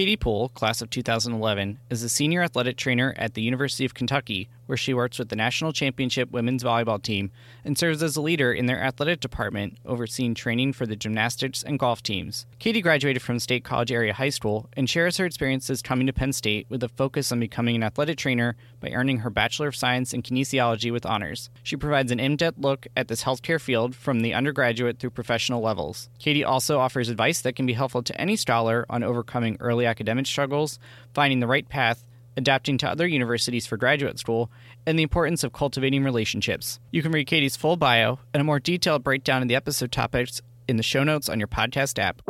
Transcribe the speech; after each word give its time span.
Katie 0.00 0.16
Poole, 0.16 0.48
class 0.48 0.80
of 0.80 0.88
2011, 0.88 1.78
is 1.90 2.02
a 2.02 2.08
senior 2.08 2.42
athletic 2.42 2.78
trainer 2.78 3.12
at 3.18 3.34
the 3.34 3.42
University 3.42 3.84
of 3.84 3.92
Kentucky, 3.92 4.48
where 4.70 4.76
she 4.76 4.94
works 4.94 5.18
with 5.18 5.30
the 5.30 5.36
national 5.36 5.72
championship 5.72 6.30
women's 6.30 6.62
volleyball 6.62 7.02
team 7.02 7.32
and 7.64 7.76
serves 7.76 8.04
as 8.04 8.16
a 8.16 8.22
leader 8.22 8.52
in 8.52 8.66
their 8.66 8.80
athletic 8.80 9.18
department, 9.18 9.76
overseeing 9.84 10.32
training 10.32 10.72
for 10.72 10.86
the 10.86 10.94
gymnastics 10.94 11.64
and 11.64 11.76
golf 11.76 12.04
teams. 12.04 12.46
Katie 12.60 12.80
graduated 12.80 13.20
from 13.20 13.40
State 13.40 13.64
College 13.64 13.90
Area 13.90 14.14
High 14.14 14.28
School 14.28 14.68
and 14.74 14.88
shares 14.88 15.16
her 15.16 15.26
experiences 15.26 15.82
coming 15.82 16.06
to 16.06 16.12
Penn 16.12 16.32
State 16.32 16.66
with 16.68 16.84
a 16.84 16.88
focus 16.88 17.32
on 17.32 17.40
becoming 17.40 17.74
an 17.74 17.82
athletic 17.82 18.16
trainer 18.16 18.54
by 18.78 18.90
earning 18.90 19.18
her 19.18 19.30
Bachelor 19.30 19.66
of 19.66 19.74
Science 19.74 20.12
in 20.12 20.22
Kinesiology 20.22 20.92
with 20.92 21.04
honors. 21.04 21.50
She 21.64 21.76
provides 21.76 22.12
an 22.12 22.20
in 22.20 22.36
depth 22.36 22.58
look 22.58 22.86
at 22.96 23.08
this 23.08 23.24
healthcare 23.24 23.60
field 23.60 23.96
from 23.96 24.20
the 24.20 24.34
undergraduate 24.34 25.00
through 25.00 25.10
professional 25.10 25.60
levels. 25.60 26.08
Katie 26.20 26.44
also 26.44 26.78
offers 26.78 27.08
advice 27.08 27.40
that 27.40 27.56
can 27.56 27.66
be 27.66 27.72
helpful 27.72 28.04
to 28.04 28.20
any 28.20 28.36
scholar 28.36 28.86
on 28.88 29.02
overcoming 29.02 29.56
early 29.58 29.84
academic 29.84 30.26
struggles, 30.26 30.78
finding 31.12 31.40
the 31.40 31.48
right 31.48 31.68
path, 31.68 32.04
adapting 32.40 32.78
to 32.78 32.88
other 32.88 33.06
universities 33.06 33.66
for 33.66 33.76
graduate 33.76 34.18
school, 34.18 34.50
and 34.86 34.98
the 34.98 35.02
importance 35.02 35.44
of 35.44 35.52
cultivating 35.52 36.02
relationships. 36.02 36.80
You 36.90 37.02
can 37.02 37.12
read 37.12 37.26
Katie's 37.26 37.56
full 37.56 37.76
bio 37.76 38.18
and 38.34 38.40
a 38.40 38.44
more 38.44 38.58
detailed 38.58 39.04
breakdown 39.04 39.42
of 39.42 39.48
the 39.48 39.54
episode 39.54 39.92
topics 39.92 40.42
in 40.66 40.76
the 40.76 40.82
show 40.82 41.04
notes 41.04 41.28
on 41.28 41.38
your 41.38 41.48
podcast 41.48 41.98
app. 41.98 42.22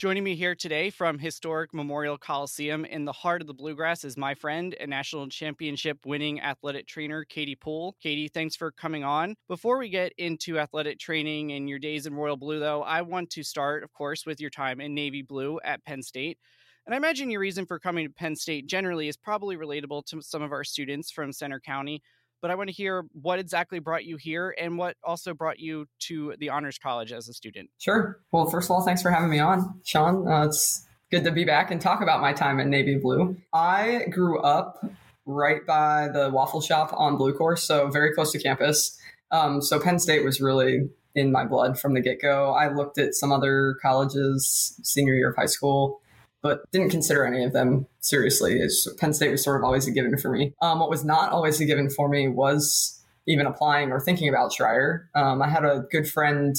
Joining 0.00 0.24
me 0.24 0.34
here 0.34 0.54
today 0.54 0.88
from 0.88 1.18
historic 1.18 1.74
Memorial 1.74 2.16
Coliseum 2.16 2.86
in 2.86 3.04
the 3.04 3.12
heart 3.12 3.42
of 3.42 3.46
the 3.46 3.52
Bluegrass 3.52 4.02
is 4.02 4.16
my 4.16 4.34
friend 4.34 4.74
and 4.80 4.88
national 4.88 5.28
championship 5.28 6.06
winning 6.06 6.40
athletic 6.40 6.86
trainer, 6.86 7.22
Katie 7.22 7.54
Poole. 7.54 7.94
Katie, 8.02 8.28
thanks 8.28 8.56
for 8.56 8.70
coming 8.70 9.04
on. 9.04 9.36
Before 9.46 9.76
we 9.76 9.90
get 9.90 10.14
into 10.16 10.58
athletic 10.58 10.98
training 10.98 11.52
and 11.52 11.68
your 11.68 11.78
days 11.78 12.06
in 12.06 12.14
Royal 12.14 12.38
Blue, 12.38 12.58
though, 12.58 12.82
I 12.82 13.02
want 13.02 13.28
to 13.32 13.42
start, 13.42 13.84
of 13.84 13.92
course, 13.92 14.24
with 14.24 14.40
your 14.40 14.48
time 14.48 14.80
in 14.80 14.94
Navy 14.94 15.20
Blue 15.20 15.60
at 15.62 15.84
Penn 15.84 16.02
State. 16.02 16.38
And 16.86 16.94
I 16.94 16.96
imagine 16.96 17.30
your 17.30 17.42
reason 17.42 17.66
for 17.66 17.78
coming 17.78 18.06
to 18.06 18.12
Penn 18.14 18.36
State 18.36 18.68
generally 18.68 19.06
is 19.06 19.18
probably 19.18 19.58
relatable 19.58 20.06
to 20.06 20.22
some 20.22 20.40
of 20.40 20.50
our 20.50 20.64
students 20.64 21.10
from 21.10 21.30
Centre 21.30 21.60
County 21.60 22.02
but 22.40 22.50
I 22.50 22.54
want 22.54 22.68
to 22.68 22.74
hear 22.74 23.04
what 23.12 23.38
exactly 23.38 23.78
brought 23.78 24.04
you 24.04 24.16
here 24.16 24.54
and 24.58 24.78
what 24.78 24.96
also 25.04 25.34
brought 25.34 25.58
you 25.58 25.86
to 26.00 26.34
the 26.38 26.50
Honors 26.50 26.78
College 26.78 27.12
as 27.12 27.28
a 27.28 27.32
student. 27.32 27.70
Sure. 27.78 28.20
Well, 28.32 28.46
first 28.46 28.66
of 28.66 28.72
all, 28.72 28.82
thanks 28.82 29.02
for 29.02 29.10
having 29.10 29.30
me 29.30 29.38
on, 29.38 29.80
Sean. 29.84 30.26
Uh, 30.26 30.46
it's 30.46 30.86
good 31.10 31.24
to 31.24 31.32
be 31.32 31.44
back 31.44 31.70
and 31.70 31.80
talk 31.80 32.00
about 32.00 32.20
my 32.20 32.32
time 32.32 32.60
at 32.60 32.66
Navy 32.66 32.96
Blue. 32.96 33.36
I 33.52 34.06
grew 34.10 34.40
up 34.40 34.84
right 35.26 35.64
by 35.66 36.08
the 36.12 36.30
waffle 36.30 36.60
shop 36.60 36.92
on 36.96 37.16
Blue 37.16 37.32
Course, 37.32 37.62
so 37.62 37.88
very 37.88 38.14
close 38.14 38.32
to 38.32 38.38
campus. 38.38 38.98
Um, 39.30 39.60
so 39.62 39.78
Penn 39.78 39.98
State 39.98 40.24
was 40.24 40.40
really 40.40 40.88
in 41.14 41.32
my 41.32 41.44
blood 41.44 41.78
from 41.78 41.94
the 41.94 42.00
get 42.00 42.20
go. 42.20 42.52
I 42.52 42.72
looked 42.72 42.98
at 42.98 43.14
some 43.14 43.32
other 43.32 43.76
colleges 43.82 44.78
senior 44.82 45.14
year 45.14 45.30
of 45.30 45.36
high 45.36 45.46
school 45.46 45.99
but 46.42 46.70
didn't 46.72 46.90
consider 46.90 47.24
any 47.24 47.44
of 47.44 47.52
them 47.52 47.86
seriously. 48.00 48.54
It's, 48.54 48.88
Penn 48.98 49.12
State 49.12 49.30
was 49.30 49.44
sort 49.44 49.60
of 49.60 49.64
always 49.64 49.86
a 49.86 49.90
given 49.90 50.16
for 50.16 50.30
me. 50.30 50.54
Um, 50.62 50.80
what 50.80 50.90
was 50.90 51.04
not 51.04 51.32
always 51.32 51.60
a 51.60 51.64
given 51.64 51.90
for 51.90 52.08
me 52.08 52.28
was 52.28 53.02
even 53.26 53.46
applying 53.46 53.92
or 53.92 54.00
thinking 54.00 54.28
about 54.28 54.52
Schreyer. 54.52 55.04
Um, 55.14 55.42
I 55.42 55.48
had 55.48 55.64
a 55.64 55.84
good 55.90 56.08
friend 56.08 56.56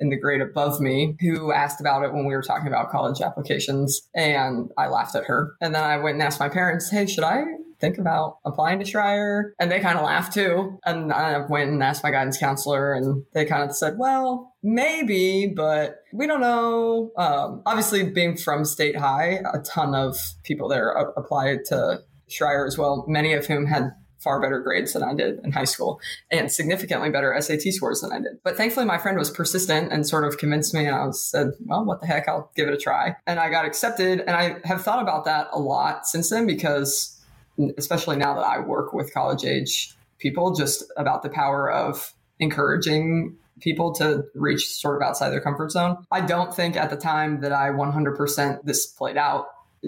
in 0.00 0.10
the 0.10 0.16
grade 0.16 0.40
above 0.40 0.80
me 0.80 1.16
who 1.20 1.52
asked 1.52 1.80
about 1.80 2.04
it 2.04 2.12
when 2.12 2.24
we 2.24 2.34
were 2.34 2.42
talking 2.42 2.68
about 2.68 2.90
college 2.90 3.20
applications, 3.20 4.08
and 4.14 4.70
I 4.78 4.88
laughed 4.88 5.16
at 5.16 5.24
her. 5.24 5.54
And 5.60 5.74
then 5.74 5.82
I 5.82 5.96
went 5.98 6.14
and 6.14 6.22
asked 6.22 6.40
my 6.40 6.48
parents, 6.48 6.90
"Hey, 6.90 7.06
should 7.06 7.24
I 7.24 7.44
think 7.80 7.98
about 7.98 8.38
applying 8.44 8.78
to 8.80 8.84
Schreyer? 8.84 9.52
And 9.58 9.70
they 9.70 9.80
kind 9.80 9.98
of 9.98 10.04
laughed 10.04 10.34
too. 10.34 10.78
And 10.84 11.12
I 11.12 11.38
went 11.46 11.70
and 11.70 11.82
asked 11.82 12.02
my 12.02 12.10
guidance 12.10 12.38
counselor, 12.38 12.92
and 12.92 13.24
they 13.34 13.44
kind 13.44 13.68
of 13.68 13.74
said, 13.74 13.98
well, 13.98 14.54
maybe, 14.62 15.52
but 15.54 15.96
we 16.12 16.26
don't 16.26 16.40
know. 16.40 17.12
Um, 17.16 17.62
obviously, 17.66 18.04
being 18.04 18.36
from 18.36 18.64
State 18.64 18.96
High, 18.96 19.40
a 19.52 19.58
ton 19.60 19.94
of 19.94 20.16
people 20.44 20.68
there 20.68 20.90
applied 20.90 21.64
to 21.66 22.02
Schreyer 22.28 22.66
as 22.66 22.76
well, 22.76 23.04
many 23.08 23.32
of 23.32 23.46
whom 23.46 23.66
had 23.66 23.92
far 24.18 24.40
better 24.40 24.60
grades 24.60 24.92
than 24.92 25.02
I 25.02 25.14
did 25.14 25.38
in 25.44 25.52
high 25.52 25.64
school 25.64 26.00
and 26.30 26.50
significantly 26.50 27.10
better 27.10 27.34
SAT 27.40 27.62
scores 27.72 28.00
than 28.00 28.12
I 28.12 28.18
did. 28.18 28.42
But 28.42 28.56
thankfully, 28.56 28.84
my 28.84 28.98
friend 28.98 29.16
was 29.16 29.30
persistent 29.30 29.92
and 29.92 30.06
sort 30.06 30.24
of 30.24 30.38
convinced 30.38 30.74
me. 30.74 30.86
And 30.86 30.94
I 30.94 31.08
said, 31.12 31.52
well, 31.60 31.84
what 31.84 32.00
the 32.00 32.06
heck? 32.06 32.28
I'll 32.28 32.50
give 32.56 32.68
it 32.68 32.74
a 32.74 32.78
try. 32.78 33.14
And 33.26 33.38
I 33.38 33.48
got 33.48 33.64
accepted. 33.64 34.20
And 34.20 34.30
I 34.30 34.56
have 34.64 34.82
thought 34.82 35.02
about 35.02 35.24
that 35.26 35.48
a 35.52 35.58
lot 35.58 36.06
since 36.06 36.30
then 36.30 36.46
because 36.46 37.17
especially 37.76 38.16
now 38.16 38.34
that 38.34 38.44
I 38.44 38.60
work 38.60 38.92
with 38.92 39.12
college 39.12 39.44
age 39.44 39.94
people, 40.18 40.54
just 40.54 40.84
about 40.96 41.22
the 41.22 41.28
power 41.28 41.70
of 41.70 42.12
encouraging 42.40 43.36
people 43.60 43.92
to 43.94 44.24
reach 44.34 44.66
sort 44.68 44.96
of 44.96 45.02
outside 45.06 45.30
their 45.30 45.40
comfort 45.40 45.70
zone. 45.70 45.96
I 46.10 46.20
don't 46.20 46.54
think 46.54 46.76
at 46.76 46.90
the 46.90 46.96
time 46.96 47.40
that 47.40 47.52
I 47.52 47.70
100% 47.70 48.64
this 48.64 48.86
played 48.86 49.16
out, 49.16 49.46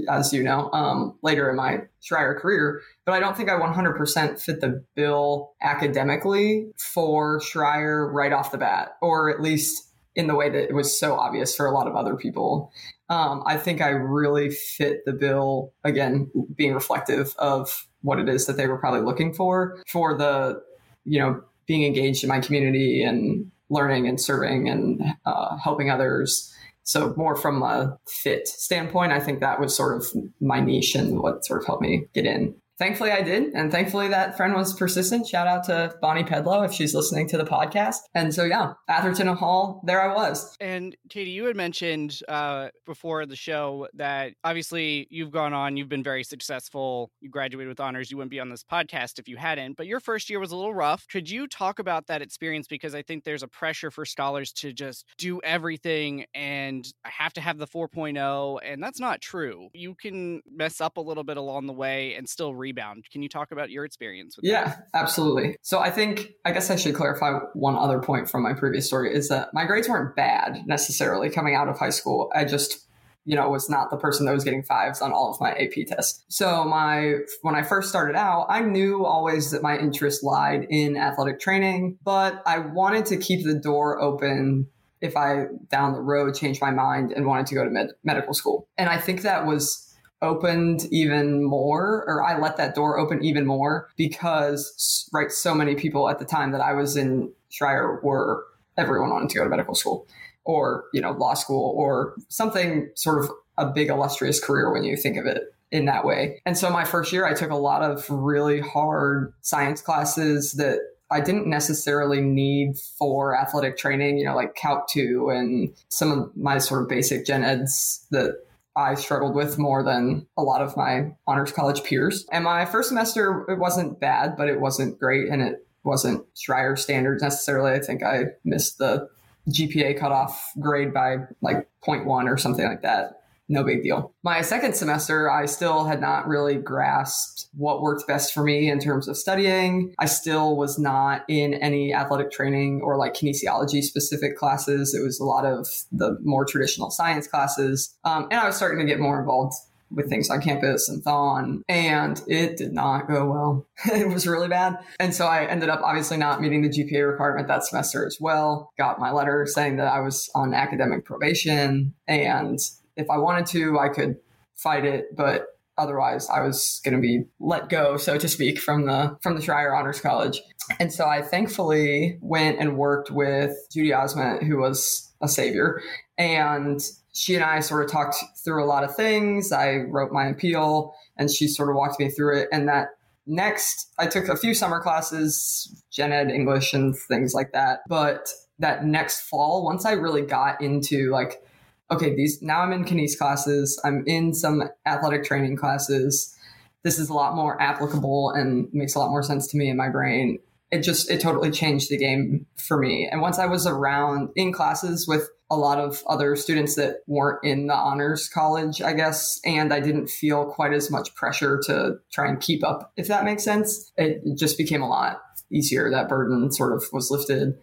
as 0.09 0.33
you 0.33 0.43
know, 0.43 0.71
um, 0.73 1.19
later 1.23 1.51
in 1.51 1.57
my 1.57 1.83
Schreyer 2.03 2.39
career, 2.39 2.81
but 3.05 3.13
I 3.13 3.21
don't 3.21 3.37
think 3.37 3.49
I 3.49 3.59
100% 3.59 4.41
fit 4.41 4.61
the 4.61 4.85
bill 4.95 5.53
academically 5.63 6.71
for 6.79 7.41
Schreyer 7.41 8.13
right 8.13 8.33
off 8.33 8.53
the 8.53 8.59
bat, 8.59 8.97
or 9.01 9.31
at 9.31 9.41
least 9.41 9.90
in 10.21 10.27
the 10.29 10.35
way 10.35 10.49
that 10.49 10.69
it 10.69 10.75
was 10.75 10.97
so 10.97 11.15
obvious 11.15 11.57
for 11.57 11.67
a 11.67 11.73
lot 11.73 11.89
of 11.89 11.97
other 11.97 12.15
people. 12.15 12.71
Um, 13.09 13.43
I 13.47 13.57
think 13.57 13.81
I 13.81 13.89
really 13.89 14.51
fit 14.51 15.05
the 15.05 15.13
bill 15.13 15.73
again, 15.83 16.31
being 16.55 16.75
reflective 16.75 17.35
of 17.39 17.89
what 18.03 18.21
it 18.21 18.29
is 18.29 18.47
that 18.47 18.57
they 18.57 18.69
were 18.69 18.79
probably 18.79 19.01
looking 19.01 19.35
for 19.35 19.83
for 19.89 20.17
the, 20.17 20.63
you 21.05 21.19
know, 21.19 21.43
being 21.67 21.85
engaged 21.85 22.23
in 22.23 22.29
my 22.29 22.41
community 22.41 23.03
and 23.03 23.51
learning 23.69 24.07
and 24.07 24.21
serving 24.21 24.69
and 24.69 25.03
uh, 25.27 25.57
helping 25.57 25.91
others. 25.91 26.55
So 26.83 27.15
more 27.17 27.37
from 27.37 27.63
a 27.63 27.99
fit 28.09 28.49
standpoint, 28.49 29.13
I 29.13 29.21
think 29.21 29.41
that 29.41 29.61
was 29.61 29.77
sort 29.77 29.97
of 29.97 30.07
my 30.41 30.61
niche 30.61 30.95
and 30.95 31.21
what 31.21 31.45
sort 31.45 31.63
of 31.63 31.67
helped 31.67 31.83
me 31.83 32.07
get 32.15 32.27
in 32.27 32.55
thankfully 32.81 33.13
I 33.13 33.23
did. 33.23 33.53
And 33.55 33.71
thankfully 33.71 34.09
that 34.09 34.37
friend 34.37 34.55
was 34.55 34.75
persistent. 34.75 35.27
Shout 35.27 35.47
out 35.47 35.65
to 35.65 35.95
Bonnie 36.01 36.25
Pedlow 36.25 36.65
if 36.65 36.73
she's 36.73 36.95
listening 36.95 37.29
to 37.29 37.37
the 37.37 37.45
podcast. 37.45 37.99
And 38.15 38.35
so, 38.35 38.45
yeah, 38.45 38.73
Atherton 38.89 39.29
Hall, 39.29 39.83
there 39.85 40.01
I 40.01 40.13
was. 40.13 40.57
And 40.61 40.97
Katie, 41.11 41.31
you 41.31 41.45
had 41.45 41.57
mentioned 41.57 42.19
uh, 42.27 42.69
before 42.87 43.27
the 43.27 43.37
show 43.37 43.87
that 43.95 44.33
obviously 44.43 45.07
you've 45.10 45.31
gone 45.31 45.53
on, 45.53 45.77
you've 45.77 45.91
been 45.91 46.03
very 46.03 46.25
successful. 46.25 47.13
You 47.21 47.28
graduated 47.28 47.69
with 47.69 47.81
honors. 47.81 48.10
You 48.10 48.16
wouldn't 48.16 48.31
be 48.31 48.41
on 48.41 48.49
this 48.49 48.65
podcast 48.65 49.19
if 49.19 49.28
you 49.28 49.37
hadn't, 49.37 49.77
but 49.77 49.87
your 49.87 50.01
first 50.01 50.31
year 50.31 50.41
was 50.41 50.51
a 50.51 50.57
little 50.57 50.75
rough. 50.75 51.07
Could 51.09 51.28
you 51.28 51.47
talk 51.47 51.78
about 51.78 52.07
that 52.07 52.22
experience? 52.22 52.66
Because 52.66 52.95
I 52.95 53.03
think 53.03 53.25
there's 53.25 53.43
a 53.43 53.49
pressure 53.49 53.91
for 53.91 54.07
scholars 54.07 54.53
to 54.54 54.72
just 54.72 55.04
do 55.19 55.41
everything 55.45 56.25
and 56.34 56.91
I 57.04 57.10
have 57.10 57.34
to 57.34 57.43
have 57.43 57.59
the 57.59 57.66
4.0. 57.66 58.59
And 58.65 58.83
that's 58.83 59.01
not 59.01 59.21
true. 59.21 59.69
You 59.75 59.95
can 59.95 60.41
mess 60.51 60.81
up 60.81 60.97
a 60.97 61.01
little 61.01 61.25
bit 61.25 61.37
along 61.37 61.66
the 61.66 61.75
way 61.75 62.15
and 62.15 62.27
still 62.27 62.54
read 62.54 62.70
rebound. 62.71 63.05
Can 63.11 63.22
you 63.22 63.28
talk 63.28 63.51
about 63.53 63.71
your 63.71 63.84
experience 63.84 64.37
with 64.37 64.45
yeah, 64.45 64.65
that? 64.65 64.87
Yeah, 64.95 65.01
absolutely. 65.01 65.57
So 65.63 65.81
I 65.81 65.91
think, 65.91 66.33
I 66.45 66.53
guess 66.53 66.71
I 66.71 66.77
should 66.77 66.95
clarify 66.95 67.39
one 67.55 67.77
other 67.77 68.01
point 68.01 68.31
from 68.31 68.43
my 68.43 68.53
previous 68.53 68.87
story 68.87 69.15
is 69.15 69.28
that 69.28 69.53
my 69.53 69.65
grades 69.65 69.89
weren't 69.89 70.15
bad 70.15 70.63
necessarily 70.67 71.31
coming 71.31 71.55
out 71.55 71.69
of 71.69 71.78
high 71.78 71.91
school. 71.91 72.31
I 72.34 72.45
just 72.45 72.87
you 73.27 73.37
know, 73.37 73.51
was 73.51 73.69
not 73.69 73.91
the 73.91 73.99
person 73.99 74.25
that 74.25 74.33
was 74.33 74.45
getting 74.45 74.63
fives 74.63 75.03
on 75.03 75.13
all 75.13 75.31
of 75.31 75.39
my 75.41 75.53
AP 75.53 75.87
tests. 75.87 76.25
So 76.28 76.65
my 76.65 77.17
when 77.43 77.55
I 77.55 77.63
first 77.63 77.91
started 77.91 78.17
out, 78.17 78.47
I 78.49 78.63
knew 78.63 79.05
always 79.05 79.51
that 79.51 79.63
my 79.63 79.77
interest 79.77 80.25
lied 80.25 80.66
in 80.71 80.97
athletic 80.97 81.39
training, 81.39 81.99
but 82.03 82.43
I 82.47 82.59
wanted 82.61 83.05
to 83.07 83.19
keep 83.19 83.45
the 83.45 83.55
door 83.55 84.01
open 84.01 84.69
if 85.03 85.19
I 85.19 85.45
down 85.69 85.93
the 85.93 86.01
road 86.01 86.34
changed 86.34 86.63
my 86.63 86.71
mind 86.71 87.13
and 87.13 87.27
wanted 87.27 87.47
to 87.49 87.55
go 87.55 87.63
to 87.63 87.71
med- 87.71 87.93
medical 88.03 88.33
school. 88.33 88.69
And 88.78 88.89
I 88.89 88.97
think 88.97 89.21
that 89.23 89.47
was 89.47 89.90
opened 90.22 90.87
even 90.91 91.43
more 91.43 92.05
or 92.07 92.22
I 92.22 92.39
let 92.39 92.57
that 92.59 92.75
door 92.75 92.99
open 92.99 93.25
even 93.25 93.47
more 93.47 93.89
because 93.97 95.09
right 95.13 95.31
so 95.31 95.55
many 95.55 95.75
people 95.75 96.09
at 96.09 96.19
the 96.19 96.25
time 96.25 96.53
that 96.53 96.61
I 96.61 96.72
was 96.72 96.97
in 96.97 97.33
Schreyer 97.51 98.03
were 98.03 98.45
everyone 98.77 99.11
wanted 99.11 99.31
to 99.31 99.39
go 99.39 99.45
to 99.45 99.51
medical 99.51 99.75
school 99.75 100.07
or 100.45 100.84
you 100.93 101.01
know 101.01 101.13
law 101.13 101.34
school 101.34 101.75
or 101.77 102.15
something 102.28 102.91
sort 102.95 103.25
of 103.25 103.31
a 103.59 103.67
big 103.67 103.89
illustrious 103.89 104.43
career 104.43 104.72
when 104.72 104.84
you 104.84 104.97
think 104.97 105.17
of 105.17 105.27
it 105.27 105.55
in 105.71 105.84
that 105.84 106.05
way. 106.05 106.41
And 106.45 106.59
so 106.59 106.71
my 106.71 106.84
first 106.84 107.13
year 107.13 107.27
I 107.27 107.34
took 107.34 107.51
a 107.51 107.57
lot 107.57 107.83
of 107.83 108.09
really 108.11 108.61
hard 108.61 109.33
science 109.41 109.81
classes 109.81 110.55
that 110.55 110.81
I 111.13 111.21
didn't 111.21 111.49
necessarily 111.49 112.21
need 112.21 112.78
for 112.78 113.37
athletic 113.37 113.77
training, 113.77 114.19
you 114.19 114.25
know, 114.25 114.37
like 114.37 114.55
Calc 114.55 114.89
2 114.89 115.31
and 115.31 115.75
some 115.89 116.13
of 116.13 116.37
my 116.37 116.59
sort 116.59 116.83
of 116.83 116.89
basic 116.89 117.27
gen 117.27 117.43
eds 117.43 118.07
that 118.11 118.37
I 118.77 118.95
struggled 118.95 119.34
with 119.34 119.59
more 119.59 119.83
than 119.83 120.27
a 120.37 120.43
lot 120.43 120.63
of 120.63 120.77
my 120.77 121.13
honors 121.27 121.53
college 121.53 121.83
peers. 121.83 122.27
And 122.31 122.45
my 122.45 122.65
first 122.65 122.89
semester, 122.89 123.45
it 123.49 123.59
wasn't 123.59 124.01
bad, 124.01 124.37
but 124.37 124.49
it 124.49 124.61
wasn't 124.61 124.99
great. 124.99 125.28
And 125.28 125.43
it 125.43 125.67
wasn't 125.83 126.25
Schreyer 126.34 126.78
standards 126.78 127.22
necessarily. 127.22 127.72
I 127.72 127.81
think 127.81 128.03
I 128.03 128.25
missed 128.45 128.78
the 128.78 129.09
GPA 129.49 129.99
cutoff 129.99 130.53
grade 130.61 130.95
by 130.95 131.17
like 131.41 131.69
0.1 131.84 132.07
or 132.27 132.37
something 132.37 132.65
like 132.65 132.83
that 132.83 133.20
no 133.51 133.65
big 133.65 133.83
deal. 133.83 134.15
My 134.23 134.41
second 134.43 134.75
semester, 134.75 135.31
I 135.31 135.47
still 135.47 135.85
had 135.85 136.01
not 136.01 136.29
really 136.29 136.55
grasped 136.55 137.47
what 137.53 137.83
worked 137.83 138.07
best 138.07 138.33
for 138.33 138.45
me 138.45 138.71
in 138.71 138.79
terms 138.79 139.09
of 139.09 139.17
studying. 139.17 139.93
I 139.99 140.07
still 140.07 140.57
was 140.57 140.79
not 140.79 141.25
in 141.29 141.55
any 141.55 141.93
athletic 141.93 142.31
training 142.31 142.81
or 142.83 142.97
like 142.97 143.15
kinesiology 143.15 143.83
specific 143.83 144.37
classes. 144.37 144.95
It 144.95 145.03
was 145.03 145.19
a 145.19 145.25
lot 145.25 145.45
of 145.45 145.67
the 145.91 146.17
more 146.23 146.45
traditional 146.45 146.91
science 146.91 147.27
classes. 147.27 147.97
Um, 148.05 148.29
and 148.31 148.41
I 148.41 148.47
was 148.47 148.57
starting 148.57 148.79
to 148.79 148.87
get 148.87 149.01
more 149.01 149.19
involved 149.19 149.55
with 149.91 150.09
things 150.09 150.31
on 150.31 150.41
campus 150.41 150.89
and 150.89 151.03
Thon, 151.03 151.65
and 151.69 152.23
it 152.29 152.57
did 152.57 152.73
not 152.73 153.09
go 153.09 153.29
well. 153.29 153.67
it 153.93 154.09
was 154.09 154.27
really 154.27 154.47
bad. 154.47 154.77
And 155.01 155.13
so 155.13 155.27
I 155.27 155.47
ended 155.47 155.69
up 155.69 155.81
obviously 155.83 156.17
not 156.17 156.41
meeting 156.41 156.63
the 156.63 156.69
GPA 156.69 157.11
requirement 157.11 157.49
that 157.49 157.65
semester 157.65 158.07
as 158.07 158.17
well. 158.21 158.71
Got 158.79 159.01
my 159.01 159.11
letter 159.11 159.47
saying 159.49 159.77
that 159.77 159.93
I 159.93 159.99
was 159.99 160.31
on 160.37 160.55
academic 160.55 161.05
probation 161.05 161.95
and 162.07 162.61
if 163.01 163.11
I 163.11 163.19
wanted 163.19 163.47
to, 163.47 163.79
I 163.79 163.89
could 163.89 164.17
fight 164.55 164.85
it, 164.85 165.17
but 165.17 165.47
otherwise 165.79 166.29
I 166.29 166.43
was 166.43 166.81
going 166.85 166.95
to 166.95 167.01
be 167.01 167.25
let 167.41 167.69
go, 167.69 167.97
so 167.97 168.19
to 168.19 168.29
speak, 168.29 168.59
from 168.59 168.87
the 168.87 169.17
from 169.23 169.35
the 169.35 169.41
Schreyer 169.41 169.77
Honors 169.77 170.01
College. 170.01 170.41
And 170.79 170.93
so 170.93 171.07
I 171.07 171.23
thankfully 171.23 172.19
went 172.21 172.61
and 172.61 172.77
worked 172.77 173.11
with 173.11 173.53
Judy 173.73 173.91
Osment, 173.91 174.47
who 174.47 174.59
was 174.59 175.13
a 175.21 175.29
savior, 175.29 175.81
and 176.19 176.81
she 177.13 177.35
and 177.35 177.43
I 177.43 177.61
sort 177.61 177.85
of 177.85 177.91
talked 177.91 178.17
through 178.45 178.63
a 178.63 178.67
lot 178.67 178.85
of 178.85 178.95
things. 178.95 179.51
I 179.53 179.79
wrote 179.89 180.13
my 180.13 180.27
appeal, 180.27 180.95
and 181.17 181.31
she 181.31 181.49
sort 181.49 181.71
of 181.71 181.77
walked 181.77 181.99
me 181.99 182.11
through 182.11 182.41
it. 182.41 182.49
And 182.53 182.69
that 182.69 182.89
next, 183.27 183.93
I 183.99 184.07
took 184.07 184.29
a 184.29 184.37
few 184.37 184.55
summer 184.55 184.81
classes, 184.81 185.83
gen 185.91 186.13
ed, 186.13 186.31
English, 186.31 186.73
and 186.73 186.97
things 187.09 187.35
like 187.35 187.53
that. 187.53 187.81
But 187.89 188.29
that 188.59 188.85
next 188.85 189.23
fall, 189.23 189.65
once 189.65 189.85
I 189.85 189.93
really 189.93 190.23
got 190.23 190.61
into 190.61 191.11
like 191.11 191.43
okay, 191.91 192.15
these 192.15 192.41
now 192.42 192.60
I'm 192.60 192.72
in 192.72 192.84
kines 192.84 193.16
classes, 193.16 193.81
I'm 193.84 194.04
in 194.07 194.33
some 194.34 194.65
athletic 194.87 195.25
training 195.25 195.57
classes. 195.57 196.37
This 196.83 196.98
is 196.98 197.10
a 197.10 197.15
lot 197.15 197.34
more 197.34 197.60
applicable 197.60 198.31
and 198.31 198.69
makes 198.72 198.95
a 198.95 198.98
lot 198.98 199.10
more 199.10 199.22
sense 199.22 199.47
to 199.48 199.57
me 199.57 199.69
in 199.69 199.77
my 199.77 199.91
brain. 199.91 200.39
It 200.71 200.81
just 200.81 201.10
it 201.10 201.21
totally 201.21 201.51
changed 201.51 201.91
the 201.91 201.98
game 201.98 202.47
for 202.57 202.78
me. 202.78 203.09
And 203.10 203.21
once 203.21 203.39
I 203.39 203.47
was 203.47 203.66
around 203.66 204.31
in 204.37 204.53
classes 204.53 205.07
with 205.07 205.28
a 205.51 205.57
lot 205.57 205.78
of 205.78 206.03
other 206.07 206.37
students 206.37 206.77
that 206.77 206.98
weren't 207.09 207.45
in 207.45 207.66
the 207.66 207.75
honors 207.75 208.28
college, 208.28 208.81
I 208.81 208.92
guess, 208.92 209.41
and 209.45 209.75
I 209.75 209.81
didn't 209.81 210.09
feel 210.09 210.47
quite 210.47 210.72
as 210.72 210.91
much 210.92 211.13
pressure 211.16 211.60
to 211.66 211.97
try 212.13 212.28
and 212.28 212.41
keep 212.41 212.65
up, 212.65 212.92
if 212.97 213.09
that 213.09 213.25
makes 213.25 213.42
sense. 213.42 213.92
It 213.97 214.22
just 214.39 214.57
became 214.57 214.81
a 214.81 214.89
lot 214.89 215.21
easier. 215.53 215.91
That 215.91 216.09
burden 216.09 216.53
sort 216.53 216.72
of 216.72 216.84
was 216.92 217.10
lifted 217.10 217.59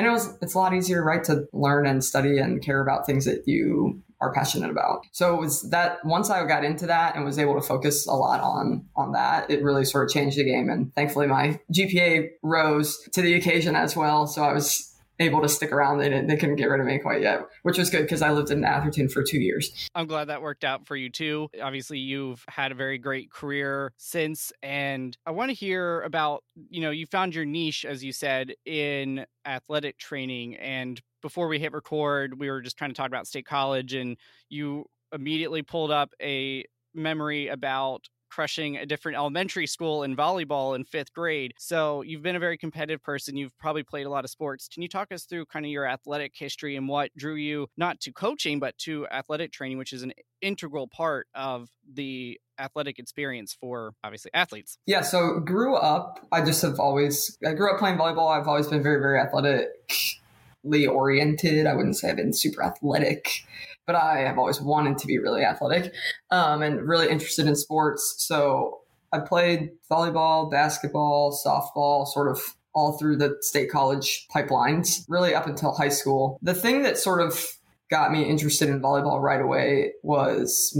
and 0.00 0.06
it 0.06 0.10
was 0.10 0.34
it's 0.40 0.54
a 0.54 0.58
lot 0.58 0.72
easier 0.72 1.04
right 1.04 1.22
to 1.24 1.46
learn 1.52 1.86
and 1.86 2.02
study 2.02 2.38
and 2.38 2.62
care 2.62 2.80
about 2.80 3.04
things 3.04 3.26
that 3.26 3.46
you 3.46 4.02
are 4.22 4.32
passionate 4.32 4.70
about. 4.70 5.06
So 5.12 5.34
it 5.34 5.40
was 5.40 5.68
that 5.70 6.02
once 6.06 6.30
i 6.30 6.42
got 6.46 6.64
into 6.64 6.86
that 6.86 7.16
and 7.16 7.24
was 7.24 7.38
able 7.38 7.54
to 7.54 7.60
focus 7.60 8.06
a 8.06 8.14
lot 8.14 8.40
on 8.40 8.86
on 8.96 9.12
that 9.12 9.50
it 9.50 9.62
really 9.62 9.84
sort 9.84 10.08
of 10.08 10.14
changed 10.14 10.38
the 10.38 10.44
game. 10.44 10.70
And 10.70 10.94
thankfully 10.94 11.26
my 11.26 11.60
gpa 11.74 12.30
rose 12.42 12.98
to 13.12 13.20
the 13.20 13.34
occasion 13.34 13.76
as 13.76 13.94
well. 13.94 14.26
So 14.26 14.42
i 14.42 14.54
was 14.54 14.89
able 15.20 15.40
to 15.42 15.48
stick 15.48 15.70
around. 15.70 15.98
They 15.98 16.08
didn't, 16.08 16.26
they 16.26 16.36
couldn't 16.36 16.56
get 16.56 16.64
rid 16.64 16.80
of 16.80 16.86
me 16.86 16.98
quite 16.98 17.20
yet, 17.20 17.46
which 17.62 17.78
was 17.78 17.90
good 17.90 18.02
because 18.02 18.22
I 18.22 18.32
lived 18.32 18.50
in 18.50 18.64
Atherton 18.64 19.08
for 19.08 19.22
two 19.22 19.38
years. 19.38 19.88
I'm 19.94 20.06
glad 20.06 20.26
that 20.26 20.42
worked 20.42 20.64
out 20.64 20.86
for 20.86 20.96
you 20.96 21.10
too. 21.10 21.48
Obviously, 21.62 21.98
you've 21.98 22.44
had 22.48 22.72
a 22.72 22.74
very 22.74 22.98
great 22.98 23.30
career 23.30 23.92
since, 23.96 24.52
and 24.62 25.16
I 25.26 25.30
want 25.30 25.50
to 25.50 25.54
hear 25.54 26.00
about 26.02 26.42
you 26.70 26.80
know 26.80 26.90
you 26.90 27.06
found 27.06 27.34
your 27.34 27.44
niche 27.44 27.84
as 27.84 28.02
you 28.02 28.12
said 28.12 28.54
in 28.64 29.26
athletic 29.44 29.98
training. 29.98 30.56
And 30.56 31.00
before 31.22 31.48
we 31.48 31.58
hit 31.58 31.72
record, 31.72 32.38
we 32.38 32.50
were 32.50 32.62
just 32.62 32.76
trying 32.76 32.90
to 32.90 32.96
talk 32.96 33.08
about 33.08 33.26
State 33.26 33.46
College, 33.46 33.94
and 33.94 34.16
you 34.48 34.86
immediately 35.12 35.62
pulled 35.62 35.90
up 35.90 36.12
a 36.22 36.64
memory 36.94 37.48
about 37.48 38.08
crushing 38.30 38.76
a 38.76 38.86
different 38.86 39.18
elementary 39.18 39.66
school 39.66 40.02
in 40.02 40.16
volleyball 40.16 40.74
in 40.74 40.84
fifth 40.84 41.12
grade. 41.12 41.52
So 41.58 42.02
you've 42.02 42.22
been 42.22 42.36
a 42.36 42.40
very 42.40 42.56
competitive 42.56 43.02
person. 43.02 43.36
You've 43.36 43.56
probably 43.58 43.82
played 43.82 44.06
a 44.06 44.10
lot 44.10 44.24
of 44.24 44.30
sports. 44.30 44.68
Can 44.68 44.82
you 44.82 44.88
talk 44.88 45.12
us 45.12 45.24
through 45.24 45.46
kind 45.46 45.64
of 45.66 45.70
your 45.70 45.86
athletic 45.86 46.32
history 46.36 46.76
and 46.76 46.88
what 46.88 47.10
drew 47.16 47.34
you 47.34 47.66
not 47.76 48.00
to 48.00 48.12
coaching, 48.12 48.58
but 48.60 48.78
to 48.78 49.06
athletic 49.08 49.52
training, 49.52 49.78
which 49.78 49.92
is 49.92 50.02
an 50.02 50.12
integral 50.40 50.88
part 50.88 51.26
of 51.34 51.68
the 51.92 52.40
athletic 52.58 52.98
experience 52.98 53.56
for 53.58 53.92
obviously 54.04 54.30
athletes? 54.34 54.78
Yeah, 54.86 55.00
so 55.02 55.40
grew 55.40 55.76
up, 55.76 56.26
I 56.30 56.42
just 56.42 56.62
have 56.62 56.78
always, 56.78 57.38
I 57.46 57.52
grew 57.52 57.72
up 57.72 57.78
playing 57.78 57.98
volleyball. 57.98 58.38
I've 58.38 58.48
always 58.48 58.68
been 58.68 58.82
very, 58.82 59.00
very 59.00 59.18
athletically 59.18 60.86
oriented. 60.86 61.66
I 61.66 61.74
wouldn't 61.74 61.96
say 61.96 62.10
I've 62.10 62.16
been 62.16 62.32
super 62.32 62.62
athletic 62.62 63.44
but 63.90 64.00
I 64.00 64.20
have 64.20 64.38
always 64.38 64.60
wanted 64.60 64.98
to 64.98 65.06
be 65.08 65.18
really 65.18 65.42
athletic 65.42 65.92
um, 66.30 66.62
and 66.62 66.80
really 66.86 67.08
interested 67.08 67.48
in 67.48 67.56
sports. 67.56 68.14
So 68.18 68.82
I 69.12 69.18
played 69.18 69.70
volleyball, 69.90 70.48
basketball, 70.48 71.36
softball, 71.44 72.06
sort 72.06 72.30
of 72.30 72.40
all 72.72 72.96
through 72.96 73.16
the 73.16 73.36
state 73.40 73.68
college 73.68 74.28
pipelines, 74.32 75.04
really 75.08 75.34
up 75.34 75.48
until 75.48 75.72
high 75.72 75.88
school. 75.88 76.38
The 76.40 76.54
thing 76.54 76.82
that 76.82 76.98
sort 76.98 77.20
of 77.20 77.44
got 77.90 78.12
me 78.12 78.22
interested 78.22 78.68
in 78.68 78.80
volleyball 78.80 79.20
right 79.20 79.40
away 79.40 79.90
was 80.04 80.78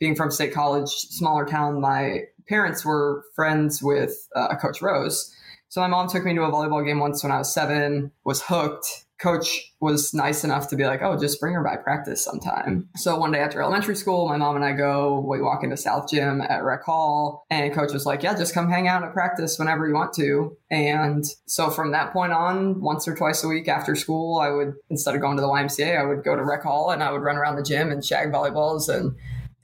being 0.00 0.16
from 0.16 0.32
state 0.32 0.52
college, 0.52 0.90
smaller 0.90 1.46
town. 1.46 1.80
My 1.80 2.22
parents 2.48 2.84
were 2.84 3.22
friends 3.36 3.80
with 3.80 4.28
uh, 4.34 4.56
Coach 4.56 4.82
Rose. 4.82 5.32
So 5.70 5.80
my 5.80 5.86
mom 5.86 6.08
took 6.08 6.24
me 6.24 6.34
to 6.34 6.42
a 6.42 6.50
volleyball 6.50 6.84
game 6.84 6.98
once 6.98 7.22
when 7.22 7.32
I 7.32 7.38
was 7.38 7.52
seven, 7.52 8.10
was 8.24 8.42
hooked, 8.42 8.86
coach 9.20 9.74
was 9.80 10.14
nice 10.14 10.44
enough 10.44 10.68
to 10.68 10.76
be 10.76 10.86
like, 10.86 11.02
oh, 11.02 11.18
just 11.18 11.40
bring 11.40 11.52
her 11.54 11.62
by 11.62 11.76
practice 11.76 12.24
sometime. 12.24 12.88
So 12.96 13.18
one 13.18 13.32
day 13.32 13.40
after 13.40 13.60
elementary 13.60 13.96
school, 13.96 14.28
my 14.28 14.36
mom 14.36 14.56
and 14.56 14.64
I 14.64 14.72
go, 14.72 15.20
we 15.28 15.42
walk 15.42 15.64
into 15.64 15.76
South 15.76 16.08
Gym 16.08 16.40
at 16.40 16.64
Rec 16.64 16.84
Hall, 16.84 17.44
and 17.50 17.74
coach 17.74 17.92
was 17.92 18.06
like, 18.06 18.22
yeah, 18.22 18.34
just 18.34 18.54
come 18.54 18.70
hang 18.70 18.88
out 18.88 19.02
at 19.02 19.12
practice 19.12 19.58
whenever 19.58 19.86
you 19.86 19.94
want 19.94 20.14
to. 20.14 20.56
And 20.70 21.24
so 21.46 21.68
from 21.68 21.92
that 21.92 22.12
point 22.12 22.32
on, 22.32 22.80
once 22.80 23.06
or 23.06 23.14
twice 23.14 23.44
a 23.44 23.48
week 23.48 23.68
after 23.68 23.94
school, 23.94 24.38
I 24.38 24.50
would, 24.50 24.74
instead 24.88 25.14
of 25.14 25.20
going 25.20 25.36
to 25.36 25.42
the 25.42 25.48
YMCA, 25.48 26.00
I 26.00 26.04
would 26.04 26.24
go 26.24 26.36
to 26.36 26.44
Rec 26.44 26.62
Hall 26.62 26.90
and 26.90 27.02
I 27.02 27.12
would 27.12 27.22
run 27.22 27.36
around 27.36 27.56
the 27.56 27.62
gym 27.62 27.90
and 27.90 28.04
shag 28.04 28.32
volleyballs 28.32 28.88
and 28.88 29.16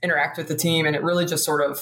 interact 0.03 0.37
with 0.37 0.49
the 0.49 0.55
team. 0.55 0.85
And 0.85 0.95
it 0.95 1.01
really 1.01 1.25
just 1.25 1.45
sort 1.45 1.67
of, 1.67 1.81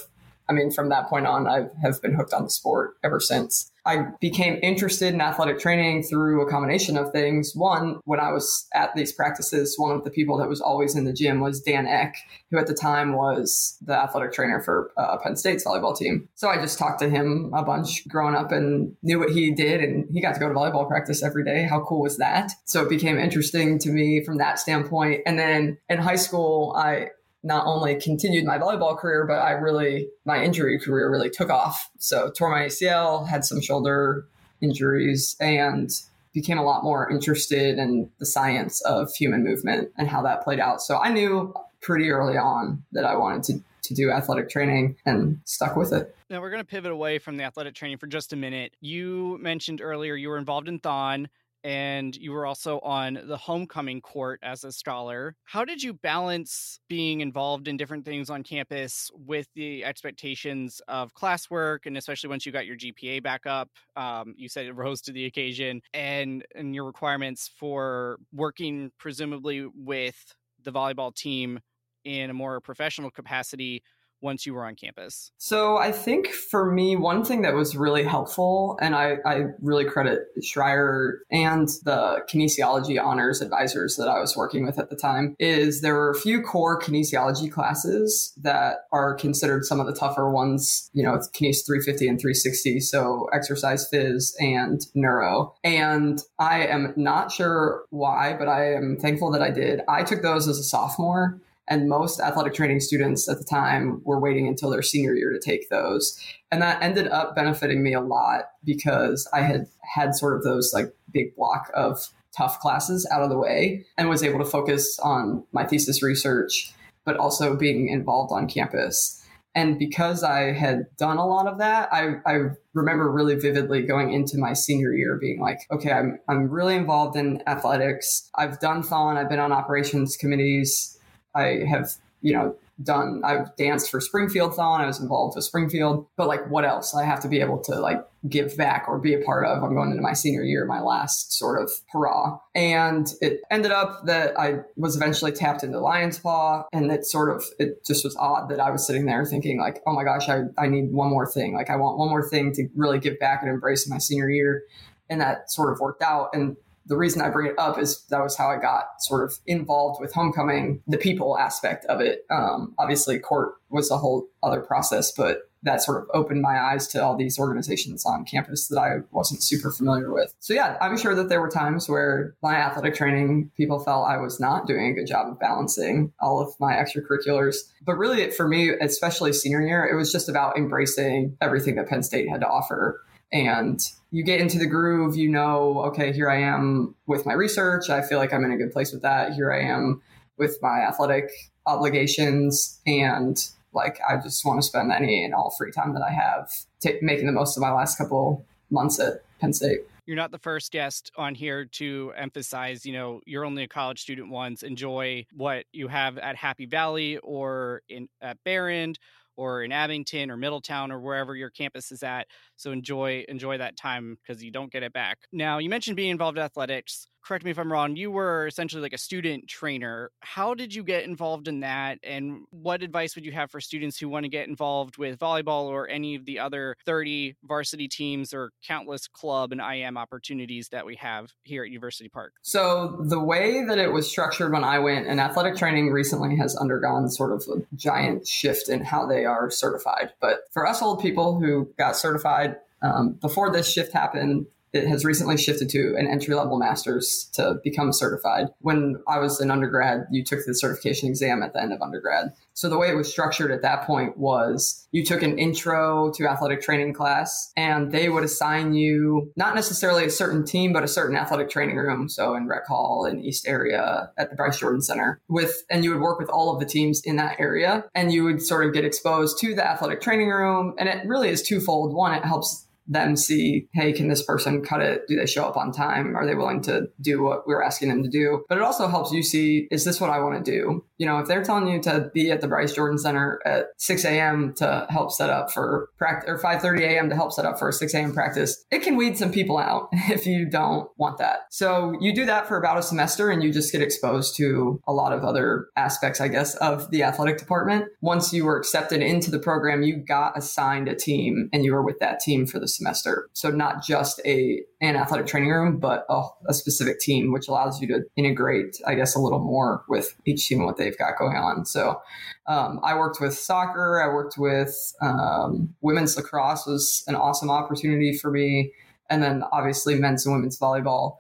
I 0.50 0.53
mean, 0.53 0.71
from 0.71 0.89
that 0.89 1.07
point 1.07 1.27
on, 1.27 1.47
I 1.47 1.67
have 1.81 2.01
been 2.01 2.13
hooked 2.13 2.33
on 2.33 2.43
the 2.43 2.50
sport 2.50 2.95
ever 3.03 3.19
since. 3.19 3.71
I 3.85 4.07
became 4.21 4.59
interested 4.63 5.13
in 5.13 5.19
athletic 5.19 5.59
training 5.59 6.03
through 6.03 6.41
a 6.41 6.50
combination 6.50 6.95
of 6.95 7.12
things. 7.12 7.51
One, 7.53 8.00
when 8.05 8.19
I 8.19 8.31
was 8.31 8.65
at 8.73 8.95
these 8.95 9.12
practices, 9.12 9.75
one 9.77 9.91
of 9.91 10.05
the 10.05 10.09
people 10.09 10.38
that 10.38 10.47
was 10.47 10.62
always 10.62 10.95
in 10.95 11.03
the 11.03 11.12
gym 11.12 11.41
was 11.41 11.62
Dan 11.62 11.85
Eck, 11.85 12.15
who 12.50 12.57
at 12.57 12.67
the 12.67 12.73
time 12.73 13.13
was 13.13 13.77
the 13.81 13.93
athletic 13.93 14.31
trainer 14.31 14.62
for 14.62 14.91
uh, 14.95 15.17
Penn 15.17 15.35
State's 15.35 15.65
volleyball 15.65 15.97
team. 15.97 16.29
So 16.35 16.47
I 16.47 16.62
just 16.62 16.79
talked 16.79 17.00
to 17.00 17.09
him 17.09 17.51
a 17.53 17.63
bunch 17.63 18.07
growing 18.07 18.35
up 18.35 18.53
and 18.53 18.95
knew 19.03 19.19
what 19.19 19.31
he 19.31 19.51
did, 19.51 19.81
and 19.81 20.07
he 20.13 20.21
got 20.21 20.33
to 20.35 20.39
go 20.39 20.47
to 20.47 20.55
volleyball 20.55 20.88
practice 20.88 21.21
every 21.21 21.43
day. 21.43 21.63
How 21.63 21.81
cool 21.81 22.01
was 22.01 22.17
that? 22.17 22.51
So 22.65 22.83
it 22.83 22.89
became 22.89 23.19
interesting 23.19 23.79
to 23.79 23.89
me 23.89 24.23
from 24.23 24.38
that 24.38 24.59
standpoint. 24.59 25.23
And 25.25 25.38
then 25.38 25.77
in 25.89 25.97
high 25.97 26.15
school, 26.15 26.73
I 26.77 27.07
not 27.43 27.65
only 27.65 27.95
continued 27.95 28.45
my 28.45 28.57
volleyball 28.57 28.97
career, 28.97 29.25
but 29.27 29.39
I 29.39 29.51
really, 29.51 30.07
my 30.25 30.41
injury 30.43 30.79
career 30.79 31.12
really 31.12 31.29
took 31.29 31.50
off. 31.50 31.89
So 32.00 32.31
tore 32.31 32.50
my 32.50 32.67
ACL, 32.67 33.27
had 33.27 33.43
some 33.43 33.62
shoulder 33.62 34.25
injuries, 34.62 35.35
and 35.39 35.89
became 36.33 36.57
a 36.57 36.63
lot 36.63 36.83
more 36.83 37.09
interested 37.12 37.77
in 37.77 38.09
the 38.19 38.25
science 38.25 38.81
of 38.81 39.13
human 39.13 39.43
movement 39.43 39.91
and 39.97 40.07
how 40.07 40.21
that 40.23 40.43
played 40.43 40.59
out. 40.59 40.81
So 40.81 40.97
I 40.97 41.12
knew 41.12 41.53
pretty 41.81 42.09
early 42.09 42.38
on 42.38 42.83
that 42.93 43.05
I 43.05 43.15
wanted 43.15 43.43
to 43.43 43.63
to 43.83 43.93
do 43.93 44.09
athletic 44.09 44.50
training 44.50 44.95
and 45.05 45.39
stuck 45.45 45.75
with 45.75 45.93
it. 45.93 46.15
Now 46.29 46.41
we're 46.41 46.50
going 46.50 46.62
to 46.62 46.67
pivot 46.67 46.91
away 46.91 47.19
from 47.19 47.38
the 47.38 47.43
athletic 47.43 47.75
training 47.75 47.97
for 47.97 48.07
just 48.07 48.33
a 48.33 48.35
minute. 48.35 48.75
You 48.81 49.38
mentioned 49.41 49.81
earlier 49.81 50.15
you 50.15 50.29
were 50.29 50.38
involved 50.38 50.67
in 50.67 50.79
Thon 50.79 51.29
and 51.63 52.15
you 52.15 52.32
were 52.32 52.46
also 52.46 52.79
on 52.79 53.20
the 53.25 53.38
homecoming 53.38 54.01
court 54.01 54.39
as 54.43 54.63
a 54.63 54.72
scholar. 54.72 55.36
How 55.46 55.63
did 55.63 55.82
you 55.82 55.93
balance 55.93 56.79
being 56.89 57.22
involved 57.22 57.67
in 57.67 57.77
different 57.77 58.05
things 58.05 58.29
on 58.29 58.43
campus 58.43 59.10
with 59.13 59.48
the 59.55 59.86
expectations 59.86 60.82
of 60.88 61.13
classwork, 61.13 61.86
and 61.86 61.98
especially 61.98 62.29
once 62.29 62.46
you 62.46 62.51
got 62.51 62.65
your 62.65 62.77
GPA 62.77 63.24
back 63.24 63.46
up, 63.46 63.70
um, 63.96 64.34
you 64.38 64.50
said 64.50 64.65
it 64.65 64.74
rose 64.74 65.01
to 65.01 65.12
the 65.12 65.25
occasion, 65.25 65.82
and 65.93 66.46
and 66.55 66.75
your 66.75 66.86
requirements 66.86 67.50
for 67.58 68.17
working 68.34 68.91
presumably 68.98 69.67
with 69.75 70.36
the 70.63 70.72
volleyball 70.72 71.13
team 71.13 71.60
in 72.03 72.29
a 72.29 72.34
more 72.34 72.60
professional 72.60 73.10
capacity 73.10 73.82
once 74.24 74.46
you 74.46 74.53
were 74.53 74.65
on 74.65 74.75
campus? 74.75 75.32
So 75.38 75.77
I 75.77 75.92
think 75.92 76.27
for 76.30 76.72
me, 76.72 76.96
one 76.96 77.24
thing 77.24 77.42
that 77.42 77.53
was 77.53 77.75
really 77.75 78.03
helpful, 78.03 78.77
and 78.82 78.96
I, 78.96 79.18
I 79.25 79.44
really 79.62 79.86
credit 79.86 80.22
Schreyer 80.42 81.18
and 81.30 81.68
the 81.84 82.24
kinesiology 82.32 83.03
honors 83.03 83.42
advisors 83.42 83.98
that 83.98 84.08
I 84.08 84.20
was 84.20 84.36
working 84.36 84.65
with 84.65 84.80
at 84.80 84.89
the 84.89 84.96
time, 84.96 85.36
is 85.39 85.82
there 85.82 85.94
were 85.94 86.12
a 86.12 86.20
few 86.20 86.42
core 86.42 86.82
kinesiology 86.82 87.51
classes 87.51 88.34
that 88.42 88.77
are 88.92 89.13
considered 89.15 89.65
some 89.65 89.80
of 89.80 89.86
the 89.86 89.94
tougher 89.94 90.30
ones. 90.30 90.89
You 90.94 91.03
know, 91.03 91.13
it's 91.13 91.30
Kines 91.30 91.65
350 91.65 92.08
and 92.08 92.20
360, 92.20 92.80
so 92.80 93.27
exercise 93.34 93.89
phys 93.92 94.34
and 94.39 94.82
neuro. 94.96 95.53
And 95.63 96.22
I 96.39 96.65
am 96.68 96.94
not 96.96 97.32
sure 97.32 97.84
why, 97.89 98.36
but 98.38 98.48
I 98.48 98.74
am 98.74 98.98
thankful 98.98 99.32
that 99.32 99.42
I 99.42 99.51
did. 99.51 99.82
I 99.88 100.03
took 100.03 100.22
those 100.22 100.48
as 100.48 100.58
a 100.58 100.63
sophomore 100.63 101.42
and 101.67 101.88
most 101.88 102.20
athletic 102.20 102.53
training 102.53 102.79
students 102.79 103.29
at 103.29 103.38
the 103.38 103.46
time 103.46 104.01
were 104.03 104.20
waiting 104.20 104.48
until 104.48 104.70
their 104.70 104.82
senior 104.82 105.15
year 105.15 105.32
to 105.32 105.39
take 105.39 105.70
those. 105.70 106.20
And 106.51 106.62
that 106.62 106.82
ended 106.82 107.08
up 107.08 107.36
benefiting 107.36 107.82
me 107.82 107.93
a 107.93 108.01
lot 108.01 108.46
because 108.63 109.27
I 109.34 109.41
had 109.41 109.67
had 109.96 110.15
sort 110.15 110.36
of 110.36 110.43
those 110.43 110.72
like 110.74 110.93
big 111.12 111.36
block 111.36 111.72
of 111.74 112.10
tough 112.36 112.60
classes 112.60 113.08
out 113.12 113.22
of 113.22 113.29
the 113.29 113.38
way 113.38 113.86
and 113.98 114.10
was 114.10 114.24
able 114.24 114.39
to 114.39 114.46
focus 114.46 115.00
on 115.00 115.43
my 115.51 115.65
thesis 115.65 116.03
research, 116.03 116.74
but 117.05 117.17
also 117.17 117.55
being 117.55 117.88
involved 117.88 118.34
on 118.34 118.48
campus. 118.48 119.20
And 119.55 119.77
because 119.77 120.24
I 120.24 120.51
had 120.51 120.88
done 120.98 121.17
a 121.17 121.27
lot 121.27 121.48
of 121.48 121.60
that, 121.60 121.93
I, 121.93 122.15
I 122.25 122.39
remember 122.74 123.12
really 123.12 123.36
vividly 123.36 123.84
going 123.84 124.12
into 124.12 124.36
my 124.38 124.53
senior 124.53 124.93
year 124.93 125.15
being 125.22 125.39
like, 125.39 125.60
okay, 125.72 125.91
I'm, 125.91 126.20
I'm 126.27 126.50
really 126.50 126.75
involved 126.75 127.15
in 127.15 127.43
athletics. 127.46 128.32
I've 128.36 128.60
done 128.60 128.82
Thon, 128.82 129.15
I've 129.15 129.29
been 129.29 129.39
on 129.39 129.51
operations 129.51 130.17
committees 130.17 130.98
I 131.35 131.63
have, 131.67 131.89
you 132.21 132.33
know, 132.33 132.55
done, 132.81 133.21
I've 133.23 133.55
danced 133.55 133.91
for 133.91 134.01
Springfield 134.01 134.55
Thon. 134.55 134.81
I 134.81 134.87
was 134.87 134.99
involved 134.99 135.35
with 135.35 135.45
Springfield, 135.45 136.07
but 136.17 136.27
like 136.27 136.49
what 136.49 136.65
else? 136.65 136.95
I 136.95 137.03
have 137.03 137.19
to 137.21 137.27
be 137.27 137.39
able 137.39 137.59
to 137.65 137.79
like 137.79 138.03
give 138.27 138.57
back 138.57 138.85
or 138.87 138.97
be 138.97 139.13
a 139.13 139.19
part 139.19 139.45
of. 139.45 139.63
I'm 139.63 139.75
going 139.75 139.91
into 139.91 140.01
my 140.01 140.13
senior 140.13 140.43
year, 140.43 140.65
my 140.65 140.81
last 140.81 141.37
sort 141.37 141.61
of 141.61 141.69
hurrah. 141.91 142.39
And 142.55 143.07
it 143.21 143.41
ended 143.51 143.71
up 143.71 144.05
that 144.05 144.39
I 144.39 144.59
was 144.75 144.95
eventually 144.95 145.31
tapped 145.31 145.63
into 145.63 145.79
Lion's 145.79 146.17
Paw. 146.17 146.63
And 146.73 146.91
it 146.91 147.05
sort 147.05 147.35
of, 147.35 147.43
it 147.59 147.85
just 147.85 148.03
was 148.03 148.15
odd 148.15 148.49
that 148.49 148.59
I 148.59 148.71
was 148.71 148.85
sitting 148.87 149.05
there 149.05 149.25
thinking 149.25 149.59
like, 149.59 149.81
oh 149.85 149.93
my 149.93 150.03
gosh, 150.03 150.29
I, 150.29 150.43
I 150.57 150.67
need 150.67 150.91
one 150.91 151.09
more 151.09 151.27
thing. 151.31 151.53
Like 151.53 151.69
I 151.69 151.75
want 151.75 151.97
one 151.97 152.09
more 152.09 152.27
thing 152.27 152.53
to 152.53 152.67
really 152.75 152.99
give 152.99 153.19
back 153.19 153.41
and 153.41 153.51
embrace 153.51 153.87
my 153.87 153.97
senior 153.97 154.29
year. 154.29 154.63
And 155.09 155.21
that 155.21 155.51
sort 155.51 155.71
of 155.71 155.79
worked 155.79 156.01
out. 156.01 156.29
And 156.33 156.55
the 156.85 156.97
reason 156.97 157.21
I 157.21 157.29
bring 157.29 157.47
it 157.47 157.55
up 157.57 157.79
is 157.79 158.03
that 158.09 158.21
was 158.21 158.37
how 158.37 158.49
I 158.49 158.57
got 158.57 159.01
sort 159.01 159.23
of 159.23 159.37
involved 159.45 160.01
with 160.01 160.13
homecoming, 160.13 160.81
the 160.87 160.97
people 160.97 161.37
aspect 161.37 161.85
of 161.85 162.01
it. 162.01 162.25
Um, 162.29 162.73
obviously, 162.77 163.19
court 163.19 163.55
was 163.69 163.89
a 163.89 163.97
whole 163.97 164.27
other 164.41 164.61
process, 164.61 165.11
but 165.11 165.49
that 165.63 165.81
sort 165.81 166.01
of 166.01 166.09
opened 166.13 166.41
my 166.41 166.59
eyes 166.59 166.87
to 166.89 167.01
all 167.01 167.15
these 167.15 167.39
organizations 167.39 168.05
on 168.05 168.25
campus 168.25 168.67
that 168.67 168.77
I 168.77 168.97
wasn't 169.11 169.41
super 169.41 169.71
familiar 169.71 170.13
with. 170.13 170.33
So 170.39 170.53
yeah, 170.53 170.77
I'm 170.81 170.97
sure 170.97 171.15
that 171.15 171.29
there 171.29 171.39
were 171.39 171.49
times 171.49 171.87
where 171.87 172.35
my 172.43 172.55
athletic 172.55 172.95
training 172.95 173.49
people 173.55 173.79
felt 173.79 174.07
I 174.07 174.17
was 174.17 174.41
not 174.41 174.67
doing 174.67 174.91
a 174.91 174.93
good 174.93 175.07
job 175.07 175.29
of 175.29 175.39
balancing 175.39 176.11
all 176.19 176.41
of 176.41 176.53
my 176.59 176.73
extracurriculars. 176.73 177.55
But 177.85 177.95
really 177.95 178.29
for 178.31 178.47
me, 178.47 178.71
especially 178.71 179.31
senior 179.31 179.61
year, 179.61 179.85
it 179.85 179.95
was 179.95 180.11
just 180.11 180.27
about 180.27 180.57
embracing 180.57 181.37
everything 181.39 181.75
that 181.75 181.87
Penn 181.87 182.03
State 182.03 182.27
had 182.27 182.41
to 182.41 182.47
offer 182.47 183.01
and 183.31 183.81
you 184.13 184.24
get 184.24 184.39
into 184.39 184.60
the 184.60 184.67
groove, 184.67 185.17
you 185.17 185.27
know, 185.27 185.82
okay, 185.86 186.13
here 186.13 186.29
I 186.29 186.39
am 186.39 186.93
with 187.08 187.25
my 187.25 187.34
research. 187.34 187.89
I 187.89 188.03
feel 188.03 188.20
like 188.20 188.32
I'm 188.32 188.46
in 188.46 188.51
a 188.51 188.58
good 188.58 188.72
place 188.72 188.93
with 188.93 189.01
that. 189.01 189.34
Here 189.34 189.51
I 189.51 189.62
am 189.62 190.03
with 190.38 190.60
my 190.62 190.82
athletic 190.88 191.32
obligations. 191.65 192.79
And 192.86 193.36
like, 193.74 194.00
I 194.08 194.17
just 194.17 194.46
want 194.46 194.62
to 194.62 194.67
spend 194.67 194.91
any 194.91 195.25
and 195.25 195.34
all 195.34 195.50
free 195.58 195.72
time 195.72 195.96
that 195.96 196.03
I 196.03 196.12
have 196.12 196.51
t- 196.79 197.00
making 197.01 197.25
the 197.25 197.32
most 197.32 197.58
of 197.58 197.62
my 197.62 197.72
last 197.72 197.98
couple 197.98 198.46
months 198.70 199.00
at 199.00 199.24
Penn 199.41 199.51
State. 199.51 199.79
You're 200.05 200.15
not 200.15 200.29
the 200.29 200.38
first 200.38 200.72
guest 200.72 201.12
on 201.17 201.34
here 201.34 201.65
to 201.65 202.13
emphasize, 202.15 202.86
you 202.86 202.93
know, 202.93 203.20
you're 203.25 203.46
only 203.46 203.63
a 203.63 203.67
college 203.67 204.00
student 204.00 204.29
once. 204.29 204.62
Enjoy 204.62 205.25
what 205.34 205.65
you 205.74 205.88
have 205.88 206.20
at 206.20 206.36
Happy 206.36 206.67
Valley 206.67 207.17
or 207.17 207.82
in 207.89 208.10
at 208.22 208.38
Behrend 208.43 209.00
or 209.35 209.63
in 209.63 209.71
Abington 209.71 210.29
or 210.31 210.37
Middletown 210.37 210.91
or 210.91 210.99
wherever 210.99 211.35
your 211.35 211.49
campus 211.49 211.91
is 211.91 212.03
at. 212.03 212.27
So 212.55 212.71
enjoy 212.71 213.25
enjoy 213.27 213.57
that 213.57 213.77
time 213.77 214.17
because 214.21 214.43
you 214.43 214.51
don't 214.51 214.71
get 214.71 214.83
it 214.83 214.93
back. 214.93 215.19
Now, 215.31 215.57
you 215.57 215.69
mentioned 215.69 215.95
being 215.95 216.11
involved 216.11 216.37
in 216.37 216.43
athletics 216.43 217.07
correct 217.24 217.46
me 217.46 217.51
if 217.51 217.58
I'm 217.58 217.72
wrong, 217.72 217.96
you 217.96 218.12
were 218.12 218.48
essentially 218.48 218.82
like 218.82 218.94
a 218.94 218.98
student 218.98 219.48
trainer. 219.48 220.12
How 220.20 220.53
did 220.53 220.74
you 220.74 220.84
get 220.84 221.06
involved 221.06 221.48
in 221.48 221.62
that? 221.62 222.00
And 222.03 222.42
what 222.51 222.84
advice 222.84 223.15
would 223.15 223.25
you 223.25 223.32
have 223.32 223.50
for 223.50 223.62
students 223.62 223.98
who 223.98 224.10
want 224.10 224.25
to 224.25 224.30
get 224.30 224.48
involved 224.48 224.98
with 224.98 225.20
volleyball 225.20 225.65
or 225.65 225.88
any 225.88 226.15
of 226.15 226.25
the 226.25 226.39
other 226.39 226.75
30 226.86 227.36
varsity 227.44 227.88
teams 227.88 228.34
or 228.34 228.51
countless 228.65 229.08
club 229.08 229.51
and 229.51 229.62
IM 229.62 229.98
opportunities 229.98 230.70
that 230.70 230.86
we 230.86 230.96
have 230.96 231.32
here 231.44 231.63
at 231.63 231.70
University 231.70 232.10
Park? 232.10 232.34
So, 232.42 232.98
the 233.00 233.20
way 233.20 233.63
that 233.65 233.77
it 233.77 233.92
was 233.92 234.10
structured 234.10 234.51
when 234.51 234.63
I 234.63 234.80
went, 234.80 235.08
and 235.08 235.20
athletic 235.20 235.56
training 235.56 235.92
recently 235.92 236.36
has 236.38 236.56
undergone 236.56 237.10
sort 237.10 237.32
of 237.32 237.44
a 237.48 237.75
giant 237.75 238.27
shift 238.27 238.70
in 238.70 238.84
how 238.84 239.06
they 239.06 239.25
are 239.25 239.50
certified. 239.50 240.12
But 240.20 240.42
for 240.51 240.68
us 240.68 240.82
old 240.82 241.01
people 241.01 241.39
who 241.39 241.70
got 241.77 241.96
certified, 241.96 242.58
um, 242.82 243.13
before 243.13 243.51
this 243.51 243.72
shift 243.72 243.94
happened, 243.94 244.48
it 244.74 244.88
has 244.88 245.06
recently 245.06 245.38
shifted 245.38 245.70
to 245.70 245.96
an 245.98 246.08
entry 246.08 246.34
level 246.34 246.58
master's 246.58 247.30
to 247.34 247.56
become 247.63 247.94
certified. 247.94 248.48
When 248.60 248.96
I 249.08 249.20
was 249.20 249.39
an 249.39 249.51
undergrad, 249.51 250.08
you 250.12 250.24
took 250.24 250.39
the 250.46 250.56
certification 250.56 251.08
exam 251.08 251.44
at 251.44 251.53
the 251.53 251.62
end 251.62 251.72
of 251.72 251.82
undergrad. 251.82 252.34
So 252.56 252.70
the 252.70 252.77
way 252.77 252.89
it 252.89 252.96
was 252.96 253.10
structured 253.10 253.51
at 253.51 253.62
that 253.62 253.86
point 253.86 254.18
was 254.18 254.88
you 254.92 255.06
took 255.06 255.22
an 255.22 255.38
intro 255.38 256.12
to 256.15 256.27
athletic 256.27 256.62
training 256.62 256.94
class 256.94 257.51
and 257.56 257.92
they 257.92 258.10
would 258.10 258.24
assign 258.24 258.74
you 258.74 259.32
not 259.36 259.56
necessarily 259.56 260.06
a 260.06 260.10
certain 260.10 260.44
team, 260.46 260.74
but 260.74 260.84
a 260.84 260.88
certain 260.88 261.15
athletic 261.15 261.50
training 261.50 261.77
room. 261.77 262.10
So 262.10 262.36
in 262.36 262.48
Rec 262.48 262.65
Hall 262.68 263.06
in 263.06 263.24
East 263.24 263.48
area 263.48 264.12
at 264.18 264.30
the 264.30 264.36
Bryce 264.36 264.60
Jordan 264.60 264.82
Center 264.82 265.22
with, 265.27 265.63
and 265.70 265.84
you 265.84 265.92
would 265.92 266.01
work 266.01 266.20
with 266.20 266.30
all 266.30 266.53
of 266.53 266.60
the 266.60 266.65
teams 266.65 267.01
in 267.03 267.15
that 267.18 267.39
area 267.39 267.86
and 267.94 268.12
you 268.12 268.24
would 268.24 268.42
sort 268.42 268.65
of 268.65 268.74
get 268.74 268.86
exposed 268.86 269.38
to 269.39 269.53
the 269.53 269.68
athletic 269.68 270.01
training 270.01 270.30
room. 270.30 270.75
And 270.80 270.89
it 270.89 271.06
really 271.08 271.30
is 271.30 271.44
twofold. 271.44 271.94
One, 271.94 272.13
it 272.13 272.25
helps 272.25 272.68
them 272.87 273.15
see, 273.15 273.67
hey, 273.73 273.93
can 273.93 274.07
this 274.07 274.23
person 274.23 274.63
cut 274.63 274.81
it? 274.81 275.03
Do 275.07 275.15
they 275.15 275.25
show 275.25 275.45
up 275.45 275.57
on 275.57 275.71
time? 275.71 276.15
Are 276.15 276.25
they 276.25 276.35
willing 276.35 276.61
to 276.63 276.87
do 277.01 277.23
what 277.23 277.47
we're 277.47 277.63
asking 277.63 277.89
them 277.89 278.03
to 278.03 278.09
do? 278.09 278.43
But 278.49 278.57
it 278.57 278.63
also 278.63 278.87
helps 278.87 279.11
you 279.11 279.23
see, 279.23 279.67
is 279.71 279.85
this 279.85 280.01
what 280.01 280.09
I 280.09 280.19
want 280.19 280.43
to 280.43 280.51
do? 280.51 280.85
You 280.97 281.05
know, 281.05 281.19
if 281.19 281.27
they're 281.27 281.43
telling 281.43 281.67
you 281.67 281.81
to 281.83 282.11
be 282.13 282.31
at 282.31 282.41
the 282.41 282.47
Bryce 282.47 282.73
Jordan 282.73 282.97
Center 282.97 283.39
at 283.45 283.67
6 283.77 284.05
a.m. 284.05 284.53
to 284.57 284.85
help 284.89 285.11
set 285.11 285.29
up 285.29 285.51
for 285.51 285.89
practice 285.97 286.29
or 286.29 286.37
5:30 286.37 286.81
a.m. 286.81 287.09
to 287.09 287.15
help 287.15 287.31
set 287.31 287.45
up 287.45 287.59
for 287.59 287.69
a 287.69 287.73
6 287.73 287.93
a.m. 287.93 288.13
practice, 288.13 288.63
it 288.71 288.83
can 288.83 288.95
weed 288.95 289.17
some 289.17 289.31
people 289.31 289.57
out 289.57 289.89
if 289.93 290.25
you 290.25 290.49
don't 290.49 290.89
want 290.97 291.17
that. 291.17 291.41
So 291.51 291.93
you 291.99 292.13
do 292.13 292.25
that 292.25 292.47
for 292.47 292.57
about 292.57 292.77
a 292.77 292.83
semester 292.83 293.29
and 293.29 293.43
you 293.43 293.51
just 293.51 293.71
get 293.71 293.81
exposed 293.81 294.35
to 294.37 294.79
a 294.87 294.93
lot 294.93 295.13
of 295.13 295.23
other 295.23 295.67
aspects, 295.75 296.21
I 296.21 296.27
guess, 296.27 296.55
of 296.55 296.91
the 296.91 297.03
athletic 297.03 297.37
department. 297.37 297.85
Once 298.01 298.33
you 298.33 298.45
were 298.45 298.57
accepted 298.57 299.01
into 299.01 299.31
the 299.31 299.39
program, 299.39 299.83
you 299.83 299.97
got 299.97 300.37
assigned 300.37 300.87
a 300.87 300.95
team 300.95 301.49
and 301.51 301.63
you 301.65 301.73
were 301.73 301.83
with 301.83 301.99
that 301.99 302.19
team 302.19 302.45
for 302.45 302.59
the 302.59 302.67
semester. 302.74 303.30
So 303.34 303.50
not 303.50 303.84
just 303.84 304.22
a 304.25 304.62
an 304.82 304.96
athletic 304.96 305.27
training 305.27 305.50
room, 305.50 305.80
but 305.80 306.06
a, 306.10 306.24
a, 306.48 306.53
specific 306.53 307.00
team, 307.00 307.32
which 307.32 307.48
allows 307.48 307.82
you 307.82 307.88
to 307.88 308.01
integrate, 308.18 308.77
I 308.86 308.96
guess, 308.96 309.15
a 309.15 309.20
little 309.20 309.39
more 309.39 309.84
with 309.88 310.15
each 310.25 310.48
team 310.48 310.60
and 310.60 310.65
what 310.65 310.77
they've 310.77 310.98
got 310.98 311.18
going 311.18 311.38
on. 311.38 311.65
So 311.65 312.01
um, 312.48 312.80
I 312.84 312.98
worked 312.98 313.22
with 313.22 313.34
soccer. 313.34 314.01
I 314.01 314.13
worked 314.13 314.38
with 314.38 314.94
um, 315.01 315.74
women's 315.82 316.18
lacrosse 316.18 316.65
was 316.65 317.03
an 317.08 317.15
awesome 317.15 317.50
opportunity 317.50 318.18
for 318.18 318.32
me, 318.32 318.72
and 319.10 319.24
then 319.24 319.44
obviously 319.51 319.96
men's 319.96 320.25
and 320.25 320.36
women's 320.36 320.60
volleyball. 320.60 321.18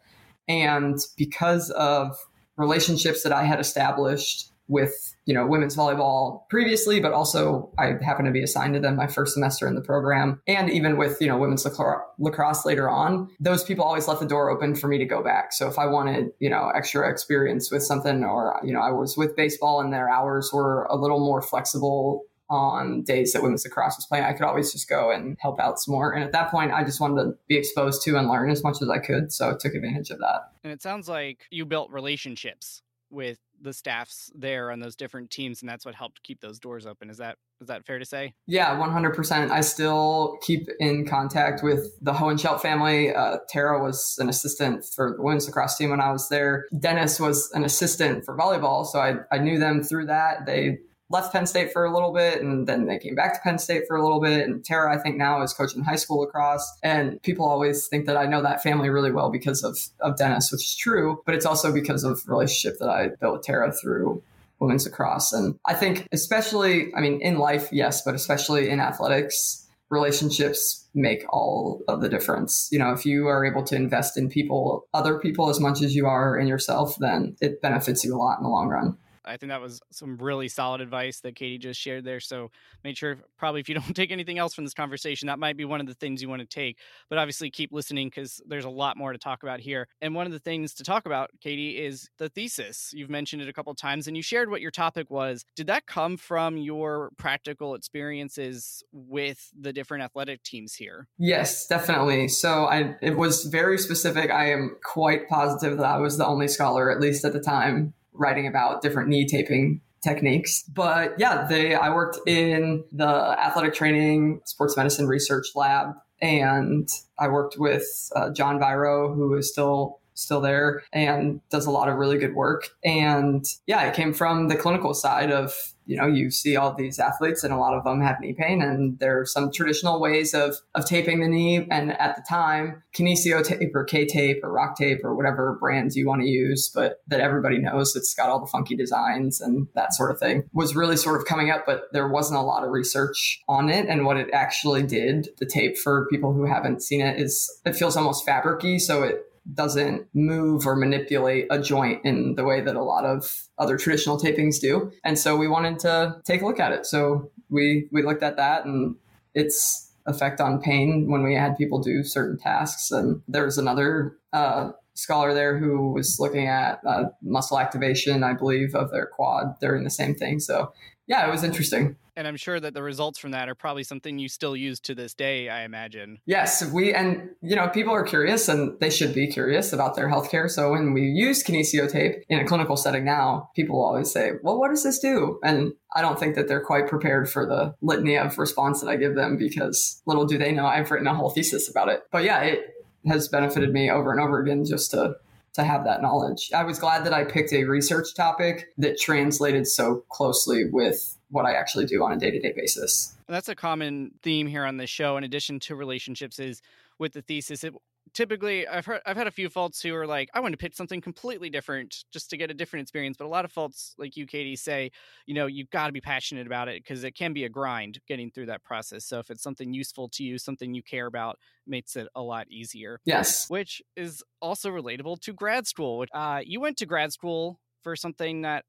And 0.47 0.99
because 1.17 1.69
of 1.71 2.17
relationships 2.57 3.23
that 3.23 3.31
I 3.31 3.43
had 3.43 3.59
established 3.59 4.52
with 4.67 5.15
you 5.25 5.33
know 5.33 5.45
women's 5.45 5.75
volleyball 5.75 6.47
previously 6.49 6.99
but 6.99 7.11
also 7.11 7.71
i 7.77 7.93
happened 8.01 8.25
to 8.25 8.31
be 8.31 8.43
assigned 8.43 8.73
to 8.73 8.79
them 8.79 8.95
my 8.95 9.07
first 9.07 9.33
semester 9.33 9.67
in 9.67 9.75
the 9.75 9.81
program 9.81 10.41
and 10.47 10.69
even 10.69 10.97
with 10.97 11.19
you 11.19 11.27
know 11.27 11.37
women's 11.37 11.65
lacrosse 11.65 12.65
later 12.65 12.89
on 12.89 13.29
those 13.39 13.63
people 13.63 13.83
always 13.83 14.07
left 14.07 14.21
the 14.21 14.25
door 14.25 14.49
open 14.49 14.73
for 14.73 14.87
me 14.87 14.97
to 14.97 15.05
go 15.05 15.21
back 15.21 15.51
so 15.51 15.67
if 15.67 15.77
i 15.77 15.85
wanted 15.85 16.31
you 16.39 16.49
know 16.49 16.71
extra 16.75 17.09
experience 17.09 17.71
with 17.71 17.83
something 17.83 18.23
or 18.23 18.59
you 18.63 18.73
know 18.73 18.79
i 18.79 18.91
was 18.91 19.17
with 19.17 19.35
baseball 19.35 19.81
and 19.81 19.91
their 19.91 20.09
hours 20.09 20.51
were 20.53 20.85
a 20.85 20.95
little 20.95 21.19
more 21.19 21.41
flexible 21.41 22.23
on 22.49 23.01
days 23.03 23.33
that 23.33 23.41
women's 23.41 23.65
lacrosse 23.65 23.97
was 23.97 24.05
playing. 24.05 24.25
I 24.25 24.33
could 24.33 24.43
always 24.43 24.71
just 24.71 24.87
go 24.87 25.11
and 25.11 25.37
help 25.39 25.59
out 25.59 25.79
some 25.79 25.93
more. 25.93 26.13
And 26.13 26.23
at 26.23 26.31
that 26.33 26.51
point, 26.51 26.71
I 26.71 26.83
just 26.83 26.99
wanted 26.99 27.23
to 27.23 27.31
be 27.47 27.57
exposed 27.57 28.03
to 28.03 28.17
and 28.17 28.27
learn 28.27 28.51
as 28.51 28.63
much 28.63 28.81
as 28.81 28.89
I 28.89 28.99
could. 28.99 29.31
So 29.31 29.49
I 29.49 29.53
took 29.59 29.73
advantage 29.73 30.11
of 30.11 30.19
that. 30.19 30.51
And 30.63 30.71
it 30.71 30.81
sounds 30.81 31.09
like 31.09 31.47
you 31.49 31.65
built 31.65 31.89
relationships 31.89 32.83
with 33.09 33.39
the 33.63 33.73
staffs 33.73 34.31
there 34.35 34.71
on 34.71 34.79
those 34.79 34.95
different 34.95 35.31
teams 35.31 35.61
and 35.61 35.69
that's 35.69 35.85
what 35.85 35.95
helped 35.95 36.21
keep 36.23 36.41
those 36.41 36.59
doors 36.59 36.85
open. 36.85 37.09
Is 37.09 37.17
that 37.17 37.37
is 37.61 37.67
that 37.67 37.85
fair 37.85 37.97
to 37.97 38.05
say? 38.05 38.33
Yeah 38.45 38.77
100% 38.77 39.49
i 39.49 39.61
still 39.61 40.37
keep 40.41 40.67
in 40.79 41.07
contact 41.07 41.63
with 41.63 41.97
the 42.01 42.13
Hohenshelt 42.13 42.61
family. 42.61 43.13
Uh, 43.13 43.37
tara 43.49 43.81
was 43.81 44.17
an 44.19 44.29
assistant 44.29 44.85
for 44.85 45.15
the 45.17 45.23
women's 45.23 45.47
lacrosse 45.47 45.77
team 45.77 45.89
when 45.89 46.01
i 46.01 46.11
was 46.11 46.29
there. 46.29 46.65
Dennis 46.77 47.19
was 47.19 47.49
an 47.53 47.63
assistant 47.63 48.25
for 48.25 48.37
volleyball 48.37 48.85
so 48.85 48.99
i, 48.99 49.15
I 49.31 49.37
knew 49.39 49.57
them 49.57 49.81
through 49.81 50.07
that. 50.07 50.45
They 50.45 50.79
left 51.09 51.31
Penn 51.31 51.45
State 51.45 51.71
for 51.71 51.85
a 51.85 51.93
little 51.93 52.11
bit 52.11 52.41
and 52.41 52.67
then 52.67 52.87
they 52.87 52.97
came 52.97 53.15
back 53.15 53.33
to 53.33 53.39
Penn 53.41 53.59
State 53.59 53.83
for 53.87 53.95
a 53.95 54.03
little 54.03 54.19
bit. 54.19 54.47
And 54.47 54.63
Tara, 54.63 54.97
I 54.97 55.01
think 55.01 55.17
now 55.17 55.41
is 55.41 55.53
coaching 55.53 55.83
high 55.83 55.95
school 55.95 56.21
lacrosse. 56.21 56.69
And 56.81 57.21
people 57.21 57.45
always 57.45 57.87
think 57.87 58.05
that 58.05 58.17
I 58.17 58.25
know 58.25 58.41
that 58.41 58.63
family 58.63 58.89
really 58.89 59.11
well 59.11 59.29
because 59.29 59.63
of, 59.63 59.77
of 59.99 60.17
Dennis, 60.17 60.51
which 60.51 60.63
is 60.63 60.75
true, 60.75 61.21
but 61.25 61.35
it's 61.35 61.45
also 61.45 61.71
because 61.71 62.03
of 62.03 62.23
relationship 62.27 62.79
that 62.79 62.89
I 62.89 63.09
built 63.19 63.33
with 63.33 63.43
Tara 63.43 63.71
through 63.71 64.23
women's 64.59 64.85
lacrosse. 64.85 65.33
And 65.33 65.59
I 65.65 65.73
think 65.73 66.07
especially, 66.11 66.93
I 66.95 67.01
mean, 67.01 67.21
in 67.21 67.37
life, 67.37 67.69
yes, 67.71 68.01
but 68.01 68.15
especially 68.15 68.69
in 68.69 68.79
athletics, 68.79 69.67
relationships 69.89 70.87
make 70.95 71.23
all 71.29 71.81
of 71.87 72.01
the 72.01 72.09
difference. 72.09 72.69
You 72.71 72.79
know, 72.79 72.91
if 72.91 73.05
you 73.05 73.27
are 73.27 73.45
able 73.45 73.63
to 73.63 73.75
invest 73.75 74.17
in 74.17 74.29
people, 74.29 74.87
other 74.93 75.19
people 75.19 75.49
as 75.49 75.59
much 75.59 75.81
as 75.81 75.95
you 75.95 76.07
are 76.07 76.37
in 76.37 76.47
yourself, 76.47 76.95
then 76.99 77.35
it 77.41 77.61
benefits 77.61 78.03
you 78.03 78.15
a 78.15 78.17
lot 78.17 78.37
in 78.39 78.43
the 78.43 78.49
long 78.49 78.67
run. 78.67 78.97
I 79.25 79.37
think 79.37 79.49
that 79.49 79.61
was 79.61 79.81
some 79.91 80.17
really 80.17 80.47
solid 80.47 80.81
advice 80.81 81.19
that 81.21 81.35
Katie 81.35 81.57
just 81.57 81.79
shared 81.79 82.03
there. 82.03 82.19
So 82.19 82.51
make 82.83 82.97
sure, 82.97 83.17
probably, 83.37 83.61
if 83.61 83.69
you 83.69 83.75
don't 83.79 83.95
take 83.95 84.11
anything 84.11 84.37
else 84.37 84.53
from 84.53 84.63
this 84.63 84.73
conversation, 84.73 85.27
that 85.27 85.39
might 85.39 85.57
be 85.57 85.65
one 85.65 85.81
of 85.81 85.87
the 85.87 85.93
things 85.93 86.21
you 86.21 86.29
want 86.29 86.41
to 86.41 86.47
take. 86.47 86.77
But 87.09 87.17
obviously, 87.17 87.49
keep 87.49 87.71
listening 87.71 88.07
because 88.07 88.41
there's 88.45 88.65
a 88.65 88.69
lot 88.69 88.97
more 88.97 89.11
to 89.11 89.17
talk 89.17 89.43
about 89.43 89.59
here. 89.59 89.87
And 90.01 90.15
one 90.15 90.25
of 90.25 90.31
the 90.31 90.39
things 90.39 90.73
to 90.75 90.83
talk 90.83 91.05
about, 91.05 91.29
Katie, 91.41 91.83
is 91.83 92.09
the 92.17 92.29
thesis. 92.29 92.91
You've 92.93 93.09
mentioned 93.09 93.41
it 93.41 93.49
a 93.49 93.53
couple 93.53 93.73
times, 93.75 94.07
and 94.07 94.15
you 94.17 94.23
shared 94.23 94.49
what 94.49 94.61
your 94.61 94.71
topic 94.71 95.09
was. 95.09 95.45
Did 95.55 95.67
that 95.67 95.85
come 95.85 96.17
from 96.17 96.57
your 96.57 97.11
practical 97.17 97.75
experiences 97.75 98.83
with 98.91 99.49
the 99.59 99.73
different 99.73 100.03
athletic 100.03 100.43
teams 100.43 100.75
here? 100.75 101.07
Yes, 101.17 101.67
definitely. 101.67 102.27
So 102.27 102.65
I, 102.65 102.95
it 103.01 103.17
was 103.17 103.45
very 103.45 103.77
specific. 103.77 104.31
I 104.31 104.51
am 104.51 104.77
quite 104.83 105.27
positive 105.29 105.77
that 105.77 105.85
I 105.85 105.97
was 105.97 106.17
the 106.17 106.25
only 106.25 106.47
scholar, 106.47 106.91
at 106.91 106.99
least 106.99 107.25
at 107.25 107.33
the 107.33 107.39
time, 107.39 107.93
writing 108.13 108.47
about 108.47 108.81
different 108.81 109.09
knee 109.09 109.27
taping 109.27 109.81
techniques. 110.03 110.63
But 110.63 111.13
yeah, 111.17 111.45
they 111.47 111.75
I 111.75 111.93
worked 111.93 112.19
in 112.27 112.83
the 112.91 113.07
athletic 113.07 113.73
training 113.73 114.41
sports 114.45 114.75
medicine 114.75 115.07
research 115.07 115.47
lab 115.55 115.93
and 116.21 116.87
I 117.19 117.27
worked 117.27 117.55
with 117.57 117.85
uh, 118.15 118.31
John 118.31 118.59
Vairo, 118.59 119.13
who 119.13 119.35
is 119.35 119.51
still 119.51 119.99
still 120.15 120.41
there 120.41 120.83
and 120.93 121.41
does 121.49 121.65
a 121.65 121.71
lot 121.71 121.89
of 121.89 121.97
really 121.97 122.17
good 122.17 122.35
work. 122.35 122.69
And 122.83 123.43
yeah, 123.65 123.83
it 123.83 123.95
came 123.95 124.13
from 124.13 124.47
the 124.47 124.55
clinical 124.55 124.93
side 124.93 125.31
of 125.31 125.72
you 125.85 125.97
know, 125.97 126.07
you 126.07 126.31
see 126.31 126.55
all 126.55 126.73
these 126.73 126.99
athletes 126.99 127.43
and 127.43 127.53
a 127.53 127.57
lot 127.57 127.73
of 127.73 127.83
them 127.83 128.01
have 128.01 128.19
knee 128.19 128.33
pain 128.33 128.61
and 128.61 128.99
there 128.99 129.19
are 129.19 129.25
some 129.25 129.51
traditional 129.51 129.99
ways 129.99 130.33
of, 130.33 130.55
of 130.75 130.85
taping 130.85 131.19
the 131.19 131.27
knee. 131.27 131.67
And 131.69 131.91
at 131.99 132.15
the 132.15 132.23
time, 132.27 132.83
Kinesio 132.95 133.43
tape 133.43 133.75
or 133.75 133.83
K 133.83 134.05
tape 134.05 134.43
or 134.43 134.51
rock 134.51 134.77
tape 134.77 135.03
or 135.03 135.15
whatever 135.15 135.57
brands 135.59 135.95
you 135.95 136.07
want 136.07 136.21
to 136.21 136.27
use, 136.27 136.71
but 136.73 137.01
that 137.07 137.19
everybody 137.19 137.57
knows 137.57 137.95
it's 137.95 138.13
got 138.13 138.29
all 138.29 138.39
the 138.39 138.47
funky 138.47 138.75
designs 138.75 139.41
and 139.41 139.67
that 139.75 139.93
sort 139.93 140.11
of 140.11 140.19
thing 140.19 140.43
was 140.53 140.75
really 140.75 140.97
sort 140.97 141.19
of 141.19 141.25
coming 141.25 141.49
up, 141.49 141.65
but 141.65 141.83
there 141.91 142.07
wasn't 142.07 142.39
a 142.39 142.43
lot 142.43 142.63
of 142.63 142.71
research 142.71 143.41
on 143.47 143.69
it. 143.69 143.87
And 143.87 144.05
what 144.05 144.17
it 144.17 144.29
actually 144.33 144.83
did, 144.83 145.29
the 145.39 145.45
tape 145.45 145.77
for 145.77 146.07
people 146.09 146.33
who 146.33 146.45
haven't 146.45 146.81
seen 146.81 147.01
it 147.01 147.19
is 147.19 147.51
it 147.65 147.75
feels 147.75 147.97
almost 147.97 148.25
fabricy. 148.25 148.79
So 148.79 149.03
it 149.03 149.25
doesn't 149.53 150.07
move 150.13 150.65
or 150.65 150.75
manipulate 150.75 151.47
a 151.49 151.59
joint 151.59 152.03
in 152.05 152.35
the 152.35 152.43
way 152.43 152.61
that 152.61 152.75
a 152.75 152.83
lot 152.83 153.05
of 153.05 153.47
other 153.57 153.77
traditional 153.77 154.19
tapings 154.19 154.59
do. 154.59 154.91
And 155.03 155.19
so 155.19 155.35
we 155.35 155.47
wanted 155.47 155.79
to 155.79 156.21
take 156.25 156.41
a 156.41 156.45
look 156.45 156.59
at 156.59 156.71
it. 156.71 156.85
So 156.85 157.31
we 157.49 157.89
we 157.91 158.03
looked 158.03 158.23
at 158.23 158.37
that 158.37 158.65
and 158.65 158.95
its 159.33 159.91
effect 160.05 160.41
on 160.41 160.61
pain 160.61 161.09
when 161.09 161.23
we 161.23 161.33
had 161.33 161.57
people 161.57 161.79
do 161.79 162.03
certain 162.03 162.37
tasks. 162.37 162.91
And 162.91 163.21
there 163.27 163.45
was 163.45 163.57
another 163.57 164.17
uh, 164.31 164.71
scholar 164.93 165.33
there 165.33 165.57
who 165.57 165.93
was 165.93 166.17
looking 166.19 166.47
at 166.47 166.79
uh, 166.85 167.05
muscle 167.21 167.59
activation, 167.59 168.23
I 168.23 168.33
believe, 168.33 168.75
of 168.75 168.91
their 168.91 169.05
quad 169.07 169.55
during 169.59 169.83
the 169.83 169.89
same 169.89 170.15
thing. 170.15 170.39
So 170.39 170.73
yeah, 171.07 171.27
it 171.27 171.31
was 171.31 171.43
interesting. 171.43 171.95
And 172.15 172.27
I'm 172.27 172.37
sure 172.37 172.59
that 172.59 172.73
the 172.73 172.83
results 172.83 173.19
from 173.19 173.31
that 173.31 173.49
are 173.49 173.55
probably 173.55 173.83
something 173.83 174.19
you 174.19 174.29
still 174.29 174.55
use 174.55 174.79
to 174.81 174.95
this 174.95 175.13
day, 175.13 175.49
I 175.49 175.63
imagine. 175.63 176.19
Yes, 176.25 176.63
we 176.71 176.93
and 176.93 177.29
you 177.41 177.55
know, 177.55 177.67
people 177.69 177.93
are 177.93 178.03
curious 178.03 178.47
and 178.47 178.79
they 178.79 178.89
should 178.89 179.13
be 179.13 179.27
curious 179.27 179.73
about 179.73 179.95
their 179.95 180.09
healthcare. 180.09 180.49
So 180.49 180.71
when 180.71 180.93
we 180.93 181.01
use 181.01 181.43
kinesio 181.43 181.91
tape 181.91 182.23
in 182.29 182.39
a 182.39 182.45
clinical 182.45 182.77
setting 182.77 183.05
now, 183.05 183.49
people 183.55 183.83
always 183.83 184.11
say, 184.11 184.31
Well, 184.43 184.59
what 184.59 184.69
does 184.69 184.83
this 184.83 184.99
do? 184.99 185.39
And 185.43 185.73
I 185.95 186.01
don't 186.01 186.19
think 186.19 186.35
that 186.35 186.47
they're 186.47 186.63
quite 186.63 186.87
prepared 186.87 187.29
for 187.29 187.45
the 187.45 187.75
litany 187.81 188.17
of 188.17 188.37
response 188.37 188.81
that 188.81 188.89
I 188.89 188.95
give 188.95 189.15
them 189.15 189.37
because 189.37 190.01
little 190.05 190.25
do 190.25 190.37
they 190.37 190.51
know 190.51 190.65
I've 190.65 190.91
written 190.91 191.07
a 191.07 191.15
whole 191.15 191.29
thesis 191.29 191.69
about 191.69 191.89
it. 191.89 192.01
But 192.11 192.23
yeah, 192.23 192.41
it 192.41 192.59
has 193.07 193.27
benefited 193.27 193.71
me 193.71 193.89
over 193.89 194.11
and 194.11 194.21
over 194.21 194.39
again 194.39 194.65
just 194.65 194.91
to 194.91 195.15
to 195.53 195.63
have 195.63 195.83
that 195.85 196.01
knowledge. 196.01 196.51
I 196.53 196.63
was 196.63 196.79
glad 196.79 197.05
that 197.05 197.13
I 197.13 197.23
picked 197.23 197.53
a 197.53 197.63
research 197.63 198.15
topic 198.15 198.73
that 198.77 198.99
translated 198.99 199.67
so 199.67 200.03
closely 200.09 200.65
with 200.69 201.17
what 201.29 201.45
I 201.45 201.53
actually 201.53 201.85
do 201.85 202.03
on 202.03 202.11
a 202.11 202.17
day 202.17 202.31
to 202.31 202.39
day 202.39 202.53
basis. 202.55 203.15
That's 203.27 203.49
a 203.49 203.55
common 203.55 204.11
theme 204.21 204.47
here 204.47 204.65
on 204.65 204.77
the 204.77 204.87
show, 204.87 205.17
in 205.17 205.23
addition 205.23 205.59
to 205.61 205.75
relationships, 205.75 206.39
is 206.39 206.61
with 206.99 207.13
the 207.13 207.21
thesis. 207.21 207.63
It, 207.63 207.73
typically, 208.13 208.67
I've 208.67 208.85
heard 208.85 209.01
I've 209.05 209.17
had 209.17 209.27
a 209.27 209.31
few 209.31 209.49
faults 209.49 209.81
who 209.81 209.93
are 209.95 210.07
like, 210.07 210.29
I 210.33 210.39
want 210.39 210.53
to 210.53 210.57
pick 210.57 210.75
something 210.75 211.01
completely 211.01 211.49
different 211.49 212.03
just 212.11 212.29
to 212.29 212.37
get 212.37 212.51
a 212.51 212.53
different 212.53 212.83
experience. 212.83 213.17
But 213.17 213.25
a 213.25 213.27
lot 213.27 213.45
of 213.45 213.51
faults, 213.51 213.95
like 213.97 214.15
you, 214.15 214.25
Katie, 214.25 214.55
say, 214.55 214.91
you 215.25 215.33
know, 215.33 215.47
you've 215.47 215.69
got 215.69 215.87
to 215.87 215.93
be 215.93 216.01
passionate 216.01 216.47
about 216.47 216.67
it 216.67 216.83
because 216.83 217.03
it 217.03 217.15
can 217.15 217.33
be 217.33 217.43
a 217.43 217.49
grind 217.49 217.99
getting 218.07 218.31
through 218.31 218.47
that 218.47 218.63
process. 218.63 219.05
So 219.05 219.19
if 219.19 219.29
it's 219.29 219.43
something 219.43 219.73
useful 219.73 220.09
to 220.09 220.23
you, 220.23 220.37
something 220.37 220.73
you 220.73 220.83
care 220.83 221.07
about, 221.07 221.37
makes 221.67 221.95
it 221.95 222.07
a 222.15 222.21
lot 222.21 222.47
easier. 222.49 222.99
Yes, 223.05 223.49
which 223.49 223.81
is 223.95 224.23
also 224.41 224.69
relatable 224.69 225.19
to 225.21 225.33
grad 225.33 225.67
school. 225.67 226.05
Uh, 226.13 226.41
you 226.43 226.59
went 226.59 226.77
to 226.77 226.85
grad 226.85 227.11
school 227.13 227.59
for 227.83 227.95
something 227.95 228.41
that 228.41 228.65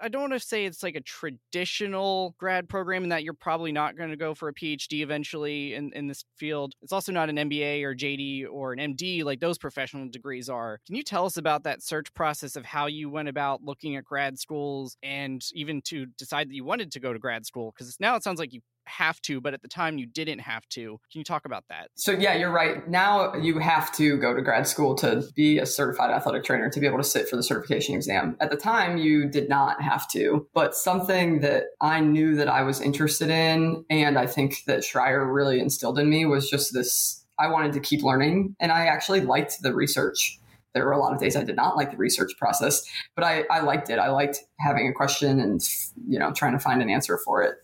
I, 0.00 0.08
don't 0.08 0.22
want 0.22 0.32
to 0.32 0.40
say 0.40 0.64
it's 0.64 0.82
like 0.82 0.96
a 0.96 1.00
traditional 1.00 2.34
grad 2.38 2.68
program 2.68 3.04
in 3.04 3.10
that 3.10 3.22
you're 3.22 3.34
probably 3.34 3.72
not 3.72 3.96
going 3.96 4.10
to 4.10 4.16
go 4.16 4.34
for 4.34 4.48
a 4.48 4.54
PhD 4.54 5.02
eventually 5.02 5.74
in, 5.74 5.92
in 5.92 6.08
this 6.08 6.24
field. 6.36 6.74
It's 6.82 6.92
also 6.92 7.12
not 7.12 7.28
an 7.28 7.36
MBA 7.36 7.82
or 7.84 7.94
JD 7.94 8.46
or 8.50 8.72
an 8.72 8.78
MD 8.94 9.24
like 9.24 9.40
those 9.40 9.58
professional 9.58 10.08
degrees 10.08 10.48
are. 10.48 10.80
Can 10.86 10.96
you 10.96 11.02
tell 11.02 11.24
us 11.24 11.36
about 11.36 11.64
that 11.64 11.82
search 11.82 12.12
process 12.14 12.56
of 12.56 12.64
how 12.64 12.86
you 12.86 13.08
went 13.10 13.28
about 13.28 13.62
looking 13.62 13.96
at 13.96 14.04
grad 14.04 14.38
schools 14.38 14.96
and 15.02 15.42
even 15.52 15.80
to 15.82 16.06
decide 16.18 16.48
that 16.48 16.54
you 16.54 16.64
wanted 16.64 16.92
to 16.92 17.00
go 17.00 17.12
to 17.12 17.18
grad 17.18 17.46
school? 17.46 17.72
Because 17.76 17.98
now 18.00 18.16
it 18.16 18.22
sounds 18.22 18.40
like 18.40 18.52
you 18.52 18.60
have 18.88 19.20
to, 19.22 19.40
but 19.40 19.54
at 19.54 19.62
the 19.62 19.68
time 19.68 19.98
you 19.98 20.06
didn't 20.06 20.40
have 20.40 20.68
to. 20.70 20.98
Can 21.10 21.18
you 21.18 21.24
talk 21.24 21.44
about 21.44 21.64
that? 21.68 21.88
So, 21.94 22.12
yeah, 22.12 22.34
you're 22.34 22.50
right. 22.50 22.88
Now 22.88 23.34
you 23.34 23.58
have 23.58 23.92
to 23.92 24.16
go 24.16 24.34
to 24.34 24.42
grad 24.42 24.66
school 24.66 24.94
to 24.96 25.24
be 25.34 25.58
a 25.58 25.66
certified 25.66 26.10
athletic 26.10 26.44
trainer 26.44 26.70
to 26.70 26.80
be 26.80 26.86
able 26.86 26.98
to 26.98 27.04
sit 27.04 27.28
for 27.28 27.36
the 27.36 27.42
certification 27.42 27.94
exam. 27.94 28.36
At 28.40 28.50
the 28.50 28.56
time, 28.56 28.98
you 28.98 29.28
did 29.28 29.48
not 29.48 29.82
have 29.82 30.08
to, 30.10 30.46
but 30.54 30.74
something 30.74 31.40
that 31.40 31.64
I 31.80 32.00
knew 32.00 32.34
that 32.36 32.48
I 32.48 32.62
was 32.62 32.80
interested 32.80 33.30
in, 33.30 33.84
and 33.90 34.18
I 34.18 34.26
think 34.26 34.64
that 34.66 34.80
Schreyer 34.80 35.32
really 35.32 35.60
instilled 35.60 35.98
in 35.98 36.08
me 36.08 36.24
was 36.26 36.50
just 36.50 36.72
this 36.72 37.24
I 37.40 37.48
wanted 37.48 37.72
to 37.74 37.80
keep 37.80 38.02
learning, 38.02 38.56
and 38.58 38.72
I 38.72 38.86
actually 38.86 39.20
liked 39.20 39.62
the 39.62 39.72
research 39.72 40.40
there 40.74 40.84
were 40.84 40.92
a 40.92 40.98
lot 40.98 41.12
of 41.12 41.20
days 41.20 41.34
I 41.34 41.44
did 41.44 41.56
not 41.56 41.76
like 41.76 41.90
the 41.90 41.96
research 41.96 42.32
process, 42.38 42.84
but 43.14 43.24
I, 43.24 43.44
I 43.50 43.60
liked 43.60 43.90
it. 43.90 43.98
I 43.98 44.10
liked 44.10 44.44
having 44.60 44.86
a 44.86 44.92
question 44.92 45.40
and 45.40 45.60
you 46.06 46.18
know 46.18 46.32
trying 46.32 46.52
to 46.52 46.58
find 46.58 46.82
an 46.82 46.90
answer 46.90 47.18
for 47.18 47.42
it. 47.42 47.56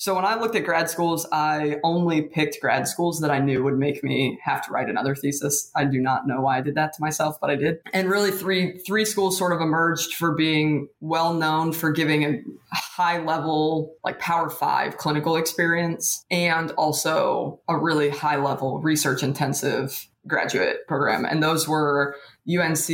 So 0.00 0.14
when 0.14 0.24
I 0.24 0.38
looked 0.38 0.54
at 0.54 0.64
grad 0.64 0.88
schools, 0.88 1.26
I 1.32 1.78
only 1.82 2.22
picked 2.22 2.60
grad 2.60 2.86
schools 2.86 3.20
that 3.20 3.32
I 3.32 3.40
knew 3.40 3.64
would 3.64 3.76
make 3.76 4.04
me 4.04 4.38
have 4.44 4.64
to 4.64 4.70
write 4.70 4.88
another 4.88 5.16
thesis. 5.16 5.72
I 5.74 5.86
do 5.86 6.00
not 6.00 6.24
know 6.24 6.40
why 6.40 6.58
I 6.58 6.60
did 6.60 6.76
that 6.76 6.92
to 6.92 7.00
myself, 7.00 7.40
but 7.40 7.50
I 7.50 7.56
did. 7.56 7.80
And 7.92 8.08
really 8.08 8.30
three 8.30 8.78
three 8.78 9.04
schools 9.04 9.36
sort 9.36 9.52
of 9.52 9.60
emerged 9.60 10.14
for 10.14 10.36
being 10.36 10.88
well 11.00 11.34
known 11.34 11.72
for 11.72 11.90
giving 11.90 12.24
a 12.24 12.42
high 12.72 13.18
level 13.18 13.96
like 14.04 14.20
power 14.20 14.50
5 14.50 14.96
clinical 14.98 15.36
experience 15.36 16.24
and 16.30 16.70
also 16.72 17.60
a 17.68 17.76
really 17.76 18.10
high 18.10 18.36
level 18.36 18.80
research 18.80 19.24
intensive 19.24 20.06
graduate 20.26 20.86
program. 20.86 21.24
And 21.24 21.42
those 21.42 21.68
were 21.68 22.16
UNC, 22.48 22.88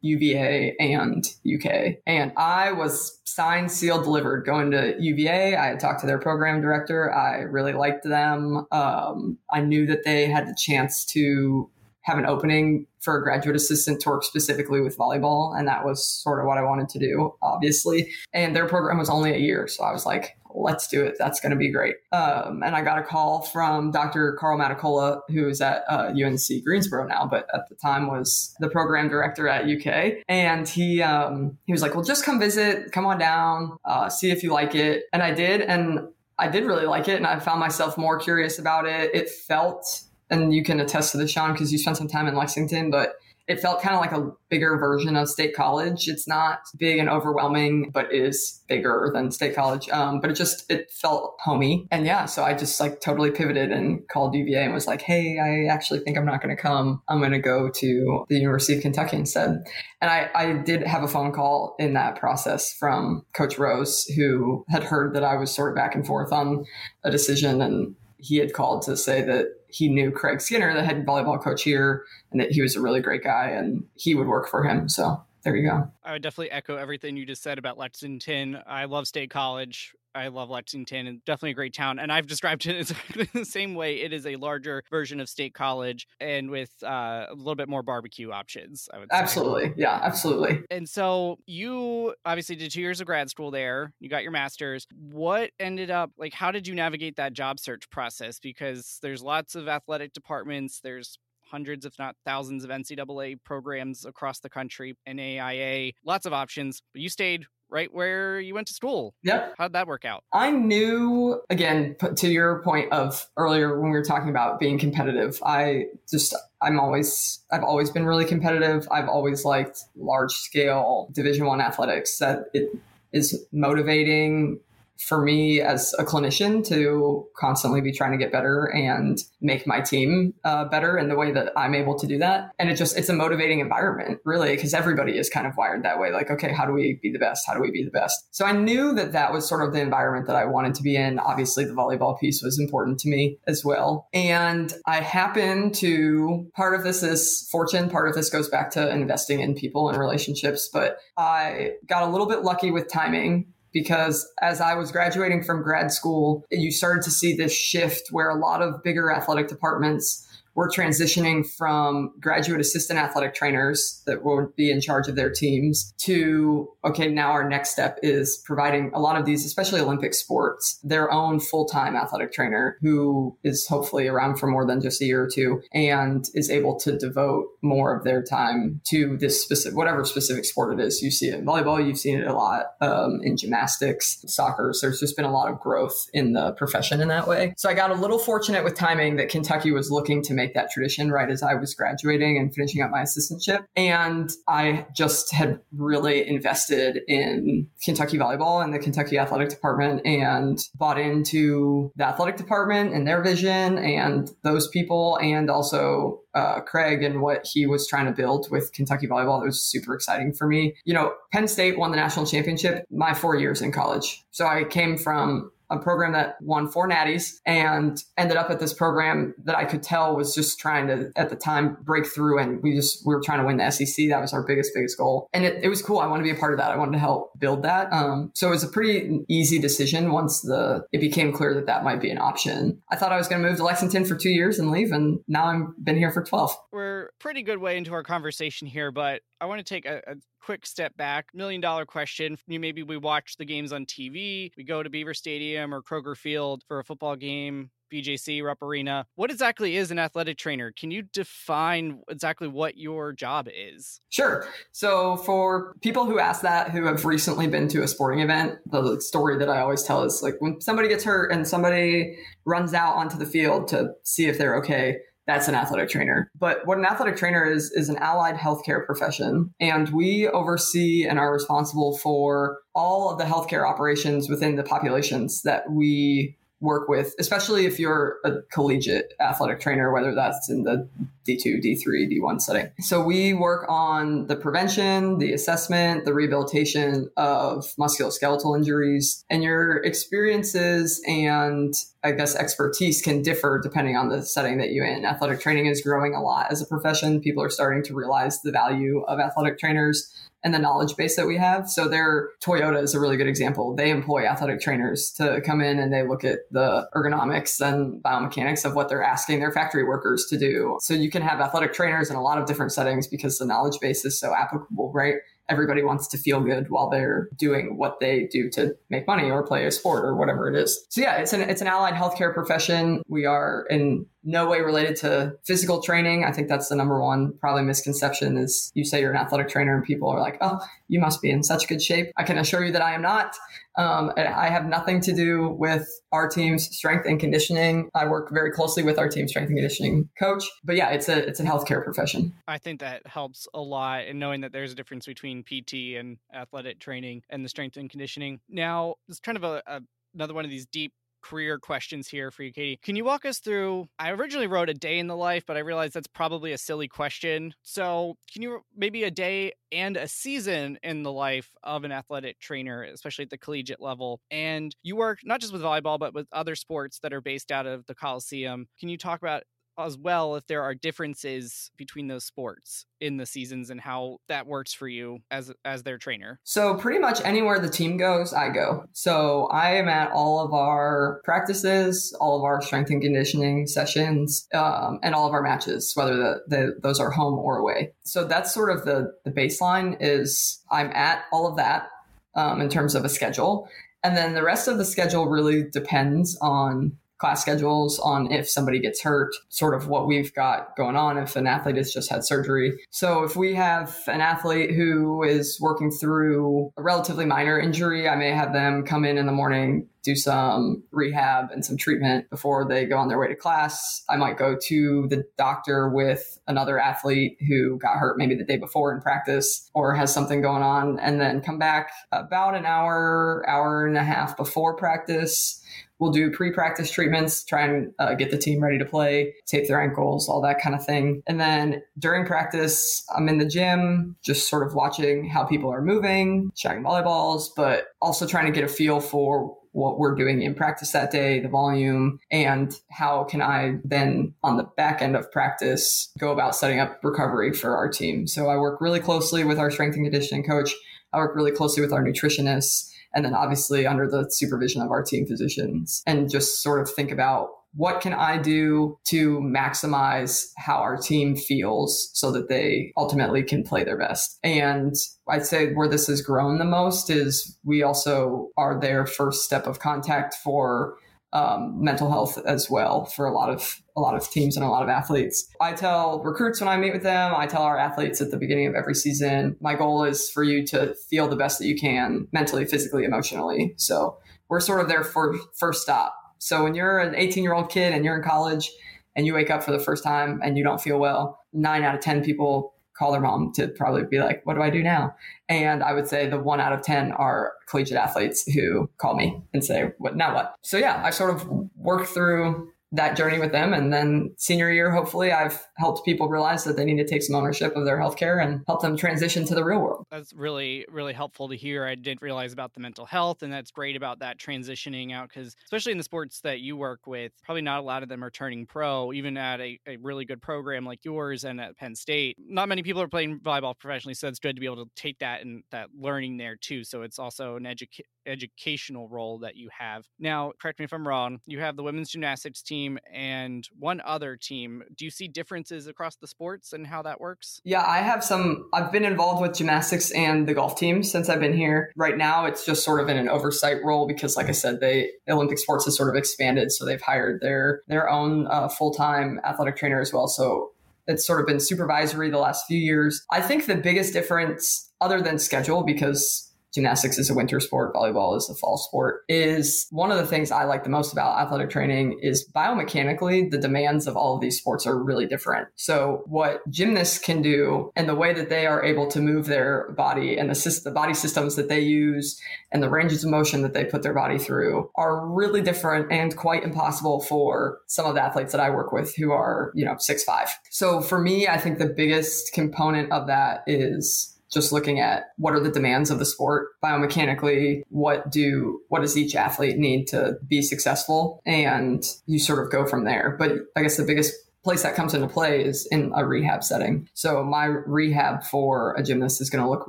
UVA, 0.00 0.76
and 0.78 1.24
UK. 1.46 1.96
And 2.06 2.32
I 2.36 2.72
was 2.72 3.20
signed, 3.24 3.70
sealed, 3.70 4.04
delivered 4.04 4.44
going 4.44 4.70
to 4.72 4.94
UVA. 4.98 5.56
I 5.56 5.66
had 5.66 5.80
talked 5.80 6.00
to 6.00 6.06
their 6.06 6.18
program 6.18 6.60
director. 6.60 7.12
I 7.12 7.38
really 7.38 7.72
liked 7.72 8.04
them. 8.04 8.66
Um, 8.72 9.38
I 9.52 9.60
knew 9.60 9.86
that 9.86 10.04
they 10.04 10.26
had 10.26 10.46
the 10.46 10.56
chance 10.56 11.04
to 11.06 11.70
have 12.02 12.18
an 12.18 12.26
opening 12.26 12.86
for 13.00 13.18
a 13.18 13.22
graduate 13.22 13.56
assistant 13.56 14.00
to 14.00 14.08
work 14.08 14.24
specifically 14.24 14.80
with 14.80 14.96
volleyball. 14.96 15.56
And 15.56 15.68
that 15.68 15.84
was 15.84 16.04
sort 16.04 16.40
of 16.40 16.46
what 16.46 16.58
I 16.58 16.62
wanted 16.62 16.88
to 16.90 16.98
do, 16.98 17.34
obviously. 17.42 18.10
And 18.32 18.56
their 18.56 18.66
program 18.66 18.98
was 18.98 19.10
only 19.10 19.32
a 19.32 19.38
year. 19.38 19.68
So 19.68 19.84
I 19.84 19.92
was 19.92 20.06
like, 20.06 20.36
let's 20.54 20.88
do 20.88 21.04
it. 21.04 21.16
That's 21.18 21.40
going 21.40 21.50
to 21.50 21.56
be 21.56 21.70
great. 21.70 21.96
Um, 22.12 22.62
and 22.62 22.74
I 22.74 22.82
got 22.82 22.98
a 22.98 23.02
call 23.02 23.42
from 23.42 23.90
Dr. 23.90 24.36
Carl 24.38 24.58
Mattacola, 24.58 25.20
who 25.28 25.48
is 25.48 25.60
at 25.60 25.84
uh, 25.88 26.12
UNC 26.12 26.64
Greensboro 26.64 27.06
now, 27.06 27.26
but 27.26 27.46
at 27.54 27.68
the 27.68 27.74
time 27.76 28.08
was 28.08 28.54
the 28.60 28.68
program 28.68 29.08
director 29.08 29.48
at 29.48 29.64
UK. 29.64 30.22
And 30.28 30.68
he 30.68 31.02
um, 31.02 31.58
he 31.66 31.72
was 31.72 31.82
like, 31.82 31.94
"Well, 31.94 32.04
just 32.04 32.24
come 32.24 32.38
visit, 32.38 32.92
come 32.92 33.06
on 33.06 33.18
down, 33.18 33.76
uh, 33.84 34.08
see 34.08 34.30
if 34.30 34.42
you 34.42 34.52
like 34.52 34.74
it." 34.74 35.04
And 35.12 35.22
I 35.22 35.32
did, 35.32 35.60
and 35.62 36.00
I 36.38 36.48
did 36.48 36.64
really 36.64 36.86
like 36.86 37.08
it, 37.08 37.16
and 37.16 37.26
I 37.26 37.38
found 37.38 37.60
myself 37.60 37.98
more 37.98 38.18
curious 38.18 38.58
about 38.58 38.86
it. 38.86 39.14
It 39.14 39.28
felt, 39.28 40.02
and 40.30 40.54
you 40.54 40.64
can 40.64 40.80
attest 40.80 41.12
to 41.12 41.18
this, 41.18 41.30
Sean, 41.30 41.52
because 41.52 41.72
you 41.72 41.78
spent 41.78 41.96
some 41.96 42.08
time 42.08 42.26
in 42.26 42.34
Lexington, 42.34 42.90
but 42.90 43.14
it 43.50 43.58
felt 43.58 43.82
kind 43.82 43.96
of 43.96 44.00
like 44.00 44.12
a 44.12 44.30
bigger 44.48 44.78
version 44.78 45.16
of 45.16 45.28
State 45.28 45.56
College. 45.56 46.06
It's 46.06 46.28
not 46.28 46.60
big 46.78 47.00
and 47.00 47.08
overwhelming, 47.08 47.90
but 47.92 48.14
is 48.14 48.62
bigger 48.68 49.10
than 49.12 49.32
State 49.32 49.56
College. 49.56 49.88
Um, 49.88 50.20
but 50.20 50.30
it 50.30 50.34
just 50.34 50.70
it 50.70 50.88
felt 50.92 51.34
homey, 51.40 51.88
and 51.90 52.06
yeah, 52.06 52.26
so 52.26 52.44
I 52.44 52.54
just 52.54 52.78
like 52.78 53.00
totally 53.00 53.32
pivoted 53.32 53.72
and 53.72 54.06
called 54.06 54.36
UVA 54.36 54.62
and 54.62 54.72
was 54.72 54.86
like, 54.86 55.02
"Hey, 55.02 55.40
I 55.40 55.72
actually 55.72 55.98
think 55.98 56.16
I'm 56.16 56.24
not 56.24 56.40
going 56.40 56.54
to 56.54 56.62
come. 56.62 57.02
I'm 57.08 57.18
going 57.18 57.32
to 57.32 57.40
go 57.40 57.68
to 57.68 58.24
the 58.28 58.36
University 58.36 58.76
of 58.76 58.82
Kentucky 58.82 59.16
instead." 59.16 59.64
And 60.00 60.10
I, 60.10 60.30
I 60.32 60.52
did 60.52 60.86
have 60.86 61.02
a 61.02 61.08
phone 61.08 61.32
call 61.32 61.74
in 61.80 61.94
that 61.94 62.20
process 62.20 62.72
from 62.72 63.26
Coach 63.34 63.58
Rose, 63.58 64.04
who 64.16 64.64
had 64.68 64.84
heard 64.84 65.12
that 65.16 65.24
I 65.24 65.34
was 65.34 65.50
sort 65.50 65.72
of 65.72 65.76
back 65.76 65.96
and 65.96 66.06
forth 66.06 66.32
on 66.32 66.64
a 67.02 67.10
decision, 67.10 67.60
and 67.60 67.96
he 68.18 68.36
had 68.36 68.52
called 68.52 68.82
to 68.82 68.96
say 68.96 69.22
that 69.22 69.46
he 69.72 69.88
knew 69.88 70.10
Craig 70.10 70.40
Skinner, 70.40 70.74
the 70.74 70.84
head 70.84 71.04
volleyball 71.06 71.42
coach 71.42 71.62
here, 71.62 72.04
and 72.30 72.40
that 72.40 72.52
he 72.52 72.62
was 72.62 72.76
a 72.76 72.80
really 72.80 73.00
great 73.00 73.22
guy 73.22 73.48
and 73.50 73.84
he 73.94 74.14
would 74.14 74.26
work 74.26 74.48
for 74.48 74.62
him. 74.62 74.88
So 74.88 75.22
there 75.42 75.56
you 75.56 75.68
go. 75.68 75.90
I 76.04 76.12
would 76.12 76.22
definitely 76.22 76.50
echo 76.50 76.76
everything 76.76 77.16
you 77.16 77.24
just 77.24 77.42
said 77.42 77.58
about 77.58 77.78
Lexington. 77.78 78.58
I 78.66 78.84
love 78.84 79.06
State 79.06 79.30
College. 79.30 79.94
I 80.14 80.28
love 80.28 80.50
Lexington 80.50 81.06
and 81.06 81.24
definitely 81.24 81.50
a 81.50 81.54
great 81.54 81.74
town. 81.74 81.98
And 81.98 82.12
I've 82.12 82.26
described 82.26 82.66
it 82.66 82.76
exactly 82.80 83.28
the 83.32 83.44
same 83.44 83.74
way. 83.74 84.00
It 84.00 84.12
is 84.12 84.26
a 84.26 84.36
larger 84.36 84.82
version 84.90 85.20
of 85.20 85.28
State 85.28 85.54
College 85.54 86.06
and 86.20 86.50
with 86.50 86.70
uh, 86.82 87.26
a 87.28 87.34
little 87.34 87.54
bit 87.54 87.68
more 87.68 87.82
barbecue 87.82 88.30
options, 88.30 88.88
I 88.92 88.98
would 88.98 89.08
say. 89.10 89.18
Absolutely. 89.18 89.72
Yeah, 89.76 90.00
absolutely. 90.02 90.62
And 90.70 90.88
so 90.88 91.38
you 91.46 92.14
obviously 92.24 92.56
did 92.56 92.70
two 92.70 92.80
years 92.80 93.00
of 93.00 93.06
grad 93.06 93.30
school 93.30 93.50
there. 93.50 93.92
You 94.00 94.08
got 94.08 94.22
your 94.22 94.32
master's. 94.32 94.86
What 94.94 95.50
ended 95.58 95.90
up, 95.90 96.10
like, 96.18 96.32
how 96.32 96.50
did 96.50 96.66
you 96.66 96.74
navigate 96.74 97.16
that 97.16 97.32
job 97.32 97.58
search 97.58 97.88
process? 97.90 98.38
Because 98.38 98.98
there's 99.02 99.22
lots 99.22 99.54
of 99.54 99.68
athletic 99.68 100.12
departments, 100.12 100.80
there's 100.82 101.18
hundreds, 101.50 101.84
if 101.84 101.98
not 101.98 102.16
thousands, 102.24 102.64
of 102.64 102.70
NCAA 102.70 103.36
programs 103.44 104.04
across 104.04 104.40
the 104.40 104.48
country, 104.48 104.96
NAIA, 105.08 105.92
lots 106.04 106.26
of 106.26 106.32
options. 106.32 106.82
But 106.92 107.02
you 107.02 107.08
stayed 107.08 107.46
right 107.70 107.92
where 107.92 108.40
you 108.40 108.54
went 108.54 108.66
to 108.66 108.74
school. 108.74 109.14
Yep. 109.22 109.54
How'd 109.58 109.72
that 109.74 109.86
work 109.86 110.04
out? 110.04 110.24
I 110.32 110.50
knew, 110.50 111.40
again, 111.50 111.96
to 112.16 112.28
your 112.28 112.62
point 112.62 112.92
of 112.92 113.28
earlier 113.36 113.80
when 113.80 113.90
we 113.90 113.96
were 113.96 114.04
talking 114.04 114.28
about 114.28 114.58
being 114.58 114.78
competitive, 114.78 115.40
I 115.44 115.86
just, 116.10 116.34
I'm 116.60 116.80
always, 116.80 117.40
I've 117.52 117.62
always 117.62 117.90
been 117.90 118.06
really 118.06 118.24
competitive. 118.24 118.88
I've 118.90 119.08
always 119.08 119.44
liked 119.44 119.84
large 119.96 120.32
scale 120.32 121.08
Division 121.12 121.46
One 121.46 121.60
athletics 121.60 122.18
that 122.18 122.46
it 122.52 122.76
is 123.12 123.46
motivating 123.52 124.60
for 125.06 125.22
me 125.22 125.60
as 125.60 125.94
a 125.98 126.04
clinician 126.04 126.64
to 126.68 127.26
constantly 127.36 127.80
be 127.80 127.92
trying 127.92 128.12
to 128.12 128.18
get 128.18 128.30
better 128.30 128.64
and 128.66 129.18
make 129.40 129.66
my 129.66 129.80
team 129.80 130.34
uh, 130.44 130.66
better 130.66 130.98
in 130.98 131.08
the 131.08 131.16
way 131.16 131.32
that 131.32 131.52
I'm 131.56 131.74
able 131.74 131.98
to 131.98 132.06
do 132.06 132.18
that. 132.18 132.50
And 132.58 132.70
it 132.70 132.76
just, 132.76 132.96
it's 132.96 133.08
a 133.08 133.14
motivating 133.14 133.60
environment, 133.60 134.20
really, 134.24 134.54
because 134.54 134.74
everybody 134.74 135.18
is 135.18 135.28
kind 135.28 135.46
of 135.46 135.56
wired 135.56 135.84
that 135.84 135.98
way. 135.98 136.12
Like, 136.12 136.30
okay, 136.30 136.52
how 136.52 136.66
do 136.66 136.72
we 136.72 136.98
be 137.02 137.10
the 137.10 137.18
best? 137.18 137.46
How 137.46 137.54
do 137.54 137.60
we 137.60 137.70
be 137.70 137.84
the 137.84 137.90
best? 137.90 138.26
So 138.30 138.44
I 138.44 138.52
knew 138.52 138.92
that 138.94 139.12
that 139.12 139.32
was 139.32 139.48
sort 139.48 139.66
of 139.66 139.72
the 139.72 139.80
environment 139.80 140.26
that 140.26 140.36
I 140.36 140.44
wanted 140.44 140.74
to 140.74 140.82
be 140.82 140.96
in. 140.96 141.18
Obviously, 141.18 141.64
the 141.64 141.72
volleyball 141.72 142.18
piece 142.18 142.42
was 142.42 142.58
important 142.58 142.98
to 143.00 143.08
me 143.08 143.38
as 143.46 143.64
well. 143.64 144.08
And 144.12 144.72
I 144.86 145.00
happen 145.00 145.72
to, 145.72 146.46
part 146.54 146.74
of 146.74 146.84
this 146.84 147.02
is 147.02 147.48
fortune, 147.50 147.88
part 147.88 148.08
of 148.08 148.14
this 148.14 148.28
goes 148.28 148.48
back 148.48 148.70
to 148.72 148.90
investing 148.90 149.40
in 149.40 149.54
people 149.54 149.88
and 149.88 149.98
relationships, 149.98 150.68
but 150.72 150.98
I 151.16 151.72
got 151.86 152.02
a 152.02 152.10
little 152.10 152.26
bit 152.26 152.42
lucky 152.42 152.70
with 152.70 152.88
timing 152.88 153.46
because 153.72 154.30
as 154.42 154.60
I 154.60 154.74
was 154.74 154.92
graduating 154.92 155.42
from 155.42 155.62
grad 155.62 155.92
school, 155.92 156.44
you 156.50 156.70
started 156.70 157.02
to 157.04 157.10
see 157.10 157.34
this 157.34 157.52
shift 157.52 158.08
where 158.10 158.28
a 158.28 158.38
lot 158.38 158.62
of 158.62 158.82
bigger 158.82 159.12
athletic 159.12 159.48
departments 159.48 160.26
we're 160.54 160.68
transitioning 160.68 161.46
from 161.56 162.12
graduate 162.20 162.60
assistant 162.60 162.98
athletic 162.98 163.34
trainers 163.34 164.02
that 164.06 164.24
will 164.24 164.52
be 164.56 164.70
in 164.70 164.80
charge 164.80 165.08
of 165.08 165.16
their 165.16 165.30
teams 165.30 165.92
to 165.98 166.68
okay 166.84 167.08
now 167.08 167.30
our 167.30 167.48
next 167.48 167.70
step 167.70 167.98
is 168.02 168.42
providing 168.44 168.90
a 168.94 169.00
lot 169.00 169.18
of 169.18 169.24
these 169.24 169.44
especially 169.44 169.80
olympic 169.80 170.14
sports 170.14 170.78
their 170.82 171.10
own 171.12 171.40
full-time 171.40 171.96
athletic 171.96 172.32
trainer 172.32 172.76
who 172.80 173.36
is 173.44 173.66
hopefully 173.66 174.06
around 174.06 174.36
for 174.36 174.46
more 174.46 174.66
than 174.66 174.80
just 174.80 175.00
a 175.00 175.04
year 175.04 175.22
or 175.22 175.28
two 175.32 175.60
and 175.72 176.26
is 176.34 176.50
able 176.50 176.78
to 176.78 176.96
devote 176.98 177.46
more 177.62 177.96
of 177.96 178.04
their 178.04 178.22
time 178.22 178.80
to 178.84 179.16
this 179.18 179.42
specific 179.42 179.76
whatever 179.76 180.04
specific 180.04 180.44
sport 180.44 180.78
it 180.78 180.82
is. 180.84 181.02
You 181.02 181.10
see 181.10 181.28
it 181.28 181.34
in 181.34 181.44
volleyball 181.44 181.84
you've 181.84 181.98
seen 181.98 182.18
it 182.18 182.26
a 182.26 182.34
lot 182.34 182.66
um, 182.80 183.20
in 183.22 183.36
gymnastics 183.36 184.24
soccer. 184.26 184.72
So 184.74 184.86
there's 184.86 185.00
just 185.00 185.16
been 185.16 185.24
a 185.24 185.32
lot 185.32 185.50
of 185.50 185.60
growth 185.60 186.06
in 186.12 186.32
the 186.32 186.52
profession 186.52 187.00
in 187.00 187.08
that 187.08 187.26
way. 187.26 187.54
So 187.56 187.68
i 187.68 187.74
got 187.74 187.90
a 187.90 187.94
little 187.94 188.18
fortunate 188.18 188.64
with 188.64 188.74
timing 188.74 189.16
that 189.16 189.28
kentucky 189.28 189.70
was 189.70 189.90
looking 189.90 190.22
to 190.22 190.34
make 190.34 190.49
that 190.54 190.70
tradition 190.70 191.10
right 191.10 191.30
as 191.30 191.42
I 191.42 191.54
was 191.54 191.74
graduating 191.74 192.38
and 192.38 192.54
finishing 192.54 192.82
up 192.82 192.90
my 192.90 193.02
assistantship. 193.02 193.64
And 193.76 194.30
I 194.48 194.86
just 194.94 195.32
had 195.32 195.60
really 195.72 196.26
invested 196.26 197.00
in 197.08 197.68
Kentucky 197.84 198.18
volleyball 198.18 198.62
and 198.62 198.72
the 198.72 198.78
Kentucky 198.78 199.18
athletic 199.18 199.48
department 199.48 200.06
and 200.06 200.58
bought 200.74 200.98
into 200.98 201.92
the 201.96 202.04
athletic 202.04 202.36
department 202.36 202.94
and 202.94 203.06
their 203.06 203.22
vision 203.22 203.78
and 203.78 204.30
those 204.42 204.68
people 204.68 205.18
and 205.22 205.50
also 205.50 206.20
uh, 206.34 206.60
Craig 206.60 207.02
and 207.02 207.20
what 207.20 207.44
he 207.44 207.66
was 207.66 207.86
trying 207.86 208.06
to 208.06 208.12
build 208.12 208.48
with 208.50 208.72
Kentucky 208.72 209.06
volleyball. 209.06 209.40
That 209.40 209.46
was 209.46 209.62
super 209.62 209.94
exciting 209.94 210.32
for 210.32 210.46
me. 210.46 210.74
You 210.84 210.94
know, 210.94 211.14
Penn 211.32 211.48
State 211.48 211.78
won 211.78 211.90
the 211.90 211.96
national 211.96 212.26
championship 212.26 212.86
my 212.90 213.14
four 213.14 213.36
years 213.36 213.60
in 213.62 213.72
college. 213.72 214.24
So 214.30 214.46
I 214.46 214.64
came 214.64 214.96
from 214.96 215.50
a 215.70 215.78
program 215.78 216.12
that 216.12 216.36
won 216.40 216.68
four 216.68 216.88
natties 216.88 217.38
and 217.46 218.02
ended 218.16 218.36
up 218.36 218.50
at 218.50 218.60
this 218.60 218.74
program 218.74 219.34
that 219.44 219.56
I 219.56 219.64
could 219.64 219.82
tell 219.82 220.16
was 220.16 220.34
just 220.34 220.58
trying 220.58 220.88
to, 220.88 221.10
at 221.16 221.30
the 221.30 221.36
time, 221.36 221.76
break 221.82 222.06
through. 222.06 222.38
And 222.38 222.62
we 222.62 222.74
just, 222.74 223.06
we 223.06 223.14
were 223.14 223.22
trying 223.22 223.40
to 223.40 223.46
win 223.46 223.56
the 223.56 223.70
SEC. 223.70 224.08
That 224.08 224.20
was 224.20 224.32
our 224.32 224.42
biggest, 224.42 224.72
biggest 224.74 224.98
goal. 224.98 225.28
And 225.32 225.44
it, 225.44 225.62
it 225.62 225.68
was 225.68 225.82
cool. 225.82 225.98
I 225.98 226.06
wanted 226.06 226.24
to 226.24 226.32
be 226.32 226.36
a 226.36 226.40
part 226.40 226.52
of 226.52 226.58
that. 226.58 226.70
I 226.70 226.76
wanted 226.76 226.92
to 226.92 226.98
help 226.98 227.38
build 227.38 227.62
that. 227.62 227.92
Um, 227.92 228.30
so 228.34 228.48
it 228.48 228.50
was 228.50 228.64
a 228.64 228.68
pretty 228.68 229.20
easy 229.28 229.58
decision 229.58 230.12
once 230.12 230.40
the, 230.42 230.84
it 230.92 231.00
became 231.00 231.32
clear 231.32 231.54
that 231.54 231.66
that 231.66 231.84
might 231.84 232.00
be 232.00 232.10
an 232.10 232.18
option. 232.18 232.82
I 232.90 232.96
thought 232.96 233.12
I 233.12 233.16
was 233.16 233.28
going 233.28 233.42
to 233.42 233.48
move 233.48 233.58
to 233.58 233.64
Lexington 233.64 234.04
for 234.04 234.16
two 234.16 234.30
years 234.30 234.58
and 234.58 234.70
leave. 234.70 234.92
And 234.92 235.20
now 235.28 235.44
I've 235.46 235.84
been 235.84 235.96
here 235.96 236.10
for 236.10 236.22
12. 236.22 236.56
We're 236.72 237.10
pretty 237.18 237.42
good 237.42 237.58
way 237.58 237.76
into 237.76 237.92
our 237.92 238.02
conversation 238.02 238.66
here, 238.66 238.90
but 238.90 239.22
I 239.40 239.46
want 239.46 239.58
to 239.58 239.64
take 239.64 239.86
a, 239.86 240.02
a 240.06 240.14
quick 240.50 240.66
step 240.66 240.96
back. 240.96 241.26
Million 241.32 241.60
dollar 241.60 241.86
question. 241.86 242.36
You 242.48 242.58
maybe 242.58 242.82
we 242.82 242.96
watch 242.96 243.36
the 243.36 243.44
games 243.44 243.72
on 243.72 243.86
TV. 243.86 244.50
We 244.56 244.64
go 244.64 244.82
to 244.82 244.90
Beaver 244.90 245.14
Stadium 245.14 245.72
or 245.72 245.80
Kroger 245.80 246.16
Field 246.16 246.64
for 246.66 246.80
a 246.80 246.84
football 246.84 247.14
game. 247.14 247.70
BJC, 247.92 248.42
Rupp 248.42 248.62
Arena. 248.62 249.06
What 249.14 249.30
exactly 249.30 249.76
is 249.76 249.90
an 249.90 249.98
athletic 249.98 250.38
trainer? 250.38 250.72
Can 250.72 250.90
you 250.90 251.02
define 251.02 252.00
exactly 252.08 252.48
what 252.48 252.76
your 252.76 253.12
job 253.12 253.48
is? 253.52 254.00
Sure. 254.10 254.46
So, 254.72 255.16
for 255.18 255.74
people 255.82 256.04
who 256.04 256.18
ask 256.18 256.42
that 256.42 256.70
who 256.70 256.84
have 256.86 257.04
recently 257.04 257.46
been 257.46 257.68
to 257.68 257.82
a 257.82 257.88
sporting 257.88 258.20
event, 258.20 258.58
the 258.66 259.00
story 259.00 259.38
that 259.38 259.48
I 259.48 259.60
always 259.60 259.82
tell 259.82 260.02
is 260.04 260.20
like 260.22 260.34
when 260.40 260.60
somebody 260.60 260.88
gets 260.88 261.04
hurt 261.04 261.32
and 261.32 261.46
somebody 261.46 262.16
runs 262.44 262.74
out 262.74 262.94
onto 262.96 263.18
the 263.18 263.26
field 263.26 263.68
to 263.68 263.90
see 264.04 264.26
if 264.26 264.38
they're 264.38 264.56
okay, 264.56 264.98
that's 265.30 265.48
an 265.48 265.54
athletic 265.54 265.88
trainer. 265.88 266.30
But 266.38 266.66
what 266.66 266.78
an 266.78 266.84
athletic 266.84 267.16
trainer 267.16 267.44
is, 267.44 267.70
is 267.72 267.88
an 267.88 267.96
allied 267.98 268.36
healthcare 268.36 268.84
profession. 268.84 269.54
And 269.60 269.88
we 269.90 270.28
oversee 270.28 271.06
and 271.06 271.18
are 271.18 271.32
responsible 271.32 271.96
for 271.98 272.58
all 272.74 273.10
of 273.10 273.18
the 273.18 273.24
healthcare 273.24 273.68
operations 273.68 274.28
within 274.28 274.56
the 274.56 274.62
populations 274.62 275.42
that 275.42 275.70
we 275.70 276.36
work 276.60 276.88
with, 276.88 277.14
especially 277.18 277.64
if 277.66 277.78
you're 277.78 278.18
a 278.24 278.42
collegiate 278.52 279.14
athletic 279.20 279.60
trainer, 279.60 279.92
whether 279.92 280.14
that's 280.14 280.50
in 280.50 280.64
the 280.64 280.88
D2, 281.26 281.62
D3, 281.64 282.10
D1 282.10 282.40
setting. 282.40 282.70
So 282.80 283.02
we 283.02 283.32
work 283.32 283.64
on 283.68 284.26
the 284.26 284.36
prevention, 284.36 285.18
the 285.18 285.32
assessment, 285.32 286.04
the 286.04 286.12
rehabilitation 286.12 287.10
of 287.16 287.66
musculoskeletal 287.78 288.56
injuries, 288.56 289.24
and 289.30 289.42
your 289.42 289.76
experiences 289.78 291.02
and 291.06 291.72
I 292.02 292.12
guess 292.12 292.34
expertise 292.34 293.02
can 293.02 293.22
differ 293.22 293.60
depending 293.62 293.96
on 293.96 294.08
the 294.08 294.22
setting 294.22 294.58
that 294.58 294.72
you're 294.72 294.86
in. 294.86 295.04
Athletic 295.04 295.40
training 295.40 295.66
is 295.66 295.82
growing 295.82 296.14
a 296.14 296.22
lot 296.22 296.50
as 296.50 296.62
a 296.62 296.66
profession. 296.66 297.20
People 297.20 297.42
are 297.42 297.50
starting 297.50 297.82
to 297.84 297.94
realize 297.94 298.40
the 298.42 298.50
value 298.50 299.02
of 299.06 299.18
athletic 299.20 299.58
trainers 299.58 300.10
and 300.42 300.54
the 300.54 300.58
knowledge 300.58 300.96
base 300.96 301.16
that 301.16 301.26
we 301.26 301.36
have. 301.36 301.68
So 301.68 301.88
their 301.88 302.30
Toyota 302.42 302.82
is 302.82 302.94
a 302.94 303.00
really 303.00 303.16
good 303.16 303.26
example. 303.26 303.74
They 303.74 303.90
employ 303.90 304.26
athletic 304.26 304.60
trainers 304.60 305.10
to 305.12 305.40
come 305.44 305.60
in 305.60 305.78
and 305.78 305.92
they 305.92 306.06
look 306.06 306.24
at 306.24 306.40
the 306.50 306.88
ergonomics 306.94 307.60
and 307.60 308.02
biomechanics 308.02 308.64
of 308.64 308.74
what 308.74 308.88
they're 308.88 309.02
asking 309.02 309.40
their 309.40 309.52
factory 309.52 309.84
workers 309.84 310.26
to 310.30 310.38
do. 310.38 310.78
So 310.80 310.94
you 310.94 311.10
can 311.10 311.22
have 311.22 311.40
athletic 311.40 311.72
trainers 311.72 312.10
in 312.10 312.16
a 312.16 312.22
lot 312.22 312.38
of 312.38 312.46
different 312.46 312.72
settings 312.72 313.06
because 313.06 313.38
the 313.38 313.46
knowledge 313.46 313.78
base 313.80 314.04
is 314.04 314.18
so 314.18 314.34
applicable, 314.34 314.92
right? 314.92 315.16
everybody 315.50 315.82
wants 315.82 316.06
to 316.06 316.16
feel 316.16 316.40
good 316.40 316.70
while 316.70 316.88
they're 316.88 317.28
doing 317.36 317.76
what 317.76 317.98
they 318.00 318.28
do 318.30 318.48
to 318.48 318.74
make 318.88 319.06
money 319.06 319.30
or 319.30 319.42
play 319.42 319.66
a 319.66 319.70
sport 319.70 320.04
or 320.04 320.14
whatever 320.14 320.48
it 320.48 320.56
is. 320.56 320.86
So 320.88 321.00
yeah, 321.00 321.16
it's 321.16 321.32
an 321.32 321.42
it's 321.42 321.60
an 321.60 321.66
allied 321.66 321.94
healthcare 321.94 322.32
profession. 322.32 323.02
We 323.08 323.26
are 323.26 323.66
in 323.68 324.06
no 324.22 324.48
way 324.48 324.60
related 324.60 324.96
to 324.96 325.34
physical 325.46 325.82
training. 325.82 326.24
I 326.24 326.32
think 326.32 326.48
that's 326.48 326.68
the 326.68 326.76
number 326.76 327.00
one 327.00 327.32
probably 327.38 327.62
misconception 327.62 328.36
is 328.36 328.70
you 328.74 328.84
say 328.84 329.00
you're 329.00 329.12
an 329.12 329.16
athletic 329.16 329.48
trainer 329.48 329.74
and 329.74 329.84
people 329.84 330.08
are 330.08 330.20
like, 330.20 330.36
oh, 330.40 330.58
you 330.88 331.00
must 331.00 331.22
be 331.22 331.30
in 331.30 331.42
such 331.42 331.68
good 331.68 331.80
shape. 331.80 332.10
I 332.16 332.24
can 332.24 332.38
assure 332.38 332.64
you 332.64 332.72
that 332.72 332.82
I 332.82 332.94
am 332.94 333.02
not. 333.02 333.36
Um, 333.76 334.12
I 334.16 334.48
have 334.48 334.66
nothing 334.66 335.00
to 335.02 335.14
do 335.14 335.48
with 335.48 335.88
our 336.12 336.28
team's 336.28 336.64
strength 336.76 337.06
and 337.06 337.18
conditioning. 337.18 337.88
I 337.94 338.06
work 338.06 338.30
very 338.32 338.50
closely 338.50 338.82
with 338.82 338.98
our 338.98 339.08
team 339.08 339.28
strength 339.28 339.48
and 339.48 339.56
conditioning 339.56 340.08
coach. 340.18 340.44
But 340.64 340.76
yeah, 340.76 340.90
it's 340.90 341.08
a 341.08 341.16
it's 341.26 341.40
a 341.40 341.44
healthcare 341.44 341.82
profession. 341.82 342.34
I 342.48 342.58
think 342.58 342.80
that 342.80 343.06
helps 343.06 343.46
a 343.54 343.60
lot 343.60 344.06
in 344.06 344.18
knowing 344.18 344.42
that 344.42 344.52
there's 344.52 344.72
a 344.72 344.74
difference 344.74 345.06
between 345.06 345.44
PT 345.44 345.96
and 345.98 346.18
athletic 346.34 346.80
training 346.80 347.22
and 347.30 347.44
the 347.44 347.48
strength 347.48 347.76
and 347.76 347.88
conditioning. 347.88 348.40
Now, 348.48 348.96
it's 349.08 349.20
kind 349.20 349.36
of 349.36 349.44
a, 349.44 349.62
a 349.66 349.80
another 350.14 350.34
one 350.34 350.44
of 350.44 350.50
these 350.50 350.66
deep 350.66 350.92
career 351.22 351.58
questions 351.58 352.08
here 352.08 352.30
for 352.30 352.42
you, 352.42 352.52
Katie. 352.52 352.78
Can 352.82 352.96
you 352.96 353.04
walk 353.04 353.24
us 353.24 353.38
through? 353.38 353.88
I 353.98 354.10
originally 354.10 354.46
wrote 354.46 354.68
a 354.68 354.74
day 354.74 354.98
in 354.98 355.06
the 355.06 355.16
life, 355.16 355.44
but 355.46 355.56
I 355.56 355.60
realized 355.60 355.94
that's 355.94 356.06
probably 356.06 356.52
a 356.52 356.58
silly 356.58 356.88
question. 356.88 357.54
So, 357.62 358.16
can 358.32 358.42
you 358.42 358.60
maybe 358.76 359.04
a 359.04 359.10
day 359.10 359.52
and 359.72 359.96
a 359.96 360.08
season 360.08 360.78
in 360.82 361.02
the 361.02 361.12
life 361.12 361.50
of 361.62 361.84
an 361.84 361.92
athletic 361.92 362.38
trainer, 362.40 362.82
especially 362.82 363.24
at 363.24 363.30
the 363.30 363.38
collegiate 363.38 363.80
level? 363.80 364.20
And 364.30 364.74
you 364.82 364.96
work 364.96 365.20
not 365.24 365.40
just 365.40 365.52
with 365.52 365.62
volleyball, 365.62 365.98
but 365.98 366.14
with 366.14 366.26
other 366.32 366.54
sports 366.54 366.98
that 367.00 367.12
are 367.12 367.20
based 367.20 367.52
out 367.52 367.66
of 367.66 367.86
the 367.86 367.94
Coliseum. 367.94 368.66
Can 368.78 368.88
you 368.88 368.96
talk 368.96 369.20
about 369.20 369.42
as 369.84 369.96
well 369.98 370.36
if 370.36 370.46
there 370.46 370.62
are 370.62 370.74
differences 370.74 371.70
between 371.76 372.08
those 372.08 372.24
sports 372.24 372.86
in 373.00 373.16
the 373.16 373.26
seasons 373.26 373.70
and 373.70 373.80
how 373.80 374.18
that 374.28 374.46
works 374.46 374.72
for 374.72 374.88
you 374.88 375.18
as 375.30 375.52
as 375.64 375.82
their 375.82 375.98
trainer. 375.98 376.38
So 376.44 376.74
pretty 376.74 376.98
much 376.98 377.20
anywhere 377.24 377.58
the 377.58 377.68
team 377.68 377.96
goes, 377.96 378.32
I 378.32 378.50
go. 378.50 378.84
So 378.92 379.46
I 379.46 379.72
am 379.72 379.88
at 379.88 380.10
all 380.12 380.44
of 380.44 380.52
our 380.52 381.20
practices, 381.24 382.16
all 382.20 382.38
of 382.38 382.44
our 382.44 382.60
strength 382.62 382.90
and 382.90 383.02
conditioning 383.02 383.66
sessions, 383.66 384.46
um, 384.54 384.98
and 385.02 385.14
all 385.14 385.26
of 385.26 385.32
our 385.32 385.42
matches, 385.42 385.92
whether 385.94 386.16
the, 386.16 386.40
the, 386.48 386.78
those 386.82 387.00
are 387.00 387.10
home 387.10 387.38
or 387.38 387.58
away. 387.58 387.92
So 388.04 388.24
that's 388.24 388.52
sort 388.52 388.70
of 388.70 388.84
the 388.84 389.12
the 389.24 389.30
baseline. 389.30 389.96
Is 390.00 390.60
I'm 390.70 390.90
at 390.92 391.24
all 391.32 391.46
of 391.46 391.56
that 391.56 391.88
um, 392.34 392.60
in 392.60 392.68
terms 392.68 392.94
of 392.94 393.04
a 393.04 393.08
schedule. 393.08 393.68
And 394.02 394.16
then 394.16 394.34
the 394.34 394.42
rest 394.42 394.66
of 394.66 394.78
the 394.78 394.84
schedule 394.84 395.26
really 395.26 395.64
depends 395.70 396.38
on 396.40 396.96
class 397.20 397.42
schedules 397.42 397.98
on 397.98 398.32
if 398.32 398.48
somebody 398.48 398.80
gets 398.80 399.02
hurt, 399.02 399.30
sort 399.50 399.74
of 399.74 399.88
what 399.88 400.06
we've 400.06 400.32
got 400.34 400.74
going 400.74 400.96
on 400.96 401.18
if 401.18 401.36
an 401.36 401.46
athlete 401.46 401.76
has 401.76 401.92
just 401.92 402.10
had 402.10 402.24
surgery. 402.24 402.72
So 402.90 403.22
if 403.24 403.36
we 403.36 403.54
have 403.54 403.96
an 404.08 404.22
athlete 404.22 404.70
who 404.72 405.22
is 405.22 405.58
working 405.60 405.90
through 405.90 406.72
a 406.78 406.82
relatively 406.82 407.26
minor 407.26 407.60
injury, 407.60 408.08
I 408.08 408.16
may 408.16 408.30
have 408.30 408.52
them 408.54 408.84
come 408.84 409.04
in 409.04 409.18
in 409.18 409.26
the 409.26 409.32
morning, 409.32 409.88
do 410.02 410.16
some 410.16 410.82
rehab 410.92 411.50
and 411.50 411.62
some 411.62 411.76
treatment 411.76 412.30
before 412.30 412.66
they 412.66 412.86
go 412.86 412.96
on 412.96 413.08
their 413.08 413.18
way 413.18 413.28
to 413.28 413.36
class. 413.36 414.02
I 414.08 414.16
might 414.16 414.38
go 414.38 414.56
to 414.68 415.06
the 415.08 415.24
doctor 415.36 415.90
with 415.90 416.38
another 416.48 416.80
athlete 416.80 417.36
who 417.46 417.78
got 417.78 417.98
hurt 417.98 418.16
maybe 418.16 418.34
the 418.34 418.44
day 418.44 418.56
before 418.56 418.94
in 418.94 419.02
practice 419.02 419.70
or 419.74 419.94
has 419.94 420.12
something 420.12 420.40
going 420.40 420.62
on 420.62 420.98
and 420.98 421.20
then 421.20 421.42
come 421.42 421.58
back 421.58 421.90
about 422.12 422.54
an 422.54 422.64
hour, 422.64 423.44
hour 423.46 423.86
and 423.86 423.98
a 423.98 424.02
half 424.02 424.38
before 424.38 424.74
practice 424.74 425.62
We'll 426.00 426.10
do 426.10 426.30
pre 426.30 426.50
practice 426.50 426.90
treatments, 426.90 427.44
try 427.44 427.62
and 427.62 427.92
uh, 427.98 428.14
get 428.14 428.30
the 428.30 428.38
team 428.38 428.62
ready 428.62 428.78
to 428.78 428.84
play, 428.84 429.34
tape 429.46 429.68
their 429.68 429.80
ankles, 429.80 430.28
all 430.28 430.40
that 430.42 430.60
kind 430.60 430.74
of 430.74 430.84
thing. 430.84 431.22
And 431.26 431.38
then 431.38 431.82
during 431.98 432.26
practice, 432.26 433.04
I'm 433.14 433.28
in 433.28 433.38
the 433.38 433.44
gym, 433.44 434.16
just 434.22 434.48
sort 434.48 434.66
of 434.66 434.74
watching 434.74 435.28
how 435.28 435.44
people 435.44 435.70
are 435.70 435.82
moving, 435.82 436.50
shotting 436.56 436.82
volleyballs, 436.82 437.48
but 437.54 437.88
also 438.00 438.26
trying 438.26 438.46
to 438.46 438.52
get 438.52 438.64
a 438.64 438.68
feel 438.68 439.00
for 439.00 439.56
what 439.72 439.98
we're 439.98 440.14
doing 440.14 440.42
in 440.42 440.54
practice 440.54 440.90
that 440.92 441.10
day, 441.10 441.38
the 441.38 441.48
volume, 441.48 442.18
and 442.30 442.74
how 442.90 443.24
can 443.24 443.40
I 443.40 443.76
then 443.84 444.34
on 444.42 444.56
the 444.56 444.64
back 444.76 445.00
end 445.00 445.16
of 445.16 445.30
practice 445.30 446.12
go 446.18 446.32
about 446.32 446.56
setting 446.56 446.80
up 446.80 446.98
recovery 447.04 447.52
for 447.52 447.76
our 447.76 447.88
team. 447.88 448.26
So 448.26 448.48
I 448.48 448.56
work 448.56 448.80
really 448.80 449.00
closely 449.00 449.44
with 449.44 449.58
our 449.58 449.70
strength 449.70 449.94
and 449.94 450.04
conditioning 450.04 450.44
coach. 450.44 450.74
I 451.12 451.18
work 451.18 451.36
really 451.36 451.52
closely 451.52 451.82
with 451.82 451.92
our 451.92 452.02
nutritionists 452.02 452.89
and 453.14 453.24
then 453.24 453.34
obviously 453.34 453.86
under 453.86 454.08
the 454.08 454.26
supervision 454.30 454.82
of 454.82 454.90
our 454.90 455.02
team 455.02 455.26
physicians 455.26 456.02
and 456.06 456.30
just 456.30 456.62
sort 456.62 456.80
of 456.80 456.90
think 456.90 457.10
about 457.10 457.50
what 457.74 458.00
can 458.00 458.12
I 458.12 458.38
do 458.38 458.98
to 459.04 459.38
maximize 459.40 460.50
how 460.56 460.78
our 460.78 460.96
team 460.96 461.36
feels 461.36 462.10
so 462.14 462.32
that 462.32 462.48
they 462.48 462.92
ultimately 462.96 463.42
can 463.42 463.62
play 463.62 463.84
their 463.84 463.96
best? 463.98 464.38
And 464.42 464.94
I'd 465.28 465.46
say 465.46 465.72
where 465.72 465.88
this 465.88 466.08
has 466.08 466.20
grown 466.20 466.58
the 466.58 466.64
most 466.64 467.10
is 467.10 467.56
we 467.64 467.82
also 467.82 468.48
are 468.56 468.80
their 468.80 469.06
first 469.06 469.44
step 469.44 469.66
of 469.66 469.78
contact 469.78 470.34
for 470.42 470.96
um, 471.32 471.82
mental 471.82 472.10
health 472.10 472.38
as 472.44 472.68
well 472.68 473.04
for 473.04 473.26
a 473.26 473.32
lot 473.32 473.50
of 473.50 473.80
a 473.96 474.00
lot 474.00 474.16
of 474.16 474.28
teams 474.30 474.56
and 474.56 474.64
a 474.64 474.68
lot 474.68 474.82
of 474.82 474.88
athletes. 474.88 475.48
I 475.60 475.72
tell 475.72 476.22
recruits 476.22 476.60
when 476.60 476.68
I 476.68 476.76
meet 476.76 476.92
with 476.92 477.02
them, 477.02 477.34
I 477.36 477.46
tell 477.46 477.62
our 477.62 477.78
athletes 477.78 478.20
at 478.20 478.30
the 478.30 478.36
beginning 478.36 478.66
of 478.66 478.74
every 478.74 478.94
season, 478.94 479.56
my 479.60 479.74
goal 479.74 480.04
is 480.04 480.30
for 480.30 480.42
you 480.42 480.66
to 480.68 480.94
feel 481.08 481.28
the 481.28 481.36
best 481.36 481.58
that 481.58 481.66
you 481.66 481.76
can 481.76 482.26
mentally, 482.32 482.64
physically, 482.64 483.04
emotionally. 483.04 483.74
So 483.76 484.18
we're 484.48 484.60
sort 484.60 484.80
of 484.80 484.88
there 484.88 485.04
for 485.04 485.34
first 485.56 485.82
stop. 485.82 486.14
So 486.38 486.64
when 486.64 486.74
you're 486.74 486.98
an 486.98 487.14
18 487.14 487.44
year 487.44 487.54
old 487.54 487.70
kid 487.70 487.92
and 487.92 488.04
you're 488.04 488.16
in 488.16 488.22
college 488.22 488.70
and 489.14 489.26
you 489.26 489.34
wake 489.34 489.50
up 489.50 489.62
for 489.62 489.72
the 489.72 489.78
first 489.78 490.02
time 490.02 490.40
and 490.42 490.56
you 490.56 490.64
don't 490.64 490.80
feel 490.80 490.98
well, 490.98 491.38
nine 491.52 491.82
out 491.82 491.94
of 491.94 492.00
10 492.00 492.24
people 492.24 492.74
call 493.00 493.12
their 493.12 493.20
mom 493.20 493.50
to 493.54 493.66
probably 493.68 494.04
be 494.04 494.18
like, 494.18 494.42
what 494.44 494.54
do 494.54 494.62
I 494.62 494.68
do 494.68 494.82
now? 494.82 495.16
And 495.48 495.82
I 495.82 495.94
would 495.94 496.06
say 496.06 496.28
the 496.28 496.38
one 496.38 496.60
out 496.60 496.74
of 496.74 496.82
10 496.82 497.12
are 497.12 497.54
collegiate 497.66 497.96
athletes 497.96 498.44
who 498.52 498.90
call 498.98 499.16
me 499.16 499.42
and 499.54 499.64
say, 499.64 499.92
what 499.96 500.16
now 500.16 500.34
what? 500.34 500.54
So 500.62 500.76
yeah, 500.76 501.00
I 501.02 501.08
sort 501.08 501.34
of 501.34 501.48
work 501.76 502.06
through 502.06 502.68
that 502.92 503.16
journey 503.16 503.38
with 503.38 503.52
them. 503.52 503.72
And 503.72 503.92
then 503.92 504.34
senior 504.36 504.70
year, 504.70 504.90
hopefully, 504.90 505.32
I've 505.32 505.64
helped 505.76 506.04
people 506.04 506.28
realize 506.28 506.64
that 506.64 506.76
they 506.76 506.84
need 506.84 506.96
to 506.96 507.06
take 507.06 507.22
some 507.22 507.36
ownership 507.36 507.76
of 507.76 507.84
their 507.84 507.98
healthcare 507.98 508.42
and 508.42 508.62
help 508.66 508.82
them 508.82 508.96
transition 508.96 509.44
to 509.46 509.54
the 509.54 509.64
real 509.64 509.80
world. 509.80 510.06
That's 510.10 510.32
really, 510.32 510.84
really 510.88 511.12
helpful 511.12 511.48
to 511.48 511.56
hear. 511.56 511.84
I 511.84 511.94
didn't 511.94 512.22
realize 512.22 512.52
about 512.52 512.74
the 512.74 512.80
mental 512.80 513.06
health, 513.06 513.42
and 513.42 513.52
that's 513.52 513.70
great 513.70 513.96
about 513.96 514.20
that 514.20 514.38
transitioning 514.38 515.12
out 515.12 515.28
because, 515.28 515.54
especially 515.64 515.92
in 515.92 515.98
the 515.98 516.04
sports 516.04 516.40
that 516.40 516.60
you 516.60 516.76
work 516.76 517.06
with, 517.06 517.32
probably 517.44 517.62
not 517.62 517.80
a 517.80 517.82
lot 517.82 518.02
of 518.02 518.08
them 518.08 518.24
are 518.24 518.30
turning 518.30 518.66
pro, 518.66 519.12
even 519.12 519.36
at 519.36 519.60
a, 519.60 519.78
a 519.86 519.96
really 519.98 520.24
good 520.24 520.42
program 520.42 520.84
like 520.84 521.04
yours 521.04 521.44
and 521.44 521.60
at 521.60 521.76
Penn 521.76 521.94
State. 521.94 522.36
Not 522.38 522.68
many 522.68 522.82
people 522.82 523.02
are 523.02 523.08
playing 523.08 523.40
volleyball 523.40 523.78
professionally, 523.78 524.14
so 524.14 524.28
it's 524.28 524.38
good 524.38 524.56
to 524.56 524.60
be 524.60 524.66
able 524.66 524.84
to 524.84 524.90
take 524.96 525.18
that 525.20 525.42
and 525.42 525.62
that 525.70 525.88
learning 525.96 526.38
there 526.38 526.56
too. 526.56 526.84
So 526.84 527.02
it's 527.02 527.18
also 527.18 527.56
an 527.56 527.66
education 527.66 528.06
educational 528.26 529.08
role 529.08 529.38
that 529.38 529.56
you 529.56 529.68
have. 529.76 530.06
Now, 530.18 530.52
correct 530.60 530.78
me 530.78 530.84
if 530.84 530.92
I'm 530.92 531.06
wrong, 531.06 531.40
you 531.46 531.60
have 531.60 531.76
the 531.76 531.82
women's 531.82 532.10
gymnastics 532.10 532.62
team 532.62 532.79
and 533.12 533.68
one 533.78 534.00
other 534.04 534.36
team. 534.36 534.82
Do 534.94 535.04
you 535.04 535.10
see 535.10 535.28
differences 535.28 535.86
across 535.86 536.16
the 536.16 536.26
sports 536.26 536.72
and 536.72 536.86
how 536.86 537.02
that 537.02 537.20
works? 537.20 537.60
Yeah, 537.64 537.84
I 537.86 537.98
have 537.98 538.24
some. 538.24 538.68
I've 538.72 538.92
been 538.92 539.04
involved 539.04 539.42
with 539.42 539.54
gymnastics 539.54 540.10
and 540.12 540.48
the 540.48 540.54
golf 540.54 540.78
team 540.78 541.02
since 541.02 541.28
I've 541.28 541.40
been 541.40 541.56
here. 541.56 541.92
Right 541.96 542.16
now, 542.16 542.46
it's 542.46 542.64
just 542.64 542.84
sort 542.84 543.00
of 543.00 543.08
in 543.08 543.16
an 543.16 543.28
oversight 543.28 543.78
role 543.84 544.06
because, 544.06 544.36
like 544.36 544.48
I 544.48 544.52
said, 544.52 544.80
they 544.80 545.10
Olympic 545.28 545.58
sports 545.58 545.84
has 545.84 545.96
sort 545.96 546.08
of 546.08 546.16
expanded, 546.16 546.72
so 546.72 546.84
they've 546.84 547.00
hired 547.00 547.40
their 547.40 547.82
their 547.88 548.08
own 548.08 548.46
uh, 548.48 548.68
full 548.68 548.92
time 548.92 549.40
athletic 549.44 549.76
trainer 549.76 550.00
as 550.00 550.12
well. 550.12 550.28
So 550.28 550.72
it's 551.06 551.26
sort 551.26 551.40
of 551.40 551.46
been 551.46 551.60
supervisory 551.60 552.30
the 552.30 552.38
last 552.38 552.66
few 552.66 552.78
years. 552.78 553.24
I 553.30 553.40
think 553.40 553.66
the 553.66 553.76
biggest 553.76 554.12
difference, 554.12 554.90
other 555.00 555.20
than 555.20 555.38
schedule, 555.38 555.82
because 555.82 556.49
gymnastics 556.74 557.18
is 557.18 557.30
a 557.30 557.34
winter 557.34 557.60
sport, 557.60 557.94
volleyball 557.94 558.36
is 558.36 558.48
a 558.48 558.54
fall 558.54 558.78
sport, 558.78 559.22
is 559.28 559.86
one 559.90 560.10
of 560.10 560.18
the 560.18 560.26
things 560.26 560.50
I 560.50 560.64
like 560.64 560.84
the 560.84 560.90
most 560.90 561.12
about 561.12 561.38
athletic 561.38 561.70
training 561.70 562.18
is 562.22 562.48
biomechanically, 562.54 563.50
the 563.50 563.58
demands 563.58 564.06
of 564.06 564.16
all 564.16 564.34
of 564.34 564.40
these 564.40 564.58
sports 564.58 564.86
are 564.86 565.02
really 565.02 565.26
different. 565.26 565.68
So 565.76 566.22
what 566.26 566.60
gymnasts 566.70 567.18
can 567.18 567.42
do 567.42 567.90
and 567.96 568.08
the 568.08 568.14
way 568.14 568.32
that 568.32 568.50
they 568.50 568.66
are 568.66 568.84
able 568.84 569.08
to 569.08 569.20
move 569.20 569.46
their 569.46 569.92
body 569.92 570.38
and 570.38 570.50
the, 570.50 570.80
the 570.84 570.90
body 570.90 571.14
systems 571.14 571.56
that 571.56 571.68
they 571.68 571.80
use 571.80 572.40
and 572.72 572.82
the 572.82 572.90
ranges 572.90 573.24
of 573.24 573.30
motion 573.30 573.62
that 573.62 573.74
they 573.74 573.84
put 573.84 574.02
their 574.02 574.14
body 574.14 574.38
through 574.38 574.90
are 574.96 575.26
really 575.26 575.60
different 575.60 576.10
and 576.12 576.36
quite 576.36 576.62
impossible 576.62 577.20
for 577.20 577.80
some 577.86 578.06
of 578.06 578.14
the 578.14 578.22
athletes 578.22 578.52
that 578.52 578.60
I 578.60 578.70
work 578.70 578.92
with 578.92 579.14
who 579.16 579.32
are, 579.32 579.72
you 579.74 579.84
know, 579.84 579.96
six 579.98 580.24
five. 580.24 580.48
So 580.70 581.00
for 581.00 581.18
me, 581.18 581.48
I 581.48 581.58
think 581.58 581.78
the 581.78 581.86
biggest 581.86 582.52
component 582.52 583.10
of 583.12 583.26
that 583.26 583.62
is 583.66 584.36
just 584.52 584.72
looking 584.72 584.98
at 585.00 585.30
what 585.36 585.54
are 585.54 585.60
the 585.60 585.70
demands 585.70 586.10
of 586.10 586.18
the 586.18 586.24
sport 586.24 586.68
biomechanically 586.82 587.82
what 587.88 588.30
do 588.30 588.80
what 588.88 589.00
does 589.00 589.16
each 589.16 589.34
athlete 589.34 589.78
need 589.78 590.06
to 590.06 590.36
be 590.46 590.62
successful 590.62 591.40
and 591.46 592.04
you 592.26 592.38
sort 592.38 592.64
of 592.64 592.70
go 592.70 592.86
from 592.86 593.04
there 593.04 593.36
but 593.38 593.52
i 593.76 593.82
guess 593.82 593.96
the 593.96 594.04
biggest 594.04 594.34
place 594.62 594.82
that 594.82 594.94
comes 594.94 595.14
into 595.14 595.26
play 595.26 595.64
is 595.64 595.86
in 595.90 596.12
a 596.14 596.26
rehab 596.26 596.62
setting. 596.62 597.08
So 597.14 597.42
my 597.42 597.64
rehab 597.64 598.44
for 598.44 598.94
a 598.94 599.02
gymnast 599.02 599.40
is 599.40 599.48
going 599.48 599.64
to 599.64 599.70
look 599.70 599.88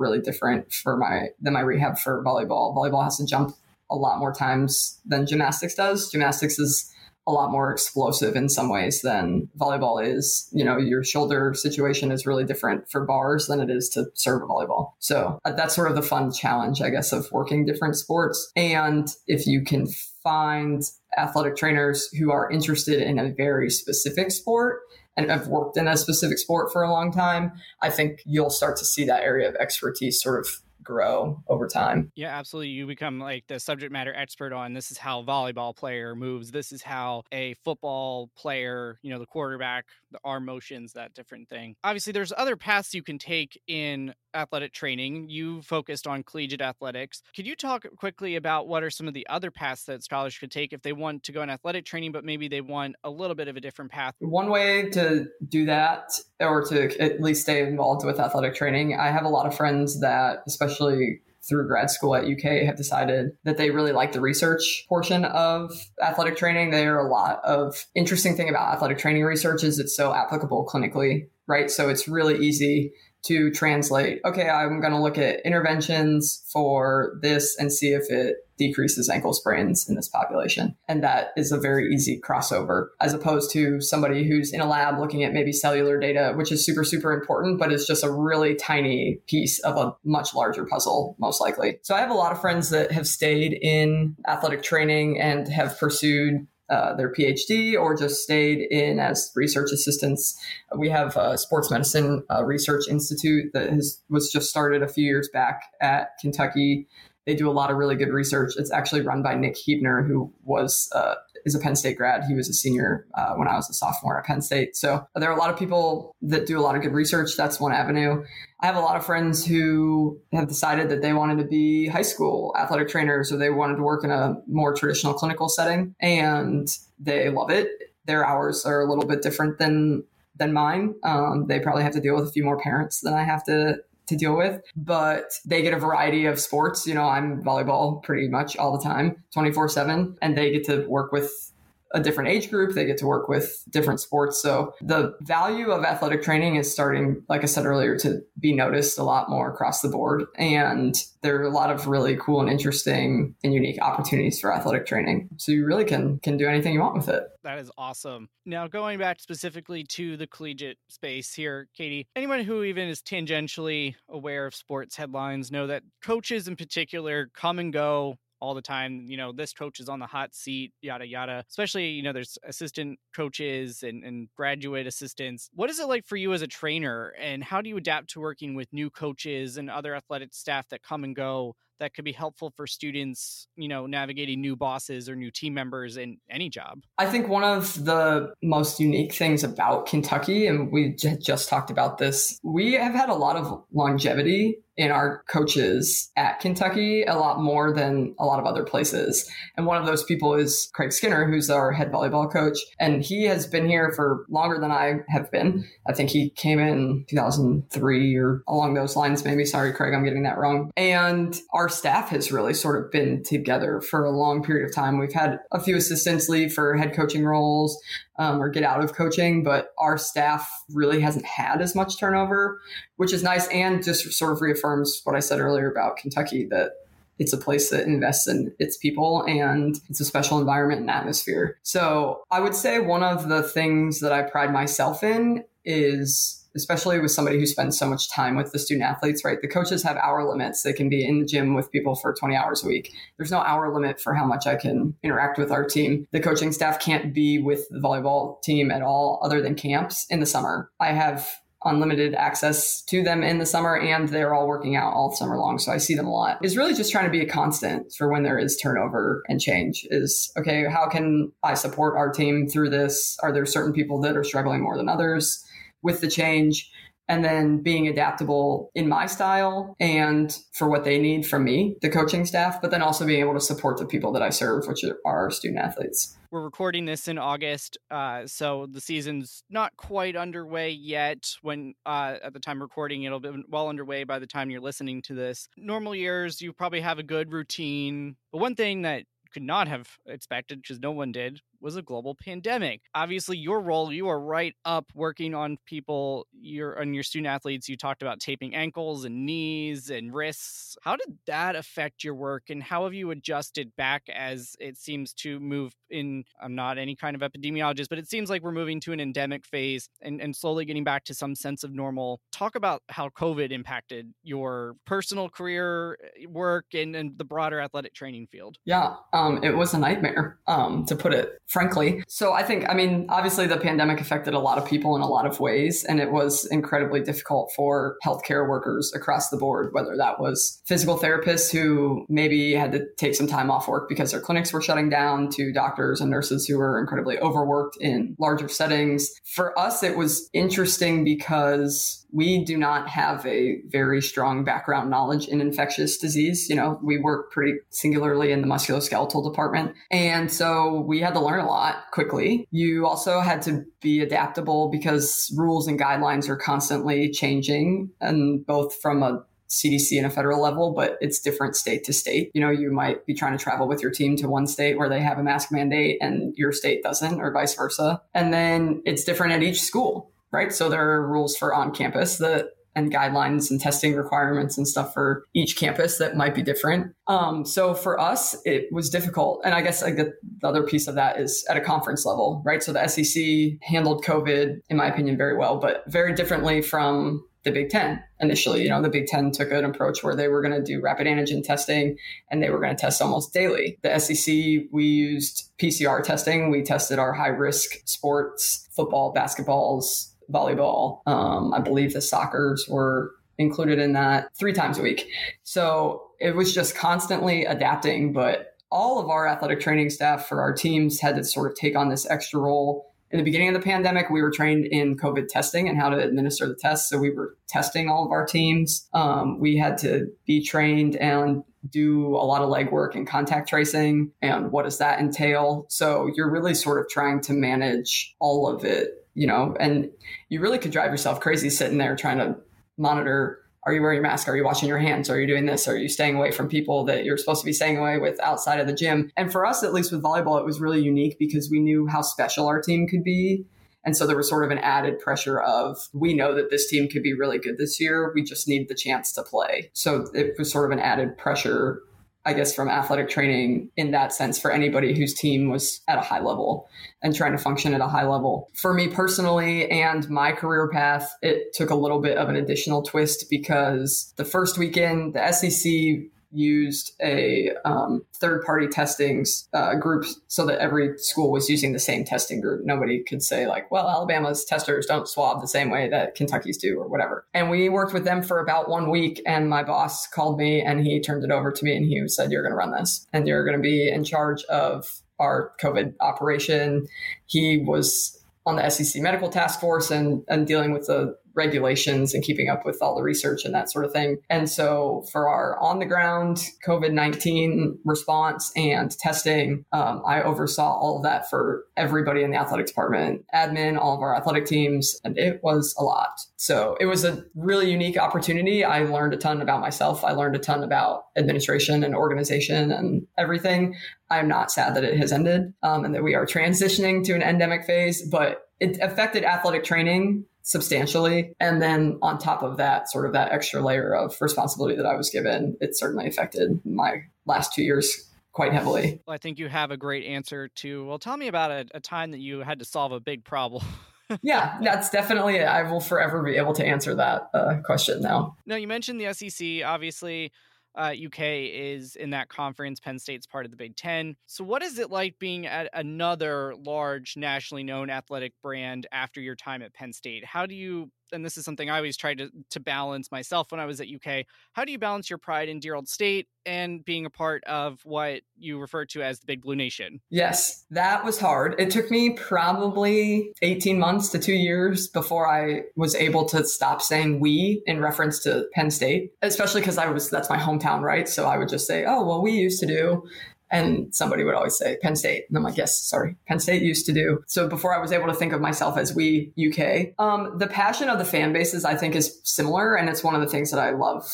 really 0.00 0.20
different 0.20 0.72
for 0.72 0.96
my 0.96 1.28
than 1.40 1.52
my 1.52 1.60
rehab 1.60 1.98
for 1.98 2.24
volleyball. 2.24 2.74
Volleyball 2.74 3.04
has 3.04 3.18
to 3.18 3.26
jump 3.26 3.54
a 3.90 3.96
lot 3.96 4.18
more 4.18 4.32
times 4.32 4.98
than 5.04 5.26
gymnastics 5.26 5.74
does. 5.74 6.10
Gymnastics 6.10 6.58
is 6.58 6.90
a 7.26 7.32
lot 7.32 7.52
more 7.52 7.70
explosive 7.70 8.34
in 8.34 8.48
some 8.48 8.68
ways 8.68 9.02
than 9.02 9.48
volleyball 9.58 10.04
is. 10.04 10.48
You 10.52 10.64
know, 10.64 10.78
your 10.78 11.04
shoulder 11.04 11.54
situation 11.54 12.10
is 12.10 12.26
really 12.26 12.44
different 12.44 12.90
for 12.90 13.04
bars 13.04 13.46
than 13.46 13.60
it 13.60 13.70
is 13.70 13.88
to 13.90 14.06
serve 14.14 14.42
volleyball. 14.42 14.92
So 14.98 15.38
uh, 15.44 15.52
that's 15.52 15.74
sort 15.74 15.88
of 15.88 15.94
the 15.94 16.02
fun 16.02 16.32
challenge, 16.32 16.82
I 16.82 16.90
guess, 16.90 17.12
of 17.12 17.30
working 17.30 17.64
different 17.64 17.96
sports. 17.96 18.50
And 18.56 19.08
if 19.26 19.46
you 19.46 19.62
can 19.62 19.86
find 20.22 20.82
athletic 21.16 21.56
trainers 21.56 22.08
who 22.18 22.30
are 22.30 22.50
interested 22.50 23.00
in 23.00 23.18
a 23.18 23.32
very 23.32 23.70
specific 23.70 24.30
sport 24.30 24.80
and 25.16 25.30
have 25.30 25.48
worked 25.48 25.76
in 25.76 25.88
a 25.88 25.96
specific 25.96 26.38
sport 26.38 26.72
for 26.72 26.82
a 26.82 26.90
long 26.90 27.12
time, 27.12 27.52
I 27.82 27.90
think 27.90 28.20
you'll 28.24 28.50
start 28.50 28.76
to 28.78 28.84
see 28.84 29.04
that 29.04 29.22
area 29.22 29.48
of 29.48 29.54
expertise 29.56 30.20
sort 30.22 30.40
of 30.40 30.62
grow 30.82 31.42
over 31.48 31.66
time. 31.66 32.12
Yeah, 32.14 32.36
absolutely. 32.36 32.70
You 32.70 32.86
become 32.86 33.18
like 33.18 33.46
the 33.46 33.60
subject 33.60 33.92
matter 33.92 34.14
expert 34.14 34.52
on 34.52 34.72
this 34.72 34.90
is 34.90 34.98
how 34.98 35.22
volleyball 35.22 35.74
player 35.76 36.14
moves. 36.14 36.50
This 36.50 36.72
is 36.72 36.82
how 36.82 37.22
a 37.32 37.54
football 37.64 38.30
player, 38.36 38.98
you 39.02 39.10
know, 39.10 39.18
the 39.18 39.26
quarterback, 39.26 39.86
the 40.10 40.18
arm 40.24 40.44
motions, 40.44 40.92
that 40.92 41.14
different 41.14 41.48
thing. 41.48 41.76
Obviously, 41.84 42.12
there's 42.12 42.32
other 42.36 42.56
paths 42.56 42.94
you 42.94 43.02
can 43.02 43.18
take 43.18 43.60
in 43.66 44.14
athletic 44.34 44.72
training. 44.72 45.28
You 45.28 45.62
focused 45.62 46.06
on 46.06 46.22
collegiate 46.22 46.60
athletics. 46.60 47.22
Could 47.34 47.46
you 47.46 47.56
talk 47.56 47.86
quickly 47.96 48.36
about 48.36 48.68
what 48.68 48.82
are 48.82 48.90
some 48.90 49.08
of 49.08 49.14
the 49.14 49.26
other 49.28 49.50
paths 49.50 49.84
that 49.84 50.02
scholars 50.02 50.36
could 50.38 50.50
take 50.50 50.72
if 50.72 50.82
they 50.82 50.92
want 50.92 51.24
to 51.24 51.32
go 51.32 51.42
in 51.42 51.50
athletic 51.50 51.84
training, 51.84 52.12
but 52.12 52.24
maybe 52.24 52.48
they 52.48 52.60
want 52.60 52.96
a 53.04 53.10
little 53.10 53.36
bit 53.36 53.48
of 53.48 53.56
a 53.56 53.60
different 53.60 53.90
path? 53.90 54.14
One 54.20 54.50
way 54.50 54.90
to 54.90 55.26
do 55.48 55.66
that, 55.66 56.12
or 56.40 56.64
to 56.66 57.00
at 57.00 57.20
least 57.20 57.42
stay 57.42 57.66
involved 57.66 58.04
with 58.04 58.18
athletic 58.18 58.54
training, 58.54 58.98
I 58.98 59.10
have 59.10 59.24
a 59.24 59.28
lot 59.28 59.46
of 59.46 59.56
friends 59.56 60.00
that, 60.00 60.42
especially 60.46 61.20
through 61.48 61.66
grad 61.66 61.90
school 61.90 62.14
at 62.14 62.24
UK 62.24 62.64
have 62.64 62.76
decided 62.76 63.32
that 63.44 63.56
they 63.56 63.70
really 63.70 63.92
like 63.92 64.12
the 64.12 64.20
research 64.20 64.84
portion 64.88 65.24
of 65.24 65.72
athletic 66.00 66.36
training. 66.36 66.70
There 66.70 66.96
are 66.96 67.06
a 67.06 67.10
lot 67.10 67.40
of 67.44 67.86
interesting 67.94 68.36
thing 68.36 68.48
about 68.48 68.72
athletic 68.72 68.98
training 68.98 69.24
research 69.24 69.64
is 69.64 69.78
it's 69.78 69.96
so 69.96 70.14
applicable 70.14 70.68
clinically, 70.72 71.28
right? 71.48 71.70
So 71.70 71.88
it's 71.88 72.06
really 72.06 72.38
easy 72.38 72.92
to 73.24 73.50
translate, 73.50 74.20
okay, 74.24 74.48
I'm 74.48 74.80
going 74.80 74.92
to 74.92 75.00
look 75.00 75.18
at 75.18 75.40
interventions 75.44 76.42
for 76.52 77.18
this 77.22 77.56
and 77.58 77.72
see 77.72 77.92
if 77.92 78.10
it 78.10 78.36
decreases 78.58 79.08
ankle 79.08 79.32
sprains 79.32 79.88
in 79.88 79.94
this 79.94 80.08
population. 80.08 80.76
And 80.86 81.02
that 81.02 81.32
is 81.36 81.52
a 81.52 81.58
very 81.58 81.92
easy 81.92 82.20
crossover 82.20 82.88
as 83.00 83.14
opposed 83.14 83.50
to 83.52 83.80
somebody 83.80 84.28
who's 84.28 84.52
in 84.52 84.60
a 84.60 84.66
lab 84.66 84.98
looking 84.98 85.24
at 85.24 85.32
maybe 85.32 85.52
cellular 85.52 85.98
data, 85.98 86.32
which 86.36 86.52
is 86.52 86.64
super, 86.64 86.84
super 86.84 87.12
important, 87.12 87.58
but 87.58 87.72
it's 87.72 87.86
just 87.86 88.04
a 88.04 88.10
really 88.10 88.54
tiny 88.54 89.20
piece 89.26 89.58
of 89.60 89.76
a 89.76 89.96
much 90.04 90.34
larger 90.34 90.64
puzzle, 90.64 91.16
most 91.18 91.40
likely. 91.40 91.78
So 91.82 91.94
I 91.94 92.00
have 92.00 92.10
a 92.10 92.14
lot 92.14 92.32
of 92.32 92.40
friends 92.40 92.70
that 92.70 92.92
have 92.92 93.06
stayed 93.06 93.52
in 93.52 94.16
athletic 94.28 94.62
training 94.62 95.20
and 95.20 95.48
have 95.48 95.78
pursued 95.78 96.46
uh, 96.70 96.94
their 96.94 97.12
PhD 97.12 97.78
or 97.78 97.96
just 97.96 98.22
stayed 98.22 98.66
in 98.70 98.98
as 98.98 99.30
research 99.34 99.72
assistants. 99.72 100.38
We 100.76 100.88
have 100.88 101.16
a 101.16 101.36
sports 101.36 101.70
medicine 101.70 102.24
uh, 102.30 102.44
research 102.44 102.84
institute 102.88 103.52
that 103.52 103.70
has, 103.70 104.00
was 104.08 104.30
just 104.32 104.48
started 104.48 104.82
a 104.82 104.88
few 104.88 105.04
years 105.04 105.28
back 105.32 105.62
at 105.80 106.10
Kentucky. 106.20 106.86
They 107.26 107.34
do 107.34 107.48
a 107.48 107.52
lot 107.52 107.70
of 107.70 107.76
really 107.76 107.96
good 107.96 108.10
research. 108.10 108.54
It's 108.56 108.72
actually 108.72 109.02
run 109.02 109.22
by 109.22 109.34
Nick 109.34 109.56
Heebner, 109.56 110.06
who 110.06 110.32
was 110.44 110.90
uh, 110.94 111.14
is 111.44 111.54
a 111.54 111.58
Penn 111.58 111.76
State 111.76 111.96
grad. 111.96 112.24
He 112.24 112.34
was 112.34 112.48
a 112.48 112.52
senior 112.52 113.06
uh, 113.14 113.34
when 113.34 113.48
I 113.48 113.54
was 113.54 113.68
a 113.68 113.72
sophomore 113.72 114.18
at 114.18 114.24
Penn 114.24 114.42
State. 114.42 114.76
So 114.76 115.06
there 115.14 115.30
are 115.30 115.36
a 115.36 115.38
lot 115.38 115.50
of 115.50 115.58
people 115.58 116.14
that 116.22 116.46
do 116.46 116.58
a 116.58 116.62
lot 116.62 116.76
of 116.76 116.82
good 116.82 116.92
research. 116.92 117.36
That's 117.36 117.60
one 117.60 117.72
avenue. 117.72 118.24
I 118.60 118.66
have 118.66 118.76
a 118.76 118.80
lot 118.80 118.96
of 118.96 119.04
friends 119.04 119.44
who 119.44 120.20
have 120.32 120.48
decided 120.48 120.88
that 120.90 121.02
they 121.02 121.12
wanted 121.12 121.38
to 121.38 121.44
be 121.44 121.88
high 121.88 122.02
school 122.02 122.54
athletic 122.58 122.88
trainers 122.88 123.32
or 123.32 123.36
they 123.36 123.50
wanted 123.50 123.76
to 123.76 123.82
work 123.82 124.04
in 124.04 124.10
a 124.10 124.36
more 124.46 124.74
traditional 124.74 125.14
clinical 125.14 125.48
setting 125.48 125.94
and 126.00 126.76
they 126.98 127.28
love 127.28 127.50
it. 127.50 127.68
Their 128.06 128.24
hours 128.24 128.64
are 128.64 128.80
a 128.80 128.88
little 128.88 129.06
bit 129.06 129.22
different 129.22 129.58
than 129.58 130.04
than 130.36 130.52
mine. 130.52 130.94
Um, 131.04 131.46
they 131.46 131.60
probably 131.60 131.82
have 131.82 131.92
to 131.92 132.00
deal 132.00 132.14
with 132.14 132.26
a 132.26 132.30
few 132.30 132.44
more 132.44 132.58
parents 132.58 133.00
than 133.00 133.12
I 133.14 133.22
have 133.22 133.44
to 133.44 133.78
to 134.12 134.16
deal 134.16 134.36
with, 134.36 134.60
but 134.76 135.32
they 135.44 135.62
get 135.62 135.74
a 135.74 135.78
variety 135.78 136.26
of 136.26 136.38
sports. 136.38 136.86
You 136.86 136.94
know, 136.94 137.04
I'm 137.04 137.42
volleyball 137.42 138.02
pretty 138.02 138.28
much 138.28 138.56
all 138.56 138.76
the 138.76 138.82
time, 138.82 139.22
24 139.34 139.68
7, 139.68 140.16
and 140.22 140.36
they 140.36 140.52
get 140.52 140.64
to 140.64 140.86
work 140.88 141.12
with 141.12 141.51
a 141.94 142.00
different 142.00 142.30
age 142.30 142.50
group. 142.50 142.74
They 142.74 142.84
get 142.84 142.98
to 142.98 143.06
work 143.06 143.28
with 143.28 143.64
different 143.70 144.00
sports. 144.00 144.40
So 144.40 144.74
the 144.80 145.14
value 145.22 145.70
of 145.70 145.84
athletic 145.84 146.22
training 146.22 146.56
is 146.56 146.72
starting, 146.72 147.22
like 147.28 147.42
I 147.42 147.46
said 147.46 147.66
earlier, 147.66 147.98
to 147.98 148.22
be 148.38 148.54
noticed 148.54 148.98
a 148.98 149.02
lot 149.02 149.30
more 149.30 149.50
across 149.52 149.80
the 149.80 149.88
board. 149.88 150.24
And 150.36 150.94
there 151.22 151.40
are 151.40 151.44
a 151.44 151.50
lot 151.50 151.70
of 151.70 151.86
really 151.86 152.16
cool 152.16 152.40
and 152.40 152.50
interesting 152.50 153.34
and 153.44 153.54
unique 153.54 153.80
opportunities 153.80 154.40
for 154.40 154.52
athletic 154.52 154.86
training. 154.86 155.28
So 155.36 155.52
you 155.52 155.64
really 155.64 155.84
can 155.84 156.18
can 156.18 156.36
do 156.36 156.48
anything 156.48 156.74
you 156.74 156.80
want 156.80 156.96
with 156.96 157.08
it. 157.08 157.24
That 157.44 157.58
is 157.58 157.70
awesome. 157.76 158.28
Now 158.44 158.66
going 158.68 158.98
back 158.98 159.20
specifically 159.20 159.84
to 159.90 160.16
the 160.16 160.26
collegiate 160.26 160.78
space 160.88 161.34
here, 161.34 161.68
Katie, 161.76 162.06
anyone 162.16 162.44
who 162.44 162.62
even 162.62 162.88
is 162.88 163.02
tangentially 163.02 163.94
aware 164.08 164.46
of 164.46 164.54
sports 164.54 164.96
headlines 164.96 165.50
know 165.50 165.66
that 165.66 165.82
coaches 166.02 166.48
in 166.48 166.56
particular 166.56 167.30
come 167.34 167.58
and 167.58 167.72
go 167.72 168.16
all 168.42 168.54
the 168.54 168.60
time. 168.60 169.04
You 169.06 169.16
know, 169.16 169.30
this 169.32 169.52
coach 169.52 169.78
is 169.78 169.88
on 169.88 170.00
the 170.00 170.06
hot 170.06 170.34
seat, 170.34 170.72
yada, 170.82 171.06
yada. 171.06 171.44
Especially, 171.48 171.90
you 171.90 172.02
know, 172.02 172.12
there's 172.12 172.36
assistant 172.44 172.98
coaches 173.14 173.84
and, 173.84 174.02
and 174.02 174.28
graduate 174.36 174.84
assistants. 174.88 175.48
What 175.54 175.70
is 175.70 175.78
it 175.78 175.86
like 175.86 176.04
for 176.04 176.16
you 176.16 176.32
as 176.32 176.42
a 176.42 176.48
trainer? 176.48 177.14
And 177.20 177.44
how 177.44 177.62
do 177.62 177.68
you 177.68 177.76
adapt 177.76 178.10
to 178.10 178.20
working 178.20 178.56
with 178.56 178.72
new 178.72 178.90
coaches 178.90 179.56
and 179.58 179.70
other 179.70 179.94
athletic 179.94 180.34
staff 180.34 180.68
that 180.70 180.82
come 180.82 181.04
and 181.04 181.14
go 181.14 181.54
that 181.78 181.94
could 181.94 182.04
be 182.04 182.12
helpful 182.12 182.52
for 182.56 182.66
students, 182.66 183.46
you 183.56 183.68
know, 183.68 183.86
navigating 183.86 184.40
new 184.40 184.54
bosses 184.56 185.08
or 185.08 185.16
new 185.16 185.30
team 185.30 185.54
members 185.54 185.96
in 185.96 186.18
any 186.28 186.48
job? 186.48 186.80
I 186.98 187.06
think 187.06 187.28
one 187.28 187.44
of 187.44 187.84
the 187.84 188.34
most 188.42 188.78
unique 188.80 189.12
things 189.12 189.42
about 189.44 189.86
Kentucky, 189.86 190.46
and 190.46 190.70
we 190.70 190.94
just 190.94 191.48
talked 191.48 191.70
about 191.70 191.98
this, 191.98 192.38
we 192.42 192.74
have 192.74 192.94
had 192.94 193.08
a 193.08 193.14
lot 193.14 193.36
of 193.36 193.64
longevity 193.72 194.58
in 194.76 194.90
our 194.90 195.22
coaches 195.28 196.10
at 196.16 196.40
Kentucky 196.40 197.02
a 197.04 197.16
lot 197.16 197.40
more 197.40 197.72
than 197.72 198.14
a 198.18 198.24
lot 198.24 198.40
of 198.40 198.46
other 198.46 198.64
places. 198.64 199.30
And 199.56 199.66
one 199.66 199.76
of 199.76 199.86
those 199.86 200.04
people 200.04 200.34
is 200.34 200.70
Craig 200.72 200.92
Skinner, 200.92 201.30
who's 201.30 201.50
our 201.50 201.72
head 201.72 201.92
volleyball 201.92 202.32
coach. 202.32 202.58
And 202.80 203.02
he 203.02 203.24
has 203.24 203.46
been 203.46 203.68
here 203.68 203.92
for 203.94 204.24
longer 204.30 204.58
than 204.58 204.70
I 204.70 205.00
have 205.08 205.30
been. 205.30 205.64
I 205.86 205.92
think 205.92 206.10
he 206.10 206.30
came 206.30 206.58
in 206.58 207.04
2003 207.08 208.16
or 208.16 208.42
along 208.48 208.74
those 208.74 208.96
lines, 208.96 209.24
maybe. 209.24 209.44
Sorry, 209.44 209.72
Craig, 209.72 209.94
I'm 209.94 210.04
getting 210.04 210.22
that 210.22 210.38
wrong. 210.38 210.70
And 210.76 211.38
our 211.52 211.68
staff 211.68 212.08
has 212.08 212.32
really 212.32 212.54
sort 212.54 212.82
of 212.82 212.90
been 212.90 213.22
together 213.22 213.80
for 213.80 214.04
a 214.04 214.10
long 214.10 214.42
period 214.42 214.68
of 214.68 214.74
time. 214.74 214.98
We've 214.98 215.12
had 215.12 215.38
a 215.52 215.60
few 215.60 215.76
assistants 215.76 216.28
leave 216.28 216.52
for 216.52 216.76
head 216.76 216.94
coaching 216.94 217.24
roles 217.24 217.78
um, 218.22 218.40
or 218.40 218.48
get 218.48 218.62
out 218.62 218.82
of 218.82 218.94
coaching, 218.94 219.42
but 219.42 219.72
our 219.78 219.98
staff 219.98 220.48
really 220.72 221.00
hasn't 221.00 221.26
had 221.26 221.60
as 221.60 221.74
much 221.74 221.98
turnover, 221.98 222.60
which 222.96 223.12
is 223.12 223.22
nice 223.22 223.48
and 223.48 223.82
just 223.82 224.12
sort 224.12 224.32
of 224.32 224.40
reaffirms 224.40 225.00
what 225.02 225.16
I 225.16 225.20
said 225.20 225.40
earlier 225.40 225.70
about 225.70 225.96
Kentucky 225.96 226.46
that 226.50 226.72
it's 227.18 227.32
a 227.32 227.36
place 227.36 227.70
that 227.70 227.84
invests 227.84 228.28
in 228.28 228.54
its 228.58 228.76
people 228.76 229.24
and 229.26 229.80
it's 229.88 230.00
a 230.00 230.04
special 230.04 230.38
environment 230.38 230.82
and 230.82 230.90
atmosphere. 230.90 231.58
So 231.62 232.22
I 232.30 232.40
would 232.40 232.54
say 232.54 232.78
one 232.78 233.02
of 233.02 233.28
the 233.28 233.42
things 233.42 234.00
that 234.00 234.12
I 234.12 234.22
pride 234.22 234.52
myself 234.52 235.02
in 235.02 235.44
is 235.64 236.41
especially 236.56 236.98
with 236.98 237.10
somebody 237.10 237.38
who 237.38 237.46
spends 237.46 237.78
so 237.78 237.88
much 237.88 238.10
time 238.10 238.36
with 238.36 238.52
the 238.52 238.58
student 238.58 238.88
athletes, 238.88 239.24
right? 239.24 239.40
The 239.40 239.48
coaches 239.48 239.82
have 239.82 239.96
hour 239.96 240.28
limits. 240.28 240.62
They 240.62 240.72
can 240.72 240.88
be 240.88 241.06
in 241.06 241.20
the 241.20 241.26
gym 241.26 241.54
with 241.54 241.70
people 241.70 241.94
for 241.94 242.14
20 242.14 242.36
hours 242.36 242.64
a 242.64 242.68
week. 242.68 242.92
There's 243.16 243.30
no 243.30 243.40
hour 243.40 243.72
limit 243.72 244.00
for 244.00 244.14
how 244.14 244.24
much 244.24 244.46
I 244.46 244.56
can 244.56 244.94
interact 245.02 245.38
with 245.38 245.50
our 245.50 245.64
team. 245.64 246.06
The 246.12 246.20
coaching 246.20 246.52
staff 246.52 246.80
can't 246.80 247.14
be 247.14 247.38
with 247.38 247.68
the 247.70 247.80
volleyball 247.80 248.42
team 248.42 248.70
at 248.70 248.82
all 248.82 249.20
other 249.22 249.40
than 249.40 249.54
camps 249.54 250.06
in 250.10 250.20
the 250.20 250.26
summer. 250.26 250.70
I 250.80 250.92
have 250.92 251.28
unlimited 251.64 252.14
access 252.14 252.82
to 252.82 253.02
them 253.02 253.22
in 253.22 253.38
the 253.38 253.46
summer 253.46 253.76
and 253.76 254.08
they're 254.08 254.34
all 254.34 254.48
working 254.48 254.76
out 254.76 254.92
all 254.92 255.14
summer 255.14 255.36
long 255.36 255.58
so 255.58 255.70
i 255.70 255.76
see 255.76 255.94
them 255.94 256.06
a 256.06 256.10
lot 256.10 256.38
is 256.44 256.56
really 256.56 256.74
just 256.74 256.90
trying 256.90 257.04
to 257.04 257.10
be 257.10 257.20
a 257.20 257.28
constant 257.28 257.92
for 257.96 258.10
when 258.10 258.22
there 258.22 258.38
is 258.38 258.56
turnover 258.56 259.22
and 259.28 259.40
change 259.40 259.86
is 259.90 260.32
okay 260.36 260.64
how 260.68 260.88
can 260.88 261.30
i 261.42 261.54
support 261.54 261.96
our 261.96 262.10
team 262.10 262.48
through 262.48 262.68
this 262.68 263.16
are 263.22 263.32
there 263.32 263.46
certain 263.46 263.72
people 263.72 264.00
that 264.00 264.16
are 264.16 264.24
struggling 264.24 264.60
more 264.60 264.76
than 264.76 264.88
others 264.88 265.44
with 265.82 266.00
the 266.00 266.08
change 266.08 266.70
and 267.08 267.24
then 267.24 267.58
being 267.58 267.88
adaptable 267.88 268.70
in 268.74 268.88
my 268.88 269.06
style 269.06 269.76
and 269.80 270.38
for 270.52 270.68
what 270.68 270.84
they 270.84 270.98
need 270.98 271.26
from 271.26 271.44
me, 271.44 271.76
the 271.82 271.90
coaching 271.90 272.24
staff, 272.24 272.62
but 272.62 272.70
then 272.70 272.80
also 272.80 273.04
being 273.04 273.20
able 273.20 273.34
to 273.34 273.40
support 273.40 273.78
the 273.78 273.84
people 273.84 274.12
that 274.12 274.22
I 274.22 274.30
serve, 274.30 274.66
which 274.66 274.84
are 275.04 275.30
student 275.30 275.60
athletes. 275.60 276.16
We're 276.30 276.44
recording 276.44 276.86
this 276.86 277.08
in 277.08 277.18
August, 277.18 277.76
uh, 277.90 278.26
so 278.26 278.66
the 278.70 278.80
season's 278.80 279.44
not 279.50 279.76
quite 279.76 280.16
underway 280.16 280.70
yet. 280.70 281.34
When 281.42 281.74
uh, 281.84 282.16
at 282.22 282.32
the 282.32 282.40
time 282.40 282.62
recording, 282.62 283.02
it'll 283.02 283.20
be 283.20 283.44
well 283.50 283.68
underway 283.68 284.04
by 284.04 284.18
the 284.18 284.26
time 284.26 284.48
you're 284.48 284.62
listening 284.62 285.02
to 285.02 285.14
this. 285.14 285.48
Normal 285.58 285.94
years, 285.94 286.40
you 286.40 286.54
probably 286.54 286.80
have 286.80 286.98
a 286.98 287.02
good 287.02 287.32
routine, 287.32 288.16
but 288.30 288.38
one 288.38 288.54
thing 288.54 288.82
that 288.82 289.04
could 289.34 289.42
not 289.42 289.68
have 289.68 289.90
expected 290.06 290.62
because 290.62 290.78
no 290.78 290.92
one 290.92 291.12
did 291.12 291.40
was 291.62 291.76
a 291.76 291.82
global 291.82 292.14
pandemic. 292.14 292.82
Obviously, 292.94 293.38
your 293.38 293.60
role, 293.60 293.92
you 293.92 294.08
are 294.08 294.20
right 294.20 294.54
up 294.64 294.86
working 294.94 295.34
on 295.34 295.58
people, 295.64 296.26
your 296.32 296.80
on 296.80 296.92
your 296.92 297.02
student 297.02 297.28
athletes. 297.28 297.68
You 297.68 297.76
talked 297.76 298.02
about 298.02 298.20
taping 298.20 298.54
ankles 298.54 299.04
and 299.04 299.24
knees 299.24 299.88
and 299.88 300.12
wrists. 300.12 300.76
How 300.82 300.96
did 300.96 301.16
that 301.26 301.56
affect 301.56 302.04
your 302.04 302.14
work 302.14 302.50
and 302.50 302.62
how 302.62 302.84
have 302.84 302.94
you 302.94 303.10
adjusted 303.10 303.74
back 303.76 304.02
as 304.12 304.56
it 304.58 304.76
seems 304.76 305.12
to 305.14 305.38
move 305.38 305.72
in 305.88 306.24
I'm 306.40 306.54
not 306.54 306.78
any 306.78 306.96
kind 306.96 307.14
of 307.14 307.22
epidemiologist, 307.22 307.88
but 307.88 307.98
it 307.98 308.08
seems 308.08 308.28
like 308.28 308.42
we're 308.42 308.52
moving 308.52 308.80
to 308.80 308.92
an 308.92 309.00
endemic 309.00 309.44
phase 309.44 309.88
and, 310.00 310.20
and 310.20 310.34
slowly 310.34 310.64
getting 310.64 310.84
back 310.84 311.04
to 311.04 311.14
some 311.14 311.34
sense 311.34 311.62
of 311.62 311.72
normal. 311.72 312.20
Talk 312.32 312.56
about 312.56 312.82
how 312.88 313.10
COVID 313.10 313.52
impacted 313.52 314.12
your 314.22 314.74
personal 314.86 315.28
career, 315.28 315.98
eh, 316.20 316.26
work, 316.28 316.66
and, 316.74 316.96
and 316.96 317.16
the 317.16 317.24
broader 317.24 317.60
athletic 317.60 317.94
training 317.94 318.26
field. 318.26 318.56
Yeah, 318.64 318.94
um, 319.12 319.44
it 319.44 319.56
was 319.56 319.74
a 319.74 319.78
nightmare, 319.78 320.38
um, 320.46 320.84
to 320.86 320.96
put 320.96 321.12
it 321.12 321.38
frankly. 321.52 322.02
So 322.08 322.32
I 322.32 322.42
think, 322.42 322.68
I 322.68 322.74
mean, 322.74 323.06
obviously 323.10 323.46
the 323.46 323.58
pandemic 323.58 324.00
affected 324.00 324.32
a 324.32 324.38
lot 324.38 324.56
of 324.56 324.66
people 324.66 324.96
in 324.96 325.02
a 325.02 325.06
lot 325.06 325.26
of 325.26 325.38
ways, 325.38 325.84
and 325.84 326.00
it 326.00 326.10
was 326.10 326.46
incredibly 326.46 327.02
difficult 327.02 327.52
for 327.54 327.98
healthcare 328.04 328.48
workers 328.48 328.90
across 328.94 329.28
the 329.28 329.36
board, 329.36 329.68
whether 329.72 329.96
that 329.96 330.18
was 330.18 330.62
physical 330.64 330.98
therapists 330.98 331.52
who 331.52 332.06
maybe 332.08 332.54
had 332.54 332.72
to 332.72 332.86
take 332.96 333.14
some 333.14 333.26
time 333.26 333.50
off 333.50 333.68
work 333.68 333.88
because 333.88 334.12
their 334.12 334.20
clinics 334.20 334.52
were 334.52 334.62
shutting 334.62 334.88
down, 334.88 335.28
to 335.28 335.52
doctors 335.52 336.00
and 336.00 336.10
nurses 336.10 336.46
who 336.46 336.56
were 336.56 336.80
incredibly 336.80 337.18
overworked 337.18 337.76
in 337.80 338.16
larger 338.18 338.48
settings. 338.48 339.10
For 339.34 339.58
us, 339.58 339.82
it 339.82 339.96
was 339.96 340.28
interesting 340.32 341.04
because 341.04 342.01
we 342.12 342.44
do 342.44 342.56
not 342.56 342.88
have 342.88 343.24
a 343.26 343.60
very 343.66 344.02
strong 344.02 344.44
background 344.44 344.90
knowledge 344.90 345.26
in 345.26 345.40
infectious 345.40 345.96
disease. 345.96 346.48
You 346.48 346.56
know, 346.56 346.78
we 346.82 346.98
work 346.98 347.32
pretty 347.32 347.54
singularly 347.70 348.32
in 348.32 348.42
the 348.42 348.46
musculoskeletal 348.46 349.24
department. 349.24 349.74
And 349.90 350.30
so 350.30 350.80
we 350.80 351.00
had 351.00 351.14
to 351.14 351.20
learn 351.20 351.40
a 351.40 351.46
lot 351.46 351.90
quickly. 351.90 352.46
You 352.50 352.86
also 352.86 353.20
had 353.20 353.40
to 353.42 353.64
be 353.80 354.00
adaptable 354.00 354.70
because 354.70 355.32
rules 355.36 355.66
and 355.66 355.80
guidelines 355.80 356.28
are 356.28 356.36
constantly 356.36 357.10
changing 357.10 357.90
and 358.00 358.44
both 358.46 358.80
from 358.80 359.02
a 359.02 359.24
CDC 359.48 359.98
and 359.98 360.06
a 360.06 360.10
federal 360.10 360.40
level, 360.40 360.72
but 360.72 360.96
it's 361.00 361.20
different 361.20 361.56
state 361.56 361.84
to 361.84 361.92
state. 361.92 362.30
You 362.34 362.40
know, 362.40 362.50
you 362.50 362.72
might 362.72 363.04
be 363.04 363.14
trying 363.14 363.36
to 363.36 363.42
travel 363.42 363.68
with 363.68 363.82
your 363.82 363.90
team 363.90 364.16
to 364.16 364.28
one 364.28 364.46
state 364.46 364.78
where 364.78 364.88
they 364.88 365.00
have 365.00 365.18
a 365.18 365.22
mask 365.22 365.52
mandate 365.52 365.98
and 366.00 366.34
your 366.36 366.52
state 366.52 366.82
doesn't, 366.82 367.20
or 367.20 367.30
vice 367.32 367.54
versa. 367.54 368.00
And 368.14 368.32
then 368.32 368.82
it's 368.86 369.04
different 369.04 369.34
at 369.34 369.42
each 369.42 369.60
school 369.60 370.12
right? 370.32 370.52
So 370.52 370.68
there 370.68 370.90
are 370.90 371.06
rules 371.06 371.36
for 371.36 371.54
on 371.54 371.72
campus 371.72 372.18
that 372.18 372.46
and 372.74 372.92
guidelines 372.92 373.50
and 373.50 373.60
testing 373.60 373.94
requirements 373.94 374.56
and 374.56 374.66
stuff 374.66 374.94
for 374.94 375.26
each 375.34 375.56
campus 375.56 375.98
that 375.98 376.16
might 376.16 376.34
be 376.34 376.42
different. 376.42 376.94
Um, 377.06 377.44
so 377.44 377.74
for 377.74 378.00
us, 378.00 378.36
it 378.44 378.72
was 378.72 378.88
difficult. 378.88 379.42
And 379.44 379.54
I 379.54 379.60
guess 379.60 379.82
like 379.82 379.96
the, 379.96 380.14
the 380.40 380.48
other 380.48 380.62
piece 380.62 380.88
of 380.88 380.94
that 380.94 381.20
is 381.20 381.44
at 381.50 381.56
a 381.56 381.60
conference 381.60 382.06
level, 382.06 382.42
right? 382.44 382.62
So 382.62 382.72
the 382.72 382.86
SEC 382.88 383.58
handled 383.62 384.04
COVID, 384.04 384.60
in 384.68 384.76
my 384.76 384.86
opinion, 384.86 385.16
very 385.16 385.36
well, 385.36 385.58
but 385.58 385.84
very 385.86 386.14
differently 386.14 386.62
from 386.62 387.24
the 387.44 387.50
Big 387.50 387.70
Ten 387.70 388.02
initially. 388.20 388.62
You 388.62 388.68
know, 388.68 388.80
the 388.80 388.88
Big 388.88 389.06
Ten 389.06 389.32
took 389.32 389.50
an 389.50 389.64
approach 389.64 390.02
where 390.02 390.14
they 390.14 390.28
were 390.28 390.40
going 390.40 390.54
to 390.54 390.62
do 390.62 390.80
rapid 390.80 391.06
antigen 391.06 391.42
testing 391.42 391.98
and 392.30 392.42
they 392.42 392.50
were 392.50 392.60
going 392.60 392.74
to 392.74 392.80
test 392.80 393.02
almost 393.02 393.34
daily. 393.34 393.78
The 393.82 393.98
SEC, 393.98 394.32
we 394.70 394.84
used 394.84 395.50
PCR 395.58 396.02
testing. 396.02 396.50
We 396.50 396.62
tested 396.62 397.00
our 397.00 397.12
high 397.12 397.28
risk 397.28 397.72
sports, 397.84 398.68
football, 398.70 399.12
basketballs, 399.12 400.11
volleyball. 400.32 401.00
Um, 401.06 401.52
I 401.52 401.60
believe 401.60 401.92
the 401.92 402.00
soccer's 402.00 402.66
were 402.68 403.12
included 403.38 403.78
in 403.78 403.92
that 403.92 404.34
three 404.36 404.52
times 404.52 404.78
a 404.78 404.82
week. 404.82 405.08
So 405.42 406.10
it 406.20 406.34
was 406.34 406.54
just 406.54 406.76
constantly 406.76 407.44
adapting, 407.44 408.12
but 408.12 408.56
all 408.70 408.98
of 408.98 409.10
our 409.10 409.28
athletic 409.28 409.60
training 409.60 409.90
staff 409.90 410.26
for 410.26 410.40
our 410.40 410.52
teams 410.52 411.00
had 411.00 411.16
to 411.16 411.24
sort 411.24 411.50
of 411.50 411.56
take 411.56 411.76
on 411.76 411.88
this 411.88 412.08
extra 412.08 412.40
role. 412.40 412.86
In 413.10 413.18
the 413.18 413.24
beginning 413.24 413.48
of 413.48 413.54
the 413.54 413.60
pandemic, 413.60 414.08
we 414.08 414.22
were 414.22 414.30
trained 414.30 414.64
in 414.64 414.96
COVID 414.96 415.28
testing 415.28 415.68
and 415.68 415.78
how 415.78 415.90
to 415.90 415.98
administer 415.98 416.48
the 416.48 416.54
tests. 416.54 416.88
So 416.88 416.96
we 416.96 417.10
were 417.10 417.36
testing 417.46 417.90
all 417.90 418.06
of 418.06 418.10
our 418.10 418.24
teams. 418.24 418.88
Um, 418.94 419.38
we 419.38 419.58
had 419.58 419.76
to 419.78 420.06
be 420.26 420.42
trained 420.42 420.96
and 420.96 421.44
do 421.68 422.16
a 422.16 422.24
lot 422.24 422.40
of 422.40 422.48
legwork 422.48 422.94
and 422.94 423.06
contact 423.06 423.50
tracing 423.50 424.10
and 424.22 424.50
what 424.50 424.64
does 424.64 424.78
that 424.78 424.98
entail. 424.98 425.66
So 425.68 426.10
you're 426.16 426.30
really 426.30 426.54
sort 426.54 426.80
of 426.80 426.88
trying 426.88 427.20
to 427.22 427.34
manage 427.34 428.16
all 428.18 428.48
of 428.48 428.64
it 428.64 429.01
you 429.14 429.26
know, 429.26 429.56
and 429.60 429.90
you 430.28 430.40
really 430.40 430.58
could 430.58 430.70
drive 430.70 430.90
yourself 430.90 431.20
crazy 431.20 431.50
sitting 431.50 431.78
there 431.78 431.96
trying 431.96 432.18
to 432.18 432.36
monitor 432.78 433.42
are 433.64 433.72
you 433.72 433.80
wearing 433.80 433.96
your 433.96 434.02
mask? 434.02 434.26
Are 434.26 434.36
you 434.36 434.44
washing 434.44 434.68
your 434.68 434.78
hands? 434.78 435.08
Are 435.08 435.20
you 435.20 435.26
doing 435.26 435.46
this? 435.46 435.68
Are 435.68 435.76
you 435.76 435.88
staying 435.88 436.16
away 436.16 436.32
from 436.32 436.48
people 436.48 436.84
that 436.86 437.04
you're 437.04 437.16
supposed 437.16 437.40
to 437.42 437.46
be 437.46 437.52
staying 437.52 437.78
away 437.78 437.98
with 437.98 438.18
outside 438.20 438.58
of 438.58 438.66
the 438.66 438.72
gym? 438.72 439.12
And 439.16 439.30
for 439.30 439.46
us, 439.46 439.62
at 439.62 439.72
least 439.72 439.92
with 439.92 440.02
volleyball, 440.02 440.40
it 440.40 440.44
was 440.44 440.60
really 440.60 440.82
unique 440.82 441.16
because 441.16 441.48
we 441.48 441.60
knew 441.60 441.86
how 441.86 442.02
special 442.02 442.48
our 442.48 442.60
team 442.60 442.88
could 442.88 443.04
be. 443.04 443.44
And 443.84 443.96
so 443.96 444.06
there 444.06 444.16
was 444.16 444.28
sort 444.28 444.44
of 444.44 444.50
an 444.50 444.58
added 444.58 444.98
pressure 444.98 445.40
of, 445.40 445.88
we 445.92 446.14
know 446.14 446.34
that 446.34 446.50
this 446.50 446.68
team 446.68 446.88
could 446.88 447.02
be 447.02 447.14
really 447.14 447.38
good 447.38 447.58
this 447.58 447.80
year. 447.80 448.12
We 448.14 448.24
just 448.24 448.48
need 448.48 448.68
the 448.68 448.74
chance 448.74 449.12
to 449.12 449.22
play. 449.22 449.70
So 449.74 450.06
it 450.12 450.34
was 450.38 450.50
sort 450.50 450.70
of 450.70 450.76
an 450.76 450.82
added 450.82 451.16
pressure 451.16 451.82
I 452.24 452.34
guess, 452.34 452.54
from 452.54 452.68
athletic 452.68 453.08
training 453.08 453.70
in 453.76 453.90
that 453.90 454.12
sense 454.12 454.38
for 454.38 454.50
anybody 454.50 454.96
whose 454.96 455.14
team 455.14 455.48
was 455.48 455.80
at 455.88 455.98
a 455.98 456.02
high 456.02 456.20
level 456.20 456.68
and 457.02 457.14
trying 457.14 457.32
to 457.32 457.38
function 457.38 457.74
at 457.74 457.80
a 457.80 457.88
high 457.88 458.06
level. 458.06 458.48
For 458.54 458.72
me 458.72 458.88
personally 458.88 459.68
and 459.70 460.08
my 460.08 460.32
career 460.32 460.68
path, 460.68 461.12
it 461.20 461.52
took 461.52 461.70
a 461.70 461.74
little 461.74 462.00
bit 462.00 462.16
of 462.16 462.28
an 462.28 462.36
additional 462.36 462.82
twist 462.82 463.28
because 463.28 464.12
the 464.16 464.24
first 464.24 464.56
weekend, 464.56 465.14
the 465.14 465.32
SEC 465.32 466.10
used 466.32 466.92
a 467.02 467.50
um, 467.64 468.04
third 468.14 468.42
party 468.44 468.66
testing 468.66 469.24
uh, 469.52 469.74
group 469.74 470.04
so 470.28 470.46
that 470.46 470.58
every 470.58 470.96
school 470.98 471.30
was 471.30 471.48
using 471.48 471.72
the 471.72 471.78
same 471.78 472.04
testing 472.04 472.40
group. 472.40 472.64
Nobody 472.64 473.02
could 473.02 473.22
say, 473.22 473.46
like, 473.46 473.70
well, 473.70 473.88
Alabama's 473.88 474.44
testers 474.44 474.86
don't 474.86 475.08
swab 475.08 475.40
the 475.40 475.48
same 475.48 475.70
way 475.70 475.88
that 475.90 476.14
Kentucky's 476.14 476.58
do 476.58 476.78
or 476.78 476.88
whatever. 476.88 477.26
And 477.34 477.50
we 477.50 477.68
worked 477.68 477.92
with 477.92 478.04
them 478.04 478.22
for 478.22 478.38
about 478.40 478.68
one 478.68 478.90
week. 478.90 479.20
And 479.26 479.48
my 479.48 479.62
boss 479.62 480.06
called 480.06 480.38
me 480.38 480.60
and 480.60 480.84
he 480.84 481.00
turned 481.00 481.24
it 481.24 481.30
over 481.30 481.52
to 481.52 481.64
me 481.64 481.76
and 481.76 481.84
he 481.84 482.08
said, 482.08 482.32
You're 482.32 482.42
going 482.42 482.52
to 482.52 482.56
run 482.56 482.72
this 482.72 483.06
and 483.12 483.26
you're 483.26 483.44
going 483.44 483.56
to 483.56 483.62
be 483.62 483.88
in 483.88 484.04
charge 484.04 484.44
of 484.44 485.02
our 485.18 485.52
COVID 485.60 485.94
operation. 486.00 486.86
He 487.26 487.58
was 487.58 488.18
on 488.44 488.56
the 488.56 488.68
SEC 488.70 489.00
medical 489.00 489.28
task 489.28 489.60
force 489.60 489.90
and, 489.90 490.24
and 490.28 490.46
dealing 490.46 490.72
with 490.72 490.86
the 490.86 491.16
regulations 491.34 492.14
and 492.14 492.22
keeping 492.22 492.48
up 492.48 492.64
with 492.64 492.78
all 492.80 492.94
the 492.94 493.02
research 493.02 493.44
and 493.44 493.54
that 493.54 493.70
sort 493.70 493.84
of 493.84 493.92
thing. 493.92 494.18
And 494.30 494.48
so 494.48 495.04
for 495.12 495.28
our 495.28 495.58
on 495.60 495.78
the 495.78 495.86
ground 495.86 496.44
COVID 496.66 496.92
19 496.92 497.78
response 497.84 498.52
and 498.56 498.90
testing, 498.98 499.64
um, 499.72 500.02
I 500.06 500.22
oversaw 500.22 500.72
all 500.72 500.96
of 500.96 501.02
that 501.04 501.28
for 501.28 501.64
everybody 501.76 502.22
in 502.22 502.30
the 502.30 502.36
athletic 502.36 502.66
department, 502.66 503.24
admin, 503.34 503.78
all 503.78 503.94
of 503.94 504.02
our 504.02 504.16
athletic 504.16 504.46
teams, 504.46 505.00
and 505.04 505.18
it 505.18 505.40
was 505.42 505.74
a 505.78 505.82
lot. 505.82 506.20
So 506.36 506.76
it 506.80 506.86
was 506.86 507.04
a 507.04 507.24
really 507.34 507.70
unique 507.70 507.96
opportunity. 507.96 508.64
I 508.64 508.82
learned 508.84 509.14
a 509.14 509.16
ton 509.16 509.40
about 509.40 509.60
myself. 509.60 510.04
I 510.04 510.12
learned 510.12 510.36
a 510.36 510.40
ton 510.40 510.62
about 510.62 511.04
administration 511.16 511.84
and 511.84 511.94
organization 511.94 512.72
and 512.72 513.06
everything. 513.16 513.76
I'm 514.10 514.28
not 514.28 514.50
sad 514.50 514.74
that 514.74 514.84
it 514.84 514.98
has 514.98 515.12
ended 515.12 515.54
um, 515.62 515.84
and 515.84 515.94
that 515.94 516.02
we 516.02 516.14
are 516.14 516.26
transitioning 516.26 517.04
to 517.04 517.14
an 517.14 517.22
endemic 517.22 517.64
phase, 517.64 518.02
but 518.02 518.48
it 518.60 518.78
affected 518.80 519.24
athletic 519.24 519.64
training 519.64 520.24
substantially. 520.42 521.34
And 521.40 521.62
then 521.62 521.98
on 522.02 522.18
top 522.18 522.42
of 522.42 522.56
that, 522.56 522.90
sort 522.90 523.06
of 523.06 523.12
that 523.12 523.32
extra 523.32 523.60
layer 523.60 523.94
of 523.94 524.16
responsibility 524.20 524.76
that 524.76 524.86
I 524.86 524.94
was 524.94 525.10
given, 525.10 525.56
it 525.60 525.76
certainly 525.76 526.06
affected 526.06 526.60
my 526.64 527.04
last 527.26 527.54
two 527.54 527.62
years 527.62 528.08
quite 528.32 528.52
heavily. 528.52 529.00
Well, 529.06 529.14
I 529.14 529.18
think 529.18 529.38
you 529.38 529.48
have 529.48 529.70
a 529.70 529.76
great 529.76 530.04
answer 530.04 530.48
to, 530.56 530.86
well, 530.86 530.98
tell 530.98 531.16
me 531.16 531.28
about 531.28 531.50
a, 531.50 531.66
a 531.74 531.80
time 531.80 532.12
that 532.12 532.20
you 532.20 532.40
had 532.40 532.58
to 532.58 532.64
solve 532.64 532.92
a 532.92 533.00
big 533.00 533.24
problem. 533.24 533.64
yeah, 534.22 534.58
that's 534.62 534.90
definitely 534.90 535.36
it. 535.36 535.44
I 535.44 535.70
will 535.70 535.80
forever 535.80 536.22
be 536.22 536.36
able 536.36 536.54
to 536.54 536.64
answer 536.64 536.94
that 536.94 537.28
uh, 537.34 537.56
question 537.64 538.02
now. 538.02 538.36
Now, 538.46 538.56
you 538.56 538.66
mentioned 538.66 539.00
the 539.00 539.12
SEC. 539.12 539.64
Obviously, 539.64 540.32
uh, 540.74 540.92
UK 541.06 541.20
is 541.20 541.96
in 541.96 542.10
that 542.10 542.28
conference. 542.28 542.80
Penn 542.80 542.98
State's 542.98 543.26
part 543.26 543.44
of 543.44 543.50
the 543.50 543.56
Big 543.56 543.76
Ten. 543.76 544.16
So, 544.26 544.44
what 544.44 544.62
is 544.62 544.78
it 544.78 544.90
like 544.90 545.18
being 545.18 545.46
at 545.46 545.68
another 545.72 546.54
large, 546.56 547.16
nationally 547.16 547.62
known 547.62 547.90
athletic 547.90 548.32
brand 548.42 548.86
after 548.92 549.20
your 549.20 549.36
time 549.36 549.62
at 549.62 549.74
Penn 549.74 549.92
State? 549.92 550.24
How 550.24 550.46
do 550.46 550.54
you 550.54 550.90
and 551.12 551.24
this 551.24 551.36
is 551.36 551.44
something 551.44 551.70
I 551.70 551.76
always 551.76 551.96
tried 551.96 552.18
to, 552.18 552.30
to 552.50 552.60
balance 552.60 553.10
myself 553.10 553.50
when 553.52 553.60
I 553.60 553.66
was 553.66 553.80
at 553.80 553.88
UK. 553.88 554.26
How 554.52 554.64
do 554.64 554.72
you 554.72 554.78
balance 554.78 555.10
your 555.10 555.18
pride 555.18 555.48
in 555.48 555.60
dear 555.60 555.74
old 555.74 555.88
state 555.88 556.28
and 556.44 556.84
being 556.84 557.06
a 557.06 557.10
part 557.10 557.44
of 557.44 557.80
what 557.84 558.22
you 558.36 558.60
refer 558.60 558.84
to 558.86 559.02
as 559.02 559.20
the 559.20 559.26
Big 559.26 559.42
Blue 559.42 559.54
Nation? 559.54 560.00
Yes, 560.10 560.64
that 560.70 561.04
was 561.04 561.20
hard. 561.20 561.54
It 561.58 561.70
took 561.70 561.90
me 561.90 562.10
probably 562.10 563.32
18 563.42 563.78
months 563.78 564.08
to 564.10 564.18
two 564.18 564.32
years 564.32 564.88
before 564.88 565.28
I 565.28 565.62
was 565.76 565.94
able 565.94 566.24
to 566.26 566.44
stop 566.44 566.82
saying 566.82 567.20
we 567.20 567.62
in 567.66 567.80
reference 567.80 568.20
to 568.20 568.46
Penn 568.54 568.70
State, 568.70 569.12
especially 569.22 569.60
because 569.60 569.78
I 569.78 569.88
was, 569.88 570.10
that's 570.10 570.30
my 570.30 570.38
hometown, 570.38 570.80
right? 570.80 571.08
So 571.08 571.26
I 571.26 571.36
would 571.36 571.48
just 571.48 571.66
say, 571.66 571.84
oh, 571.86 572.04
well, 572.04 572.22
we 572.22 572.32
used 572.32 572.60
to 572.60 572.66
do. 572.66 573.04
And 573.52 573.94
somebody 573.94 574.24
would 574.24 574.34
always 574.34 574.56
say 574.56 574.78
Penn 574.80 574.96
State. 574.96 575.26
And 575.28 575.36
I'm 575.36 575.44
like, 575.44 575.56
yes, 575.56 575.78
sorry. 575.78 576.16
Penn 576.26 576.40
State 576.40 576.62
used 576.62 576.86
to 576.86 576.92
do. 576.92 577.22
So 577.26 577.46
before 577.46 577.74
I 577.74 577.78
was 577.78 577.92
able 577.92 578.06
to 578.06 578.14
think 578.14 578.32
of 578.32 578.40
myself 578.40 578.78
as 578.78 578.94
we 578.94 579.32
UK, 579.38 579.92
um, 580.04 580.38
the 580.38 580.46
passion 580.46 580.88
of 580.88 580.98
the 580.98 581.04
fan 581.04 581.32
bases, 581.32 581.64
I 581.64 581.76
think, 581.76 581.94
is 581.94 582.18
similar. 582.24 582.74
And 582.74 582.88
it's 582.88 583.04
one 583.04 583.14
of 583.14 583.20
the 583.20 583.28
things 583.28 583.50
that 583.50 583.60
I 583.60 583.70
love 583.70 584.08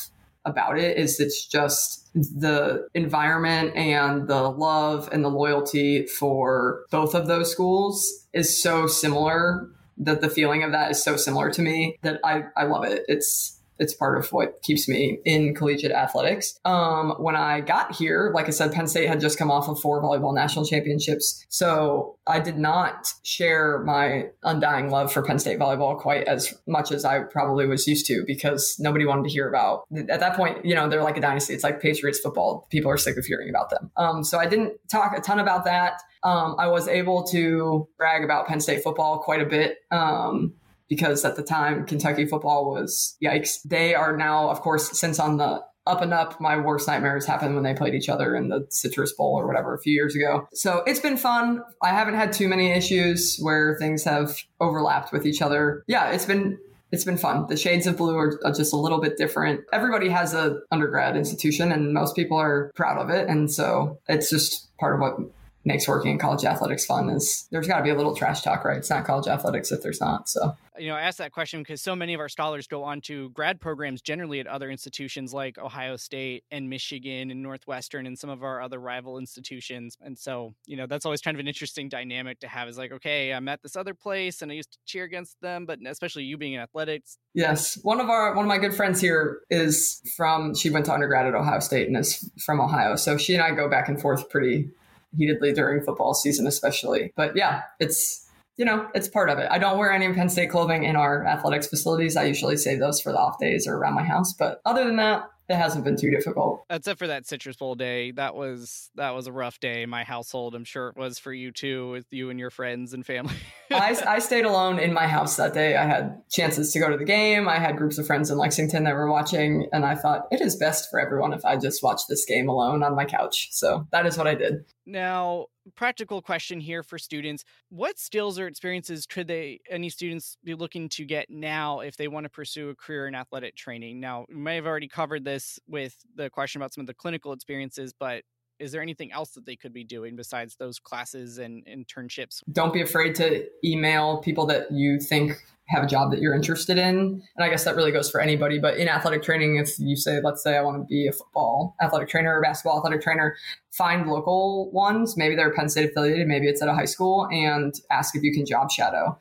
about 0.45 0.78
it 0.78 0.97
is 0.97 1.20
it's 1.20 1.47
just 1.47 2.11
the 2.14 2.89
environment 2.95 3.76
and 3.76 4.26
the 4.26 4.43
love 4.51 5.09
and 5.12 5.24
the 5.24 5.28
loyalty 5.28 6.07
for 6.07 6.84
both 6.91 7.14
of 7.14 7.26
those 7.26 7.51
schools 7.53 8.26
is 8.32 8.61
so 8.61 8.86
similar 8.86 9.68
that 9.99 10.20
the 10.20 10.30
feeling 10.30 10.62
of 10.62 10.72
that 10.72 10.91
is 10.91 11.03
so 11.03 11.16
similar 11.16 11.51
to 11.51 11.62
me 11.62 11.99
that 12.03 12.20
I, 12.24 12.45
I 12.57 12.64
love 12.64 12.84
it. 12.84 13.05
It's 13.09 13.57
it's 13.79 13.95
part 13.95 14.18
of 14.18 14.31
what 14.33 14.62
keeps 14.62 14.89
me 14.89 15.18
in 15.24 15.55
collegiate 15.55 15.93
athletics. 15.93 16.59
Um, 16.64 17.14
when 17.18 17.37
I 17.37 17.61
got 17.61 17.95
here, 17.95 18.33
like 18.35 18.47
I 18.47 18.51
said, 18.51 18.72
Penn 18.72 18.87
State 18.87 19.09
had 19.09 19.20
just 19.20 19.39
come 19.39 19.51
off 19.51 19.68
of 19.68 19.81
four 19.81 20.03
volleyball 20.03 20.35
national 20.35 20.66
championships. 20.66 21.45
So 21.49 22.16
I 22.26 22.41
did 22.41 22.59
not 22.59 23.12
share 23.22 23.83
my 23.85 24.26
undying 24.43 24.91
love 24.91 25.12
for 25.12 25.22
Penn 25.22 25.39
State 25.39 25.59
volleyball 25.59 25.99
quite 25.99 26.26
as 26.26 26.55
much 26.66 26.93
as 26.93 27.05
I 27.05 27.20
probably 27.20 27.66
was 27.66 27.87
used 27.87 28.07
to 28.07 28.24
because 28.26 28.76
nobody 28.79 29.07
wanted 29.07 29.24
to 29.24 29.31
hear 29.31 29.49
about. 29.49 29.85
At 30.09 30.20
that 30.20 30.37
point, 30.37 30.64
you 30.64 30.74
know, 30.74 30.89
they're 30.89 31.03
like 31.03 31.16
a 31.16 31.20
dynasty. 31.20 31.55
It's 31.55 31.64
like 31.64 31.81
Patriots 31.81 32.20
football. 32.20 32.66
People 32.70 32.91
are 32.91 32.99
sick 32.99 33.16
of 33.16 33.24
hearing 33.24 33.49
about 33.49 33.70
them. 33.70 33.91
Um, 33.97 34.24
so 34.24 34.39
I 34.39 34.47
didn't 34.47 34.74
talk 34.91 35.16
a 35.16 35.20
ton 35.20 35.39
about 35.39 35.64
that. 35.64 36.03
Um, 36.22 36.57
I 36.59 36.66
was 36.66 36.89
able 36.89 37.24
to 37.29 37.89
brag 37.97 38.24
about 38.24 38.47
Penn 38.47 38.61
State 38.61 38.83
football 38.83 39.20
quite 39.20 39.41
a 39.41 39.47
bit. 39.47 39.79
Um, 39.91 40.55
because 40.89 41.24
at 41.24 41.36
the 41.36 41.43
time 41.43 41.86
Kentucky 41.86 42.26
football 42.26 42.70
was 42.70 43.16
yikes. 43.22 43.59
They 43.64 43.95
are 43.95 44.16
now, 44.16 44.51
of 44.51 44.61
course, 44.61 44.99
since 44.99 45.18
on 45.18 45.36
the 45.36 45.62
up 45.86 46.03
and 46.03 46.12
up, 46.12 46.39
my 46.41 46.59
worst 46.59 46.86
nightmares 46.86 47.24
happened 47.24 47.55
when 47.55 47.64
they 47.64 47.74
played 47.74 47.95
each 47.95 48.11
other 48.11 48.36
in 48.36 48.49
the 48.49 48.66
Citrus 48.70 49.12
Bowl 49.14 49.34
or 49.39 49.47
whatever 49.47 49.74
a 49.74 49.80
few 49.80 49.93
years 49.93 50.14
ago. 50.14 50.47
So 50.53 50.82
it's 50.86 51.01
been 51.01 51.16
fun. 51.16 51.62
I 51.82 51.89
haven't 51.89 52.14
had 52.14 52.32
too 52.32 52.47
many 52.47 52.70
issues 52.70 53.39
where 53.41 53.76
things 53.78 54.05
have 54.05 54.36
overlapped 54.61 55.12
with 55.12 55.24
each 55.24 55.41
other. 55.41 55.82
Yeah, 55.86 56.11
it's 56.11 56.26
been 56.26 56.59
it's 56.91 57.05
been 57.05 57.18
fun. 57.18 57.47
The 57.49 57.57
shades 57.57 57.86
of 57.86 57.97
blue 57.97 58.16
are, 58.16 58.39
just 58.55 58.72
a 58.72 58.76
little 58.76 59.01
bit 59.01 59.18
different. 59.18 59.61
Everybody 59.72 60.09
has 60.09 60.32
a 60.32 60.61
undergrad 60.70 61.16
institution 61.16 61.70
and 61.70 61.93
most 61.93 62.16
people 62.16 62.39
are 62.39 62.72
proud 62.76 62.99
of 62.99 63.11
it. 63.11 63.28
And 63.28 63.51
so 63.51 63.99
it's 64.09 64.30
just 64.30 64.74
part 64.78 64.95
of 64.95 65.01
what 65.01 65.18
makes 65.64 65.86
working 65.86 66.12
in 66.12 66.18
college 66.18 66.45
athletics 66.45 66.86
fun 66.86 67.11
is 67.11 67.47
there's 67.51 67.68
got 67.68 67.78
to 67.78 67.84
be 67.84 67.91
a 67.91 67.95
little 67.95 68.16
trash 68.16 68.41
talk, 68.41 68.64
right? 68.64 68.78
It's 68.78 68.91
not 68.91 69.05
college 69.05 69.28
athletics 69.28 69.70
if 69.70 69.82
there's 69.82 70.01
not. 70.01 70.28
So, 70.28 70.57
you 70.79 70.89
know, 70.89 70.95
I 70.95 71.03
asked 71.03 71.18
that 71.18 71.33
question 71.33 71.61
because 71.61 71.83
so 71.83 71.95
many 71.97 72.14
of 72.14 72.20
our 72.20 72.29
scholars 72.29 72.66
go 72.66 72.85
on 72.85 73.01
to 73.03 73.31
grad 73.31 73.61
programs 73.61 74.01
generally 74.01 74.41
at 74.41 74.47
other 74.47 74.70
institutions 74.70 75.33
like 75.33 75.59
Ohio 75.59 75.97
State 75.97 76.45
and 76.51 76.68
Michigan 76.68 77.31
and 77.31 77.43
Northwestern 77.43 78.07
and 78.07 78.18
some 78.18 78.31
of 78.31 78.43
our 78.43 78.61
other 78.61 78.79
rival 78.79 79.18
institutions. 79.18 79.97
And 80.01 80.18
so, 80.18 80.55
you 80.66 80.76
know, 80.76 80.87
that's 80.87 81.05
always 81.05 81.20
kind 81.20 81.37
of 81.37 81.41
an 81.41 81.49
interesting 81.49 81.89
dynamic 81.89 82.41
to 82.41 82.49
have 82.49 82.68
is 82.68 82.79
like, 82.79 82.93
okay, 82.93 83.33
I'm 83.33 83.49
at 83.49 83.62
this 83.62 83.76
other 83.76 83.95
place 83.95 84.43
and 84.43 84.51
I 84.51 84.55
used 84.55 84.72
to 84.72 84.79
cheer 84.87 85.05
against 85.05 85.41
them, 85.41 85.66
but 85.66 85.79
especially 85.87 86.24
you 86.24 86.37
being 86.37 86.55
in 86.55 86.61
athletics. 86.61 87.18
Yes. 87.35 87.79
One 87.83 88.01
of 88.01 88.09
our, 88.09 88.35
one 88.35 88.45
of 88.45 88.49
my 88.49 88.59
good 88.59 88.74
friends 88.74 89.01
here 89.01 89.41
is 89.51 90.03
from, 90.16 90.55
she 90.55 90.70
went 90.70 90.87
to 90.87 90.93
undergrad 90.93 91.26
at 91.26 91.35
Ohio 91.35 91.61
State 91.61 91.89
and 91.89 91.97
is 91.97 92.31
from 92.45 92.61
Ohio. 92.61 92.97
So 92.97 93.16
she 93.16 93.35
and 93.35 93.43
I 93.43 93.53
go 93.53 93.68
back 93.68 93.89
and 93.89 94.01
forth 94.01 94.29
pretty 94.31 94.70
heatedly 95.16 95.53
during 95.53 95.83
football 95.83 96.14
season, 96.14 96.47
especially. 96.47 97.12
But 97.16 97.37
yeah, 97.37 97.62
it's 97.81 98.28
you 98.59 98.64
know, 98.64 98.88
it's 98.92 99.09
part 99.09 99.30
of 99.30 99.38
it. 99.38 99.48
I 99.50 99.59
don't 99.59 99.78
wear 99.78 99.92
any 99.92 100.12
Penn 100.12 100.28
State 100.28 100.50
clothing 100.50 100.82
in 100.82 100.96
our 100.96 101.24
athletics 101.24 101.68
facilities. 101.68 102.16
I 102.16 102.24
usually 102.24 102.56
save 102.56 102.80
those 102.80 103.00
for 103.00 103.12
the 103.12 103.18
off 103.18 103.38
days 103.38 103.68
or 103.68 103.76
around 103.76 103.94
my 103.94 104.02
house. 104.02 104.34
But 104.34 104.61
other 104.66 104.84
than 104.84 104.96
that, 104.96 105.30
it 105.48 105.56
hasn't 105.56 105.84
been 105.84 105.96
too 105.96 106.11
difficult. 106.11 106.64
Except 106.68 106.98
for 106.98 107.06
that 107.06 107.26
Citrus 107.26 107.56
Bowl 107.56 107.74
day, 107.74 108.11
that 108.12 108.34
was 108.34 108.90
that 108.96 109.14
was 109.14 109.26
a 109.26 109.32
rough 109.32 109.61
day 109.61 109.82
in 109.82 109.88
my 109.88 110.04
household. 110.04 110.54
I'm 110.54 110.64
sure 110.64 110.88
it 110.88 110.96
was 110.96 111.18
for 111.18 111.32
you 111.32 111.52
too, 111.52 111.90
with 111.92 112.06
you 112.11 112.28
and 112.30 112.38
your 112.38 112.50
friends 112.50 112.92
and 112.92 113.06
family. 113.06 113.34
I, 113.70 113.96
I 114.06 114.18
stayed 114.18 114.44
alone 114.44 114.78
in 114.78 114.92
my 114.92 115.06
house 115.06 115.36
that 115.36 115.54
day. 115.54 115.76
I 115.76 115.84
had 115.84 116.20
chances 116.28 116.72
to 116.72 116.80
go 116.80 116.90
to 116.90 116.98
the 116.98 117.04
game. 117.04 117.48
I 117.48 117.59
had 117.59 117.78
groups 117.78 117.96
of 117.96 118.06
friends 118.06 118.30
in 118.30 118.36
Lexington 118.36 118.84
that 118.84 118.94
were 118.94 119.11
watching, 119.11 119.68
and 119.72 119.86
I 119.86 119.94
thought 119.94 120.26
it 120.30 120.40
is 120.40 120.56
best 120.56 120.90
for 120.90 121.00
everyone 121.00 121.32
if 121.32 121.44
I 121.44 121.56
just 121.56 121.82
watch 121.82 122.02
this 122.09 122.26
game 122.26 122.48
alone 122.48 122.82
on 122.82 122.94
my 122.94 123.06
couch. 123.06 123.48
So 123.52 123.86
that 123.90 124.04
is 124.04 124.18
what 124.18 124.26
I 124.26 124.34
did. 124.34 124.64
Now, 124.89 125.49
practical 125.76 126.22
question 126.22 126.61
here 126.61 126.82
for 126.82 126.99
students 126.99 127.45
what 127.68 127.99
skills 127.99 128.39
or 128.39 128.47
experiences 128.47 129.05
could 129.05 129.26
they 129.26 129.61
any 129.68 129.91
students 129.91 130.39
be 130.43 130.55
looking 130.55 130.89
to 130.89 131.05
get 131.05 131.28
now 131.28 131.80
if 131.80 131.95
they 131.99 132.09
want 132.09 132.24
to 132.24 132.30
pursue 132.30 132.70
a 132.70 132.74
career 132.74 133.07
in 133.07 133.14
athletic 133.14 133.55
training? 133.55 134.01
Now 134.01 134.24
we 134.30 134.36
may 134.36 134.55
have 134.55 134.66
already 134.66 134.89
covered 134.89 135.24
this 135.24 135.59
with 135.68 135.95
the 136.14 136.30
question 136.30 136.62
about 136.62 136.72
some 136.72 136.80
of 136.80 136.86
the 136.86 136.95
clinical 136.95 137.32
experiences 137.32 137.93
but 137.93 138.22
is 138.59 138.72
there 138.72 138.82
anything 138.82 139.12
else 139.12 139.30
that 139.30 139.46
they 139.46 139.56
could 139.56 139.72
be 139.72 139.84
doing 139.84 140.16
besides 140.16 140.56
those 140.56 140.78
classes 140.78 141.38
and 141.38 141.64
internships? 141.66 142.42
Don't 142.52 142.72
be 142.72 142.82
afraid 142.82 143.14
to 143.16 143.46
email 143.64 144.18
people 144.18 144.46
that 144.46 144.70
you 144.70 144.98
think 145.00 145.32
have 145.68 145.84
a 145.84 145.86
job 145.86 146.11
that 146.11 146.20
you're 146.20 146.34
interested 146.34 146.78
in. 146.78 147.22
And 147.36 147.44
I 147.44 147.50
guess 147.50 147.64
that 147.64 147.76
really 147.76 147.92
goes 147.92 148.11
for 148.11 148.20
anybody. 148.20 148.59
But 148.59 148.78
in 148.78 148.88
athletic 148.88 149.22
training, 149.22 149.56
if 149.56 149.78
you 149.78 149.96
say, 149.96 150.20
let's 150.22 150.42
say 150.42 150.56
I 150.56 150.62
want 150.62 150.82
to 150.82 150.86
be 150.86 151.06
a 151.06 151.12
football 151.12 151.76
athletic 151.80 152.09
trainer 152.09 152.36
or 152.36 152.42
basketball 152.42 152.78
athletic 152.78 153.02
trainer, 153.02 153.36
find 153.70 154.09
local 154.09 154.70
ones. 154.70 155.16
Maybe 155.16 155.36
they're 155.36 155.52
Penn 155.52 155.68
State 155.68 155.90
affiliated, 155.90 156.26
maybe 156.26 156.48
it's 156.48 156.62
at 156.62 156.68
a 156.68 156.74
high 156.74 156.86
school, 156.86 157.28
and 157.30 157.74
ask 157.90 158.16
if 158.16 158.22
you 158.22 158.32
can 158.32 158.46
job 158.46 158.70
shadow 158.70 159.18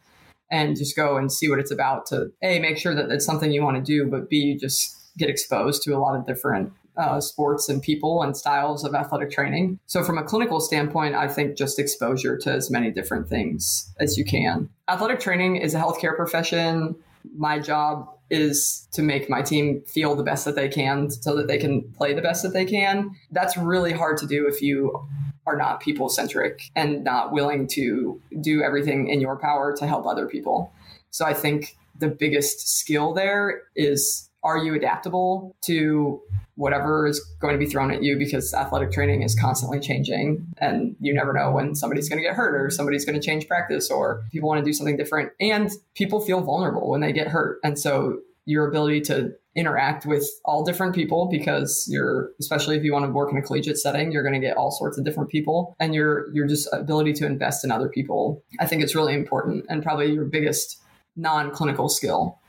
and 0.49 0.77
just 0.77 0.95
go 0.95 1.17
and 1.17 1.29
see 1.29 1.49
what 1.49 1.59
it's 1.59 1.71
about 1.71 2.05
to 2.07 2.31
A, 2.41 2.59
make 2.59 2.77
sure 2.77 2.95
that 2.95 3.11
it's 3.11 3.25
something 3.25 3.51
you 3.51 3.61
want 3.61 3.75
to 3.75 3.83
do, 3.83 4.09
but 4.09 4.29
B, 4.29 4.38
you 4.38 4.57
just 4.57 4.95
get 5.17 5.29
exposed 5.29 5.83
to 5.83 5.91
a 5.91 5.99
lot 5.99 6.15
of 6.15 6.25
different 6.25 6.71
uh, 6.97 7.21
sports 7.21 7.69
and 7.69 7.81
people 7.81 8.23
and 8.23 8.35
styles 8.35 8.83
of 8.83 8.95
athletic 8.95 9.31
training. 9.31 9.79
So, 9.85 10.03
from 10.03 10.17
a 10.17 10.23
clinical 10.23 10.59
standpoint, 10.59 11.15
I 11.15 11.27
think 11.27 11.55
just 11.55 11.79
exposure 11.79 12.37
to 12.39 12.51
as 12.51 12.71
many 12.71 12.91
different 12.91 13.29
things 13.29 13.93
as 13.99 14.17
you 14.17 14.25
can. 14.25 14.69
Athletic 14.87 15.19
training 15.19 15.57
is 15.57 15.73
a 15.73 15.79
healthcare 15.79 16.15
profession. 16.15 16.95
My 17.35 17.59
job 17.59 18.07
is 18.29 18.87
to 18.91 19.01
make 19.01 19.29
my 19.29 19.41
team 19.41 19.81
feel 19.87 20.15
the 20.15 20.23
best 20.23 20.43
that 20.45 20.55
they 20.55 20.67
can 20.67 21.09
so 21.09 21.35
that 21.35 21.47
they 21.47 21.57
can 21.57 21.83
play 21.93 22.13
the 22.13 22.21
best 22.21 22.43
that 22.43 22.53
they 22.53 22.65
can. 22.65 23.11
That's 23.31 23.55
really 23.55 23.93
hard 23.93 24.17
to 24.17 24.27
do 24.27 24.47
if 24.47 24.61
you 24.61 25.07
are 25.45 25.55
not 25.55 25.79
people 25.79 26.09
centric 26.09 26.69
and 26.75 27.03
not 27.05 27.31
willing 27.31 27.67
to 27.67 28.21
do 28.41 28.61
everything 28.63 29.07
in 29.07 29.21
your 29.21 29.37
power 29.37 29.75
to 29.77 29.87
help 29.87 30.05
other 30.05 30.27
people. 30.27 30.73
So, 31.11 31.25
I 31.25 31.33
think 31.33 31.77
the 31.99 32.07
biggest 32.07 32.77
skill 32.79 33.13
there 33.13 33.61
is 33.75 34.26
are 34.47 34.57
you 34.57 34.73
adaptable 34.75 35.57
to 35.61 36.21
whatever 36.55 37.05
is 37.05 37.19
going 37.41 37.53
to 37.53 37.59
be 37.59 37.69
thrown 37.69 37.91
at 37.91 38.01
you? 38.01 38.17
Because 38.17 38.53
athletic 38.53 38.93
training 38.93 39.21
is 39.21 39.35
constantly 39.35 39.77
changing 39.77 40.47
and 40.57 40.95
you 41.01 41.13
never 41.13 41.33
know 41.33 41.51
when 41.51 41.75
somebody's 41.75 42.07
going 42.07 42.17
to 42.17 42.27
get 42.27 42.33
hurt 42.33 42.55
or 42.55 42.69
somebody's 42.69 43.03
going 43.03 43.19
to 43.19 43.25
change 43.25 43.45
practice 43.45 43.91
or 43.91 44.23
people 44.31 44.47
want 44.47 44.63
to 44.63 44.65
do 44.65 44.71
something 44.71 44.95
different. 44.95 45.33
And 45.41 45.69
people 45.95 46.21
feel 46.21 46.39
vulnerable 46.39 46.89
when 46.89 47.01
they 47.01 47.11
get 47.11 47.27
hurt. 47.27 47.59
And 47.61 47.77
so 47.77 48.19
your 48.45 48.65
ability 48.69 49.01
to 49.01 49.33
interact 49.53 50.05
with 50.05 50.25
all 50.45 50.63
different 50.63 50.95
people 50.95 51.27
because 51.29 51.85
you're 51.89 52.29
especially 52.39 52.77
if 52.77 52.83
you 52.83 52.93
want 52.93 53.03
to 53.03 53.11
work 53.11 53.29
in 53.31 53.37
a 53.37 53.41
collegiate 53.41 53.77
setting 53.77 54.11
you're 54.11 54.21
going 54.21 54.39
to 54.39 54.39
get 54.39 54.55
all 54.55 54.71
sorts 54.71 54.97
of 54.97 55.03
different 55.03 55.29
people. 55.29 55.75
And 55.79 55.93
your 55.93 56.31
your 56.33 56.47
just 56.47 56.69
ability 56.71 57.13
to 57.13 57.25
invest 57.25 57.65
in 57.65 57.71
other 57.71 57.89
people 57.89 58.43
i 58.59 58.67
think 58.67 58.83
it's 58.83 58.95
really 58.95 59.15
important 59.15 59.65
and 59.67 59.83
probably 59.83 60.13
your 60.13 60.25
biggest 60.25 60.79
non-clinical 61.15 61.89
skill 61.89 62.39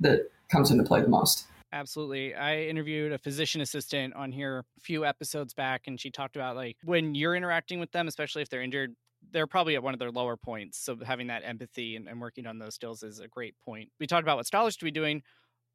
that 0.00 0.30
comes 0.54 0.70
into 0.70 0.84
play 0.84 1.00
the 1.02 1.08
most 1.08 1.46
Absolutely. 1.74 2.36
I 2.36 2.62
interviewed 2.62 3.10
a 3.10 3.18
physician 3.18 3.60
assistant 3.60 4.14
on 4.14 4.30
here 4.30 4.60
a 4.60 4.80
few 4.80 5.04
episodes 5.04 5.54
back, 5.54 5.88
and 5.88 6.00
she 6.00 6.08
talked 6.08 6.36
about 6.36 6.54
like 6.54 6.76
when 6.84 7.16
you're 7.16 7.34
interacting 7.34 7.80
with 7.80 7.90
them, 7.90 8.06
especially 8.06 8.42
if 8.42 8.48
they're 8.48 8.62
injured, 8.62 8.94
they're 9.32 9.48
probably 9.48 9.74
at 9.74 9.82
one 9.82 9.92
of 9.92 9.98
their 9.98 10.12
lower 10.12 10.36
points. 10.36 10.78
So 10.78 10.96
having 11.04 11.26
that 11.26 11.42
empathy 11.44 11.96
and, 11.96 12.06
and 12.06 12.20
working 12.20 12.46
on 12.46 12.60
those 12.60 12.76
skills 12.76 13.02
is 13.02 13.18
a 13.18 13.26
great 13.26 13.56
point. 13.64 13.88
We 13.98 14.06
talked 14.06 14.22
about 14.22 14.36
what 14.36 14.46
scholars 14.46 14.76
to 14.76 14.84
be 14.84 14.92
doing. 14.92 15.22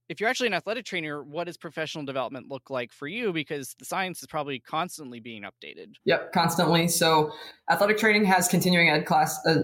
If 0.07 0.21
you're 0.21 0.29
actually 0.29 0.47
an 0.47 0.53
athletic 0.53 0.85
trainer, 0.85 1.21
what 1.21 1.47
does 1.47 1.57
professional 1.57 2.05
development 2.05 2.47
look 2.49 2.69
like 2.69 2.93
for 2.93 3.07
you? 3.07 3.33
Because 3.33 3.75
the 3.77 3.83
science 3.83 4.21
is 4.21 4.27
probably 4.27 4.59
constantly 4.59 5.19
being 5.19 5.43
updated. 5.43 5.95
Yep, 6.05 6.31
constantly. 6.31 6.87
So 6.87 7.33
athletic 7.69 7.97
training 7.97 8.23
has 8.23 8.47
continuing 8.47 8.89
ed 8.89 9.05
class. 9.05 9.45
Uh, 9.45 9.63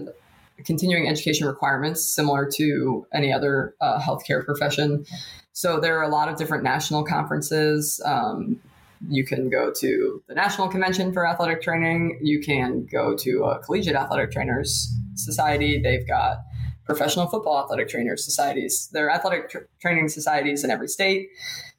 continuing 0.64 1.08
education 1.08 1.46
requirements 1.46 2.14
similar 2.14 2.48
to 2.54 3.06
any 3.12 3.32
other 3.32 3.74
uh, 3.80 4.00
healthcare 4.00 4.44
profession. 4.44 5.04
So 5.52 5.80
there 5.80 5.98
are 5.98 6.02
a 6.02 6.08
lot 6.08 6.28
of 6.28 6.36
different 6.36 6.64
national 6.64 7.04
conferences. 7.04 8.00
Um, 8.04 8.60
you 9.08 9.24
can 9.24 9.50
go 9.50 9.72
to 9.78 10.22
the 10.26 10.34
National 10.34 10.68
Convention 10.68 11.12
for 11.12 11.26
Athletic 11.26 11.62
Training. 11.62 12.18
You 12.22 12.40
can 12.40 12.86
go 12.90 13.14
to 13.16 13.44
a 13.44 13.58
Collegiate 13.58 13.94
Athletic 13.94 14.32
Trainers 14.32 14.90
Society. 15.14 15.80
They've 15.80 16.06
got 16.06 16.38
professional 16.86 17.26
football 17.26 17.62
athletic 17.62 17.88
trainers 17.88 18.24
societies. 18.24 18.88
There 18.92 19.06
are 19.06 19.10
athletic 19.10 19.50
tr- 19.50 19.58
training 19.80 20.08
societies 20.08 20.64
in 20.64 20.70
every 20.70 20.88
state. 20.88 21.28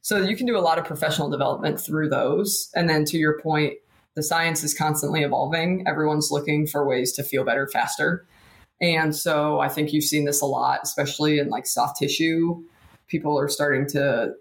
So 0.01 0.17
you 0.17 0.35
can 0.35 0.45
do 0.45 0.57
a 0.57 0.59
lot 0.59 0.77
of 0.77 0.85
professional 0.85 1.29
development 1.29 1.79
through 1.79 2.09
those. 2.09 2.69
And 2.75 2.89
then 2.89 3.05
to 3.05 3.17
your 3.17 3.39
point, 3.39 3.73
the 4.15 4.23
science 4.23 4.63
is 4.63 4.73
constantly 4.73 5.23
evolving. 5.23 5.85
Everyone's 5.87 6.29
looking 6.31 6.67
for 6.67 6.87
ways 6.87 7.13
to 7.13 7.23
feel 7.23 7.43
better 7.43 7.67
faster. 7.71 8.25
And 8.79 9.15
so 9.15 9.59
I 9.59 9.69
think 9.69 9.91
you've 9.91 10.03
seen 10.03 10.25
this 10.25 10.41
a 10.41 10.45
lot, 10.45 10.81
especially 10.83 11.39
in 11.39 11.49
like 11.49 11.65
soft 11.65 11.97
tissue. 11.97 12.63
People 13.07 13.39
are 13.39 13.47
starting 13.47 13.87
to 13.89 14.33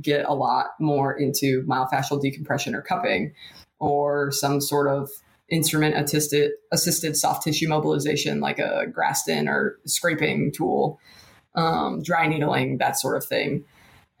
get 0.00 0.24
a 0.24 0.32
lot 0.32 0.68
more 0.80 1.12
into 1.12 1.62
myofascial 1.64 2.20
decompression 2.20 2.74
or 2.74 2.80
cupping 2.82 3.34
or 3.78 4.30
some 4.30 4.60
sort 4.60 4.88
of 4.88 5.10
instrument 5.50 5.94
assisted 5.96 6.52
assisted 6.72 7.16
soft 7.16 7.42
tissue 7.42 7.68
mobilization 7.68 8.40
like 8.40 8.58
a 8.58 8.86
Graston 8.90 9.48
or 9.48 9.78
scraping 9.84 10.50
tool, 10.52 10.98
um, 11.54 12.02
dry 12.02 12.26
needling, 12.26 12.78
that 12.78 12.98
sort 12.98 13.16
of 13.16 13.24
thing. 13.24 13.64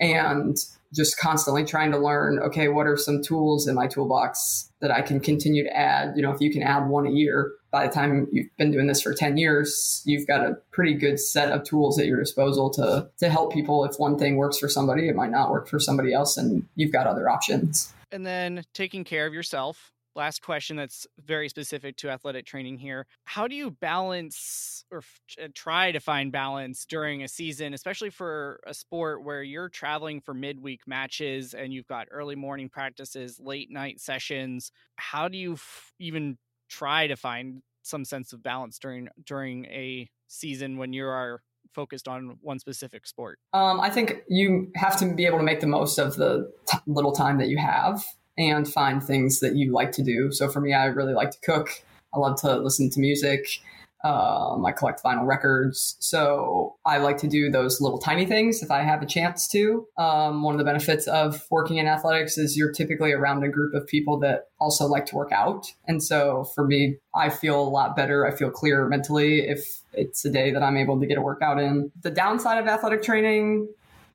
And 0.02 0.56
just 0.92 1.18
constantly 1.18 1.64
trying 1.64 1.90
to 1.90 1.96
learn 1.96 2.38
okay 2.40 2.68
what 2.68 2.86
are 2.86 2.98
some 2.98 3.22
tools 3.22 3.66
in 3.66 3.74
my 3.74 3.86
toolbox 3.86 4.70
that 4.80 4.90
i 4.90 5.00
can 5.00 5.20
continue 5.20 5.64
to 5.64 5.74
add? 5.74 6.12
You 6.16 6.22
know 6.22 6.32
if 6.32 6.40
you 6.40 6.52
can 6.52 6.62
add 6.62 6.88
one 6.88 7.06
a 7.06 7.10
year 7.10 7.52
by 7.70 7.86
the 7.86 7.92
time 7.92 8.28
you've 8.32 8.54
been 8.58 8.70
doing 8.70 8.88
this 8.88 9.00
for 9.00 9.14
10 9.14 9.38
years 9.38 10.02
you've 10.04 10.26
got 10.26 10.44
a 10.44 10.58
pretty 10.72 10.94
good 10.94 11.18
set 11.18 11.50
of 11.50 11.64
tools 11.64 11.98
at 11.98 12.06
your 12.06 12.18
disposal 12.18 12.68
to 12.70 13.08
to 13.18 13.30
help 13.30 13.52
people. 13.52 13.84
If 13.84 13.96
one 13.96 14.18
thing 14.18 14.36
works 14.36 14.58
for 14.58 14.68
somebody 14.68 15.08
it 15.08 15.16
might 15.16 15.30
not 15.30 15.50
work 15.50 15.68
for 15.68 15.78
somebody 15.78 16.12
else 16.12 16.36
and 16.36 16.66
you've 16.74 16.92
got 16.92 17.06
other 17.06 17.28
options. 17.28 17.94
And 18.10 18.26
then 18.26 18.64
taking 18.74 19.04
care 19.04 19.26
of 19.26 19.32
yourself 19.32 19.91
last 20.14 20.42
question 20.42 20.76
that's 20.76 21.06
very 21.24 21.48
specific 21.48 21.96
to 21.96 22.10
athletic 22.10 22.46
training 22.46 22.78
here. 22.78 23.06
How 23.24 23.48
do 23.48 23.54
you 23.54 23.70
balance 23.70 24.84
or 24.90 24.98
f- 24.98 25.52
try 25.54 25.92
to 25.92 26.00
find 26.00 26.30
balance 26.32 26.84
during 26.84 27.22
a 27.22 27.28
season, 27.28 27.74
especially 27.74 28.10
for 28.10 28.60
a 28.66 28.74
sport 28.74 29.24
where 29.24 29.42
you're 29.42 29.68
traveling 29.68 30.20
for 30.20 30.34
midweek 30.34 30.80
matches 30.86 31.54
and 31.54 31.72
you've 31.72 31.86
got 31.86 32.08
early 32.10 32.36
morning 32.36 32.68
practices, 32.68 33.40
late 33.40 33.70
night 33.70 34.00
sessions? 34.00 34.72
How 34.96 35.28
do 35.28 35.38
you 35.38 35.54
f- 35.54 35.92
even 35.98 36.38
try 36.68 37.06
to 37.06 37.16
find 37.16 37.62
some 37.82 38.04
sense 38.04 38.32
of 38.32 38.42
balance 38.42 38.78
during 38.78 39.08
during 39.24 39.64
a 39.66 40.08
season 40.28 40.78
when 40.78 40.92
you 40.92 41.04
are 41.06 41.42
focused 41.74 42.08
on 42.08 42.36
one 42.40 42.58
specific 42.58 43.06
sport? 43.06 43.38
Um, 43.52 43.80
I 43.80 43.90
think 43.90 44.22
you 44.28 44.70
have 44.76 44.98
to 44.98 45.14
be 45.14 45.26
able 45.26 45.38
to 45.38 45.44
make 45.44 45.60
the 45.60 45.66
most 45.66 45.98
of 45.98 46.16
the 46.16 46.50
t- 46.70 46.78
little 46.86 47.12
time 47.12 47.38
that 47.38 47.48
you 47.48 47.58
have 47.58 48.04
and 48.38 48.70
find 48.70 49.02
things 49.02 49.40
that 49.40 49.56
you 49.56 49.72
like 49.72 49.92
to 49.92 50.02
do. 50.02 50.32
So 50.32 50.48
for 50.48 50.60
me, 50.60 50.72
I 50.72 50.86
really 50.86 51.14
like 51.14 51.30
to 51.32 51.40
cook. 51.40 51.68
I 52.14 52.18
love 52.18 52.40
to 52.42 52.56
listen 52.58 52.90
to 52.90 53.00
music. 53.00 53.46
Um, 54.04 54.66
I 54.66 54.72
collect 54.72 55.02
vinyl 55.02 55.26
records. 55.26 55.96
So 56.00 56.74
I 56.84 56.98
like 56.98 57.18
to 57.18 57.28
do 57.28 57.50
those 57.50 57.80
little 57.80 57.98
tiny 57.98 58.26
things 58.26 58.60
if 58.60 58.70
I 58.70 58.80
have 58.80 59.00
a 59.00 59.06
chance 59.06 59.46
to. 59.48 59.86
Um, 59.96 60.42
one 60.42 60.54
of 60.54 60.58
the 60.58 60.64
benefits 60.64 61.06
of 61.06 61.46
working 61.50 61.76
in 61.76 61.86
athletics 61.86 62.36
is 62.36 62.56
you're 62.56 62.72
typically 62.72 63.12
around 63.12 63.44
a 63.44 63.48
group 63.48 63.74
of 63.74 63.86
people 63.86 64.18
that 64.20 64.48
also 64.58 64.86
like 64.86 65.06
to 65.06 65.14
work 65.14 65.30
out. 65.30 65.66
And 65.86 66.02
so 66.02 66.44
for 66.52 66.66
me, 66.66 66.96
I 67.14 67.30
feel 67.30 67.60
a 67.60 67.68
lot 67.68 67.94
better. 67.94 68.26
I 68.26 68.34
feel 68.34 68.50
clearer 68.50 68.88
mentally 68.88 69.48
if 69.48 69.82
it's 69.92 70.24
a 70.24 70.30
day 70.30 70.50
that 70.50 70.64
I'm 70.64 70.76
able 70.76 70.98
to 70.98 71.06
get 71.06 71.16
a 71.16 71.22
workout 71.22 71.60
in. 71.60 71.92
The 72.02 72.10
downside 72.10 72.58
of 72.58 72.66
athletic 72.66 73.02
training 73.02 73.68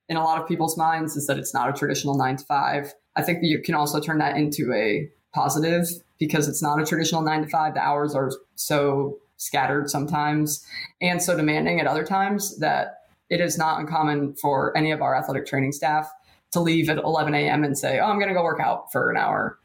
in 0.09 0.18
a 0.18 0.24
lot 0.24 0.41
of 0.41 0.47
people's 0.47 0.78
minds 0.78 1.15
is 1.15 1.28
that 1.28 1.38
it's 1.38 1.53
not 1.53 1.70
a 1.70 1.74
traditional 1.74 2.18
nine 2.18 2.36
to 2.36 2.45
five. 2.45 2.93
I 3.18 3.24
think 3.24 3.39
you 3.41 3.59
can 3.59 3.76
also 3.76 3.99
turn 3.99 4.20
that 4.20 4.38
into 4.38 4.72
a 4.72 5.09
positive 5.34 5.88
because 6.20 6.47
it's 6.47 6.61
not 6.61 6.82
a 6.82 6.86
traditional 6.86 7.22
nine 7.22 7.41
to 7.41 7.49
five. 7.49 7.74
The 7.74 7.82
hours 7.82 8.15
are 8.15 8.32
so 8.55 9.18
scattered 9.38 9.89
sometimes 9.89 10.65
and 11.01 11.22
so 11.22 11.36
demanding 11.36 11.80
at 11.80 11.88
other 11.88 12.05
times 12.05 12.57
that 12.59 13.01
it 13.30 13.41
is 13.41 13.57
not 13.57 13.80
uncommon 13.80 14.36
for 14.36 14.76
any 14.78 14.91
of 14.91 15.01
our 15.01 15.15
athletic 15.15 15.45
training 15.45 15.72
staff 15.72 16.09
to 16.51 16.59
leave 16.59 16.89
at 16.89 16.97
11 16.97 17.36
a.m. 17.36 17.63
and 17.63 17.78
say, 17.78 17.99
"Oh, 17.99 18.05
I'm 18.05 18.20
going 18.20 18.30
to 18.30 18.34
go 18.34 18.43
work 18.43 18.61
out 18.61 18.91
for 18.91 19.11
an 19.11 19.18
hour," 19.18 19.59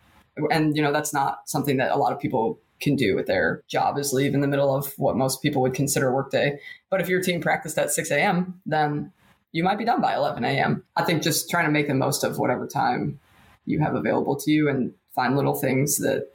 and 0.50 0.74
you 0.76 0.82
know 0.82 0.92
that's 0.92 1.12
not 1.12 1.48
something 1.48 1.76
that 1.76 1.92
a 1.92 1.96
lot 1.96 2.12
of 2.12 2.18
people 2.18 2.58
can 2.80 2.96
do 2.96 3.14
with 3.14 3.26
their 3.26 3.62
job 3.68 3.96
is 3.98 4.12
leave 4.12 4.34
in 4.34 4.40
the 4.40 4.48
middle 4.48 4.74
of 4.74 4.92
what 4.98 5.16
most 5.16 5.40
people 5.40 5.62
would 5.62 5.74
consider 5.74 6.12
workday. 6.12 6.58
But 6.90 7.00
if 7.00 7.08
your 7.08 7.22
team 7.22 7.40
practiced 7.40 7.78
at 7.78 7.92
6 7.92 8.10
a.m., 8.10 8.60
then 8.66 9.12
you 9.52 9.62
might 9.62 9.78
be 9.78 9.84
done 9.84 10.00
by 10.00 10.16
11 10.16 10.44
a.m. 10.44 10.82
I 10.96 11.04
think 11.04 11.22
just 11.22 11.48
trying 11.48 11.66
to 11.66 11.70
make 11.70 11.86
the 11.86 11.94
most 11.94 12.24
of 12.24 12.38
whatever 12.38 12.66
time 12.66 13.20
you 13.64 13.80
have 13.80 13.94
available 13.94 14.36
to 14.36 14.50
you 14.50 14.68
and 14.68 14.92
find 15.14 15.36
little 15.36 15.54
things 15.54 15.96
that 15.98 16.28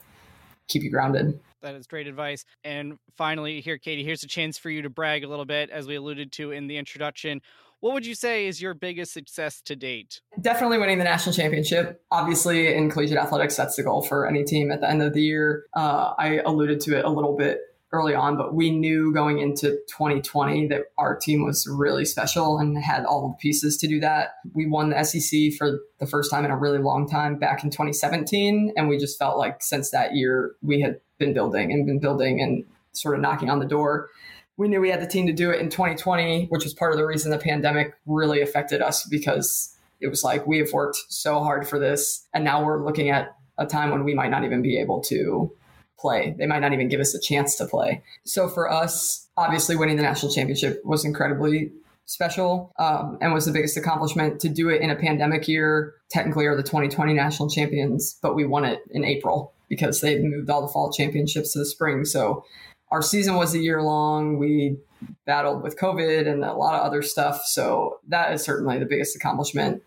keep 0.67 0.83
you 0.83 0.91
grounded. 0.91 1.39
That 1.61 1.75
is 1.75 1.87
great 1.87 2.07
advice. 2.07 2.45
And 2.63 2.99
finally, 3.15 3.61
here, 3.61 3.77
Katie, 3.77 4.03
here's 4.03 4.23
a 4.23 4.27
chance 4.27 4.57
for 4.57 4.69
you 4.69 4.83
to 4.83 4.89
brag 4.89 5.23
a 5.23 5.27
little 5.27 5.45
bit, 5.45 5.69
as 5.69 5.87
we 5.87 5.95
alluded 5.95 6.31
to 6.33 6.51
in 6.51 6.67
the 6.67 6.77
introduction. 6.77 7.41
What 7.79 7.93
would 7.93 8.05
you 8.05 8.15
say 8.15 8.47
is 8.47 8.61
your 8.61 8.73
biggest 8.73 9.13
success 9.13 9.61
to 9.63 9.75
date? 9.75 10.21
Definitely 10.41 10.77
winning 10.79 10.97
the 10.97 11.03
national 11.03 11.33
championship. 11.33 12.01
Obviously, 12.11 12.73
in 12.73 12.89
collegiate 12.89 13.17
athletics, 13.17 13.55
that's 13.55 13.75
the 13.75 13.83
goal 13.83 14.01
for 14.01 14.27
any 14.27 14.43
team 14.43 14.71
at 14.71 14.81
the 14.81 14.89
end 14.89 15.01
of 15.01 15.13
the 15.13 15.21
year. 15.21 15.65
Uh, 15.75 16.13
I 16.17 16.39
alluded 16.45 16.79
to 16.81 16.97
it 16.97 17.05
a 17.05 17.09
little 17.09 17.35
bit 17.35 17.61
early 17.93 18.13
on, 18.13 18.37
but 18.37 18.53
we 18.53 18.69
knew 18.69 19.13
going 19.13 19.39
into 19.39 19.71
2020 19.87 20.67
that 20.67 20.83
our 20.97 21.15
team 21.15 21.45
was 21.45 21.67
really 21.67 22.03
special 22.03 22.57
and 22.57 22.77
had 22.77 23.05
all 23.05 23.29
the 23.29 23.35
pieces 23.35 23.77
to 23.77 23.87
do 23.87 23.99
that. 24.01 24.35
We 24.53 24.67
won 24.67 24.89
the 24.89 25.03
SEC 25.03 25.53
for 25.57 25.79
the 25.99 26.05
first 26.05 26.29
time 26.29 26.43
in 26.43 26.51
a 26.51 26.57
really 26.57 26.79
long 26.79 27.07
time 27.07 27.37
back 27.37 27.63
in 27.63 27.69
2017. 27.69 28.73
And 28.75 28.89
we 28.89 28.97
just 28.97 29.17
felt 29.17 29.37
like 29.37 29.63
since 29.63 29.91
that 29.91 30.15
year, 30.15 30.55
we 30.61 30.81
had 30.81 30.99
been 31.17 31.33
building 31.33 31.71
and 31.71 31.85
been 31.85 31.99
building 31.99 32.41
and 32.41 32.65
sort 32.91 33.15
of 33.15 33.21
knocking 33.21 33.49
on 33.49 33.59
the 33.59 33.65
door. 33.65 34.09
We 34.57 34.67
knew 34.67 34.81
we 34.81 34.89
had 34.89 35.01
the 35.01 35.07
team 35.07 35.27
to 35.27 35.33
do 35.33 35.51
it 35.51 35.61
in 35.61 35.69
2020, 35.69 36.47
which 36.47 36.63
was 36.63 36.73
part 36.73 36.91
of 36.91 36.97
the 36.97 37.05
reason 37.05 37.31
the 37.31 37.37
pandemic 37.37 37.93
really 38.05 38.41
affected 38.41 38.81
us 38.81 39.05
because 39.05 39.77
it 40.01 40.07
was 40.07 40.23
like 40.23 40.45
we 40.45 40.57
have 40.57 40.73
worked 40.73 40.97
so 41.07 41.39
hard 41.39 41.67
for 41.67 41.79
this. 41.79 42.27
And 42.33 42.43
now 42.43 42.63
we're 42.65 42.83
looking 42.83 43.11
at 43.11 43.37
a 43.57 43.65
time 43.65 43.91
when 43.91 44.03
we 44.03 44.13
might 44.13 44.29
not 44.29 44.43
even 44.43 44.61
be 44.61 44.79
able 44.79 45.01
to 45.03 45.51
play. 45.99 46.35
They 46.37 46.45
might 46.45 46.59
not 46.59 46.73
even 46.73 46.87
give 46.87 46.99
us 46.99 47.13
a 47.13 47.19
chance 47.19 47.55
to 47.57 47.65
play. 47.65 48.03
So 48.25 48.47
for 48.47 48.71
us, 48.71 49.27
obviously 49.35 49.75
winning 49.75 49.97
the 49.97 50.03
national 50.03 50.31
championship 50.31 50.81
was 50.85 51.05
incredibly 51.05 51.71
special 52.05 52.73
um, 52.79 53.17
and 53.21 53.33
was 53.33 53.45
the 53.45 53.51
biggest 53.51 53.77
accomplishment 53.77 54.39
to 54.41 54.49
do 54.49 54.69
it 54.69 54.81
in 54.81 54.89
a 54.89 54.95
pandemic 54.95 55.47
year. 55.47 55.93
Technically, 56.09 56.45
are 56.45 56.55
the 56.55 56.63
2020 56.63 57.13
national 57.13 57.49
champions, 57.49 58.17
but 58.21 58.35
we 58.35 58.45
won 58.45 58.63
it 58.65 58.81
in 58.91 59.03
April 59.03 59.53
because 59.69 60.01
they 60.01 60.19
moved 60.19 60.49
all 60.49 60.61
the 60.61 60.71
fall 60.71 60.91
championships 60.91 61.53
to 61.53 61.59
the 61.59 61.65
spring. 61.65 62.05
So 62.05 62.45
our 62.91 63.01
season 63.01 63.35
was 63.35 63.53
a 63.53 63.59
year 63.59 63.81
long. 63.81 64.37
We 64.37 64.77
battled 65.25 65.61
with 65.61 65.77
COVID 65.77 66.27
and 66.27 66.43
a 66.43 66.53
lot 66.53 66.75
of 66.75 66.85
other 66.85 67.01
stuff. 67.01 67.41
So 67.45 67.99
that 68.07 68.33
is 68.33 68.41
certainly 68.41 68.79
the 68.79 68.85
biggest 68.85 69.15
accomplishment. 69.15 69.83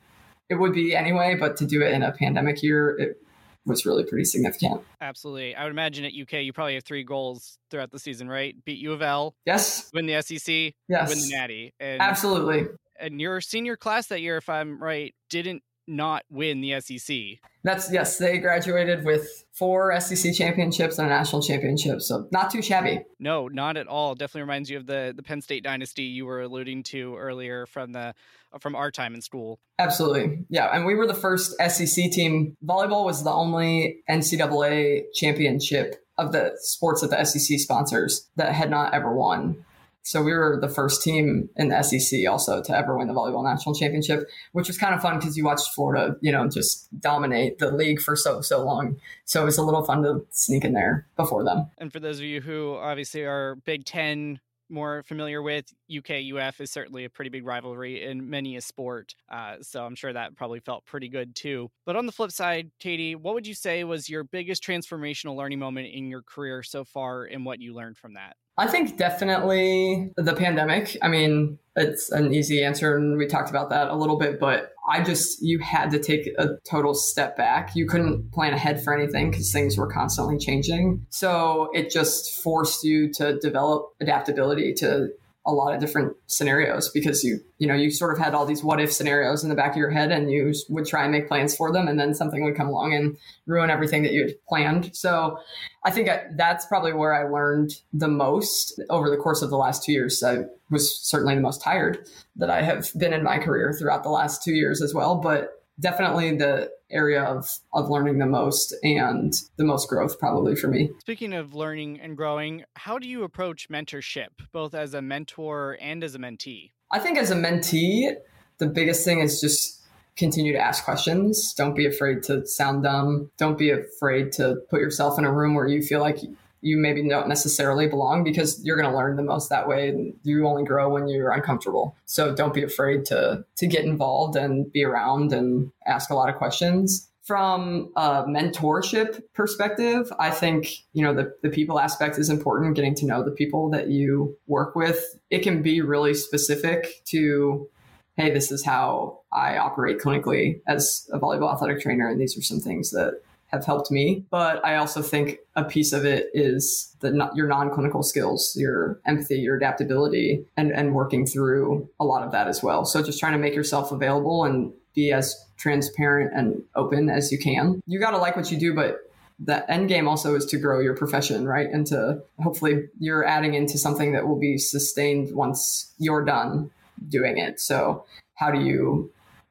It 0.50 0.56
would 0.56 0.74
be 0.74 0.94
anyway, 0.94 1.36
but 1.38 1.56
to 1.58 1.66
do 1.66 1.82
it 1.82 1.92
in 1.92 2.02
a 2.02 2.12
pandemic 2.12 2.62
year, 2.62 2.96
it 2.98 3.22
was 3.70 3.86
really 3.86 4.04
pretty 4.04 4.24
significant. 4.24 4.82
Absolutely. 5.00 5.54
I 5.54 5.64
would 5.64 5.70
imagine 5.70 6.04
at 6.04 6.12
UK, 6.12 6.42
you 6.42 6.52
probably 6.52 6.74
have 6.74 6.84
three 6.84 7.04
goals 7.04 7.58
throughout 7.70 7.90
the 7.90 7.98
season, 7.98 8.28
right? 8.28 8.54
Beat 8.64 8.78
U 8.80 8.92
of 8.92 9.00
L. 9.00 9.34
Yes. 9.46 9.90
Win 9.94 10.06
the 10.06 10.20
SEC. 10.20 10.74
Yes. 10.88 11.08
Win 11.08 11.18
the 11.18 11.30
Natty. 11.30 11.72
And, 11.80 12.02
Absolutely. 12.02 12.66
And 12.98 13.20
your 13.20 13.40
senior 13.40 13.76
class 13.76 14.08
that 14.08 14.20
year, 14.20 14.36
if 14.36 14.48
I'm 14.48 14.82
right, 14.82 15.14
didn't 15.30 15.62
not 15.86 16.24
win 16.30 16.60
the 16.60 16.80
SEC. 16.80 17.16
That's 17.62 17.92
yes, 17.92 18.18
they 18.18 18.38
graduated 18.38 19.04
with 19.04 19.44
four 19.52 19.98
SEC 20.00 20.34
championships 20.34 20.98
and 20.98 21.06
a 21.06 21.10
national 21.10 21.42
championship, 21.42 22.00
so 22.00 22.26
not 22.32 22.50
too 22.50 22.62
shabby. 22.62 23.02
No, 23.18 23.48
not 23.48 23.76
at 23.76 23.86
all. 23.86 24.14
Definitely 24.14 24.42
reminds 24.42 24.70
you 24.70 24.78
of 24.78 24.86
the 24.86 25.12
the 25.14 25.22
Penn 25.22 25.42
State 25.42 25.62
dynasty 25.62 26.04
you 26.04 26.26
were 26.26 26.42
alluding 26.42 26.82
to 26.84 27.16
earlier 27.16 27.66
from 27.66 27.92
the 27.92 28.14
from 28.60 28.74
our 28.74 28.90
time 28.90 29.14
in 29.14 29.20
school. 29.20 29.60
Absolutely, 29.78 30.44
yeah, 30.48 30.70
and 30.72 30.86
we 30.86 30.94
were 30.94 31.06
the 31.06 31.14
first 31.14 31.54
SEC 31.68 32.10
team. 32.10 32.56
Volleyball 32.64 33.04
was 33.04 33.24
the 33.24 33.32
only 33.32 33.98
NCAA 34.08 35.04
championship 35.14 35.96
of 36.16 36.32
the 36.32 36.52
sports 36.60 37.00
that 37.00 37.10
the 37.10 37.24
SEC 37.24 37.58
sponsors 37.58 38.28
that 38.36 38.54
had 38.54 38.70
not 38.70 38.94
ever 38.94 39.14
won. 39.14 39.64
So 40.02 40.22
we 40.22 40.32
were 40.32 40.58
the 40.60 40.68
first 40.68 41.02
team 41.02 41.48
in 41.56 41.68
the 41.68 41.82
SEC 41.82 42.28
also 42.28 42.62
to 42.62 42.76
ever 42.76 42.96
win 42.96 43.08
the 43.08 43.14
volleyball 43.14 43.44
national 43.44 43.74
championship, 43.74 44.28
which 44.52 44.66
was 44.66 44.78
kind 44.78 44.94
of 44.94 45.02
fun 45.02 45.18
because 45.18 45.36
you 45.36 45.44
watched 45.44 45.74
Florida, 45.74 46.16
you 46.20 46.32
know, 46.32 46.48
just 46.48 46.88
dominate 47.00 47.58
the 47.58 47.70
league 47.70 48.00
for 48.00 48.16
so 48.16 48.40
so 48.40 48.64
long. 48.64 48.96
So 49.24 49.42
it 49.42 49.44
was 49.44 49.58
a 49.58 49.62
little 49.62 49.84
fun 49.84 50.02
to 50.02 50.24
sneak 50.30 50.64
in 50.64 50.72
there 50.72 51.06
before 51.16 51.44
them. 51.44 51.70
And 51.78 51.92
for 51.92 52.00
those 52.00 52.18
of 52.18 52.24
you 52.24 52.40
who 52.40 52.74
obviously 52.74 53.24
are 53.24 53.56
Big 53.56 53.84
Ten 53.84 54.40
more 54.70 55.02
familiar 55.02 55.42
with, 55.42 55.72
UK 55.94 56.32
UF 56.34 56.60
is 56.60 56.70
certainly 56.70 57.04
a 57.04 57.10
pretty 57.10 57.28
big 57.28 57.44
rivalry 57.44 58.04
in 58.04 58.30
many 58.30 58.56
a 58.56 58.60
sport. 58.60 59.14
Uh, 59.28 59.56
so 59.60 59.84
I'm 59.84 59.94
sure 59.94 60.12
that 60.12 60.36
probably 60.36 60.60
felt 60.60 60.86
pretty 60.86 61.08
good 61.08 61.34
too. 61.34 61.70
But 61.84 61.96
on 61.96 62.06
the 62.06 62.12
flip 62.12 62.30
side, 62.30 62.70
Katie, 62.78 63.14
what 63.14 63.34
would 63.34 63.46
you 63.46 63.54
say 63.54 63.84
was 63.84 64.08
your 64.08 64.24
biggest 64.24 64.62
transformational 64.62 65.36
learning 65.36 65.58
moment 65.58 65.88
in 65.92 66.08
your 66.08 66.22
career 66.22 66.62
so 66.62 66.84
far 66.84 67.24
and 67.24 67.44
what 67.44 67.60
you 67.60 67.74
learned 67.74 67.98
from 67.98 68.14
that? 68.14 68.36
I 68.58 68.66
think 68.66 68.98
definitely 68.98 70.12
the 70.16 70.34
pandemic. 70.34 70.96
I 71.00 71.08
mean, 71.08 71.58
it's 71.76 72.10
an 72.10 72.34
easy 72.34 72.62
answer, 72.62 72.96
and 72.96 73.16
we 73.16 73.26
talked 73.26 73.48
about 73.48 73.70
that 73.70 73.88
a 73.88 73.94
little 73.94 74.18
bit, 74.18 74.38
but 74.38 74.72
I 74.88 75.02
just, 75.02 75.40
you 75.40 75.60
had 75.60 75.90
to 75.92 75.98
take 75.98 76.28
a 76.38 76.58
total 76.68 76.94
step 76.94 77.36
back. 77.36 77.74
You 77.74 77.86
couldn't 77.86 78.32
plan 78.32 78.52
ahead 78.52 78.82
for 78.82 78.94
anything 78.94 79.30
because 79.30 79.52
things 79.52 79.78
were 79.78 79.86
constantly 79.86 80.36
changing. 80.36 81.06
So 81.10 81.70
it 81.72 81.90
just 81.90 82.42
forced 82.42 82.84
you 82.84 83.12
to 83.14 83.38
develop 83.38 83.90
adaptability 84.00 84.74
to 84.74 85.08
a 85.46 85.52
lot 85.52 85.74
of 85.74 85.80
different 85.80 86.14
scenarios 86.26 86.90
because 86.90 87.24
you 87.24 87.38
you 87.58 87.66
know 87.66 87.74
you 87.74 87.90
sort 87.90 88.12
of 88.12 88.18
had 88.22 88.34
all 88.34 88.44
these 88.44 88.62
what 88.62 88.80
if 88.80 88.92
scenarios 88.92 89.42
in 89.42 89.48
the 89.48 89.54
back 89.54 89.70
of 89.70 89.76
your 89.76 89.90
head 89.90 90.12
and 90.12 90.30
you 90.30 90.52
would 90.68 90.86
try 90.86 91.02
and 91.02 91.12
make 91.12 91.28
plans 91.28 91.56
for 91.56 91.72
them 91.72 91.88
and 91.88 91.98
then 91.98 92.12
something 92.12 92.44
would 92.44 92.56
come 92.56 92.68
along 92.68 92.92
and 92.92 93.16
ruin 93.46 93.70
everything 93.70 94.02
that 94.02 94.12
you 94.12 94.22
had 94.22 94.34
planned. 94.48 94.94
So 94.94 95.38
i 95.84 95.90
think 95.90 96.10
that's 96.36 96.66
probably 96.66 96.92
where 96.92 97.14
i 97.14 97.28
learned 97.28 97.70
the 97.92 98.08
most 98.08 98.80
over 98.90 99.08
the 99.08 99.16
course 99.16 99.40
of 99.40 99.50
the 99.50 99.56
last 99.56 99.82
two 99.82 99.92
years. 99.92 100.22
I 100.22 100.44
was 100.70 101.00
certainly 101.00 101.34
the 101.34 101.40
most 101.40 101.62
tired 101.62 102.06
that 102.36 102.50
i 102.50 102.62
have 102.62 102.90
been 102.96 103.12
in 103.12 103.24
my 103.24 103.38
career 103.38 103.72
throughout 103.72 104.02
the 104.02 104.10
last 104.10 104.44
two 104.44 104.52
years 104.52 104.80
as 104.82 104.94
well 104.94 105.16
but 105.16 105.59
definitely 105.80 106.36
the 106.36 106.70
area 106.90 107.22
of 107.22 107.48
of 107.72 107.88
learning 107.88 108.18
the 108.18 108.26
most 108.26 108.74
and 108.82 109.32
the 109.56 109.64
most 109.64 109.88
growth 109.88 110.18
probably 110.18 110.54
for 110.54 110.68
me. 110.68 110.90
Speaking 111.00 111.32
of 111.32 111.54
learning 111.54 112.00
and 112.00 112.16
growing, 112.16 112.64
how 112.76 112.98
do 112.98 113.08
you 113.08 113.24
approach 113.24 113.68
mentorship 113.68 114.28
both 114.52 114.74
as 114.74 114.94
a 114.94 115.02
mentor 115.02 115.78
and 115.80 116.04
as 116.04 116.14
a 116.14 116.18
mentee? 116.18 116.72
I 116.90 116.98
think 116.98 117.18
as 117.18 117.30
a 117.30 117.36
mentee, 117.36 118.12
the 118.58 118.66
biggest 118.66 119.04
thing 119.04 119.20
is 119.20 119.40
just 119.40 119.80
continue 120.16 120.52
to 120.52 120.58
ask 120.58 120.84
questions. 120.84 121.54
Don't 121.54 121.74
be 121.74 121.86
afraid 121.86 122.22
to 122.24 122.46
sound 122.46 122.82
dumb. 122.82 123.30
Don't 123.38 123.56
be 123.56 123.70
afraid 123.70 124.32
to 124.32 124.56
put 124.68 124.80
yourself 124.80 125.18
in 125.18 125.24
a 125.24 125.32
room 125.32 125.54
where 125.54 125.66
you 125.66 125.82
feel 125.82 126.00
like 126.00 126.18
you 126.60 126.76
maybe 126.76 127.06
don't 127.08 127.28
necessarily 127.28 127.86
belong 127.86 128.24
because 128.24 128.62
you're 128.64 128.76
going 128.76 128.90
to 128.90 128.96
learn 128.96 129.16
the 129.16 129.22
most 129.22 129.48
that 129.50 129.68
way. 129.68 129.88
and 129.88 130.14
You 130.22 130.46
only 130.46 130.64
grow 130.64 130.88
when 130.90 131.08
you're 131.08 131.32
uncomfortable. 131.32 131.96
So 132.06 132.34
don't 132.34 132.54
be 132.54 132.62
afraid 132.62 133.04
to 133.06 133.44
to 133.56 133.66
get 133.66 133.84
involved 133.84 134.36
and 134.36 134.70
be 134.72 134.84
around 134.84 135.32
and 135.32 135.70
ask 135.86 136.10
a 136.10 136.14
lot 136.14 136.28
of 136.28 136.36
questions. 136.36 137.06
From 137.26 137.92
a 137.96 138.24
mentorship 138.24 139.22
perspective, 139.34 140.12
I 140.18 140.30
think, 140.30 140.68
you 140.94 141.04
know, 141.04 141.14
the, 141.14 141.32
the 141.42 141.50
people 141.50 141.78
aspect 141.78 142.18
is 142.18 142.28
important, 142.28 142.74
getting 142.74 142.94
to 142.96 143.06
know 143.06 143.22
the 143.22 143.30
people 143.30 143.70
that 143.70 143.88
you 143.88 144.36
work 144.48 144.74
with. 144.74 145.04
It 145.30 145.40
can 145.40 145.62
be 145.62 145.80
really 145.80 146.14
specific 146.14 146.88
to 147.06 147.68
hey, 148.16 148.30
this 148.30 148.50
is 148.52 148.64
how 148.64 149.20
I 149.32 149.56
operate 149.56 149.98
clinically 149.98 150.60
as 150.66 151.08
a 151.12 151.18
volleyball 151.18 151.54
athletic 151.54 151.80
trainer, 151.80 152.08
and 152.08 152.20
these 152.20 152.36
are 152.36 152.42
some 152.42 152.60
things 152.60 152.90
that 152.90 153.22
have 153.50 153.64
helped 153.64 153.90
me. 153.90 154.24
But 154.30 154.64
I 154.64 154.76
also 154.76 155.02
think 155.02 155.38
a 155.56 155.64
piece 155.64 155.92
of 155.92 156.04
it 156.04 156.28
is 156.34 156.94
the 157.00 157.30
your 157.34 157.46
non-clinical 157.46 158.02
skills, 158.02 158.54
your 158.56 159.00
empathy, 159.06 159.36
your 159.36 159.56
adaptability, 159.56 160.44
and 160.56 160.72
and 160.72 160.94
working 160.94 161.26
through 161.26 161.88
a 161.98 162.04
lot 162.04 162.22
of 162.22 162.32
that 162.32 162.48
as 162.48 162.62
well. 162.62 162.84
So 162.84 163.02
just 163.02 163.20
trying 163.20 163.32
to 163.32 163.38
make 163.38 163.54
yourself 163.54 163.92
available 163.92 164.44
and 164.44 164.72
be 164.94 165.12
as 165.12 165.36
transparent 165.56 166.32
and 166.34 166.62
open 166.74 167.10
as 167.10 167.30
you 167.30 167.38
can. 167.38 167.80
You 167.86 168.00
got 168.00 168.10
to 168.10 168.18
like 168.18 168.36
what 168.36 168.50
you 168.50 168.58
do, 168.58 168.74
but 168.74 168.98
the 169.38 169.68
end 169.70 169.88
game 169.88 170.06
also 170.06 170.34
is 170.34 170.44
to 170.46 170.58
grow 170.58 170.80
your 170.80 170.94
profession, 170.94 171.46
right? 171.46 171.68
And 171.70 171.86
to 171.88 172.22
hopefully 172.40 172.88
you're 172.98 173.24
adding 173.24 173.54
into 173.54 173.78
something 173.78 174.12
that 174.12 174.26
will 174.26 174.38
be 174.38 174.58
sustained 174.58 175.34
once 175.34 175.92
you're 175.98 176.24
done 176.24 176.70
doing 177.08 177.38
it. 177.38 177.60
So, 177.60 178.04
how 178.34 178.50
do 178.50 178.60
you 178.60 179.10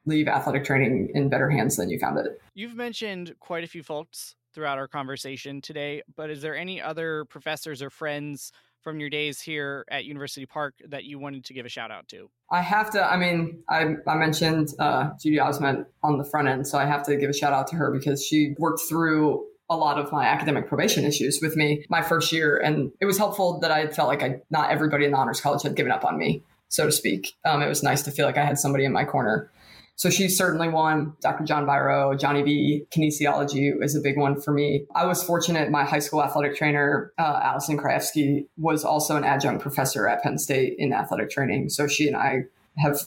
leave 0.10 0.28
athletic 0.28 0.66
training 0.66 1.10
in 1.14 1.30
better 1.30 1.50
hands 1.50 1.78
than 1.78 1.90
you 1.90 2.00
found 2.00 2.18
it? 2.18 2.42
You've 2.54 2.76
mentioned 2.76 3.36
quite 3.40 3.64
a 3.64 3.68
few 3.68 3.84
folks 3.84 4.36
throughout 4.54 4.78
our 4.78 4.88
conversation 4.88 5.62
today, 5.62 6.02
but 6.16 6.30
is 6.30 6.42
there 6.42 6.58
any 6.58 6.82
other 6.82 7.26
professors 7.26 7.82
or 7.82 7.90
friends 7.90 8.52
from 8.82 9.00
your 9.00 9.10
days 9.10 9.42
here 9.42 9.86
at 9.90 10.06
University 10.06 10.46
Park 10.46 10.74
that 10.88 11.04
you 11.04 11.20
wanted 11.20 11.46
to 11.46 11.54
give 11.54 11.66
a 11.66 11.70
shout 11.70 11.92
out 11.92 12.08
to? 12.10 12.30
I 12.50 12.62
have 12.62 12.90
to, 12.92 13.04
I 13.04 13.18
mean, 13.18 13.62
I, 13.70 13.96
I 14.08 14.16
mentioned 14.16 14.70
uh, 14.80 15.12
Judy 15.22 15.38
Osment 15.38 15.86
on 16.02 16.18
the 16.18 16.24
front 16.24 16.48
end, 16.48 16.66
so 16.66 16.78
I 16.78 16.86
have 16.86 17.04
to 17.04 17.16
give 17.16 17.30
a 17.30 17.34
shout 17.34 17.54
out 17.54 17.68
to 17.68 17.76
her 17.76 17.92
because 17.92 18.26
she 18.26 18.56
worked 18.58 18.82
through 18.90 19.46
a 19.70 19.78
lot 19.78 20.00
of 20.00 20.12
my 20.12 20.26
academic 20.26 20.68
probation 20.68 21.06
issues 21.06 21.40
with 21.42 21.56
me 21.56 21.86
my 21.90 22.02
first 22.02 22.32
year. 22.32 22.58
And 22.58 22.92
it 23.00 23.06
was 23.06 23.20
helpful 23.20 23.60
that 23.60 23.70
I 23.70 23.88
felt 23.88 24.08
like 24.08 24.24
I, 24.24 24.42
not 24.50 24.72
everybody 24.72 25.06
in 25.06 25.12
the 25.12 25.18
honors 25.18 25.40
college 25.42 25.62
had 25.62 25.76
given 25.76 25.92
up 25.92 26.04
on 26.04 26.18
me 26.18 26.44
so 26.70 26.86
to 26.86 26.92
speak. 26.92 27.36
Um, 27.44 27.62
it 27.62 27.68
was 27.68 27.84
nice 27.84 28.04
to 28.04 28.12
feel 28.12 28.26
like 28.26 28.38
I 28.38 28.46
had 28.46 28.58
somebody 28.58 28.86
in 28.86 28.94
my 28.94 29.04
corner. 29.04 29.52
So 30.00 30.10
she's 30.10 30.38
certainly 30.38 30.70
one. 30.70 31.12
Dr. 31.20 31.44
John 31.44 31.66
Vairo, 31.66 32.18
Johnny 32.18 32.42
B, 32.42 32.86
kinesiology 32.90 33.74
is 33.84 33.98
a 33.98 34.00
big 34.00 34.18
one 34.18 34.40
for 34.40 34.54
me. 34.54 34.86
I 34.96 35.06
was 35.06 35.22
fortunate. 35.22 35.72
My 35.72 35.84
high 35.84 36.00
school 36.00 36.24
athletic 36.24 36.56
trainer, 36.56 37.12
uh, 37.20 37.42
Allison 37.44 37.78
Krajewski, 37.78 38.48
was 38.56 38.86
also 38.86 39.18
an 39.18 39.26
adjunct 39.26 39.62
professor 39.62 40.08
at 40.08 40.24
Penn 40.24 40.38
State 40.38 40.76
in 40.78 40.94
athletic 40.94 41.30
training. 41.30 41.68
So 41.68 41.86
she 41.86 42.08
and 42.08 42.16
I 42.16 42.44
have 42.78 43.02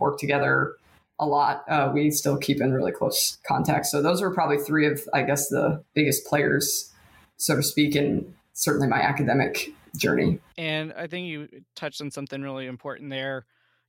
worked 0.00 0.18
together 0.18 0.74
a 1.20 1.26
lot. 1.26 1.62
Uh, 1.68 1.92
we 1.94 2.10
still 2.10 2.36
keep 2.36 2.60
in 2.60 2.72
really 2.72 2.90
close 2.90 3.38
contact. 3.46 3.86
So 3.86 4.02
those 4.02 4.20
are 4.20 4.34
probably 4.34 4.58
three 4.58 4.88
of, 4.88 5.08
I 5.14 5.22
guess, 5.22 5.48
the 5.48 5.84
biggest 5.94 6.26
players, 6.26 6.92
so 7.36 7.54
to 7.54 7.62
speak, 7.62 7.94
in 7.94 8.34
certainly 8.52 8.88
my 8.88 9.00
academic 9.00 9.68
journey. 9.96 10.40
And 10.58 10.92
I 10.94 11.06
think 11.06 11.28
you 11.28 11.48
touched 11.76 12.00
on 12.00 12.10
something 12.10 12.42
really 12.42 12.66
important 12.66 13.10
there. 13.10 13.46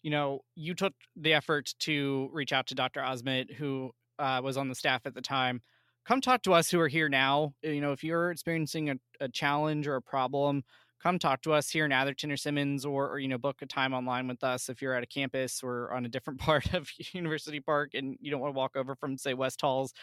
You 0.07 0.11
know, 0.11 0.39
you 0.55 0.73
took 0.73 0.93
the 1.17 1.33
effort 1.33 1.73
to 1.79 2.29
reach 2.31 2.53
out 2.53 2.67
to 2.67 2.75
Dr. 2.75 3.03
Osmond, 3.03 3.49
who 3.57 3.91
uh, 4.17 4.39
was 4.41 4.55
on 4.55 4.69
the 4.69 4.73
staff 4.73 5.01
at 5.05 5.13
the 5.13 5.21
time. 5.21 5.59
Come 6.05 6.21
talk 6.21 6.43
to 6.43 6.53
us 6.53 6.71
who 6.71 6.79
are 6.79 6.87
here 6.87 7.09
now. 7.09 7.55
You 7.61 7.81
know, 7.81 7.91
if 7.91 8.05
you're 8.05 8.31
experiencing 8.31 8.89
a, 8.89 8.95
a 9.19 9.27
challenge 9.27 9.85
or 9.85 9.97
a 9.97 10.01
problem, 10.01 10.63
come 11.03 11.19
talk 11.19 11.41
to 11.41 11.51
us 11.51 11.69
here 11.69 11.83
in 11.83 11.91
Atherton 11.91 12.31
or 12.31 12.37
Simmons 12.37 12.85
or, 12.85 13.09
or, 13.09 13.19
you 13.19 13.27
know 13.27 13.37
book 13.37 13.57
a 13.61 13.65
time 13.65 13.93
online 13.93 14.29
with 14.29 14.45
us 14.45 14.69
if 14.69 14.81
you're 14.81 14.93
at 14.93 15.03
a 15.03 15.07
campus 15.07 15.61
or 15.61 15.91
on 15.91 16.05
a 16.05 16.09
different 16.09 16.39
part 16.47 16.73
of 16.73 16.89
University 17.11 17.59
Park 17.59 17.91
and 17.93 18.15
you 18.21 18.31
don't 18.31 18.39
want 18.39 18.53
to 18.53 18.57
walk 18.57 18.77
over 18.77 18.95
from 18.95 19.17
say 19.17 19.33
West 19.33 19.59
Halls 19.59 19.93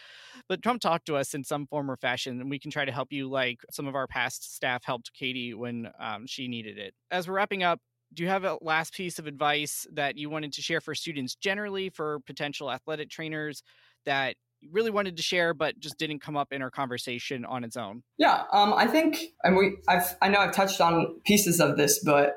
but 0.47 0.61
come 0.61 0.77
talk 0.77 1.03
to 1.05 1.15
us 1.15 1.33
in 1.33 1.43
some 1.43 1.65
form 1.65 1.89
or 1.89 1.97
fashion 1.97 2.39
and 2.39 2.49
we 2.51 2.59
can 2.59 2.69
try 2.69 2.85
to 2.85 2.91
help 2.91 3.11
you 3.11 3.27
like 3.27 3.57
some 3.71 3.87
of 3.87 3.95
our 3.95 4.05
past 4.05 4.55
staff 4.55 4.85
helped 4.85 5.11
Katie 5.13 5.55
when 5.55 5.89
um, 5.99 6.27
she 6.27 6.47
needed 6.47 6.77
it 6.77 6.93
as 7.09 7.27
we're 7.27 7.33
wrapping 7.33 7.63
up 7.63 7.79
do 8.15 8.23
you 8.23 8.29
have 8.29 8.45
a 8.45 8.57
last 8.61 8.93
piece 8.93 9.19
of 9.19 9.27
advice 9.27 9.85
that 9.93 10.17
you 10.17 10.29
wanted 10.29 10.53
to 10.53 10.61
share 10.61 10.81
for 10.81 10.95
students 10.95 11.35
generally 11.35 11.89
for 11.89 12.19
potential 12.25 12.71
athletic 12.71 13.09
trainers 13.09 13.61
that 14.05 14.35
you 14.61 14.69
really 14.71 14.89
wanted 14.89 15.17
to 15.17 15.23
share, 15.23 15.53
but 15.53 15.77
just 15.79 15.97
didn't 15.97 16.19
come 16.19 16.37
up 16.37 16.53
in 16.53 16.61
our 16.61 16.71
conversation 16.71 17.45
on 17.45 17.63
its 17.63 17.75
own? 17.75 18.03
Yeah, 18.17 18.43
um, 18.51 18.73
I 18.73 18.87
think, 18.87 19.17
and 19.43 19.57
we, 19.57 19.75
I've, 19.87 20.15
I 20.21 20.29
know 20.29 20.39
I've 20.39 20.53
touched 20.53 20.79
on 20.79 21.19
pieces 21.25 21.59
of 21.59 21.77
this, 21.77 21.99
but 21.99 22.35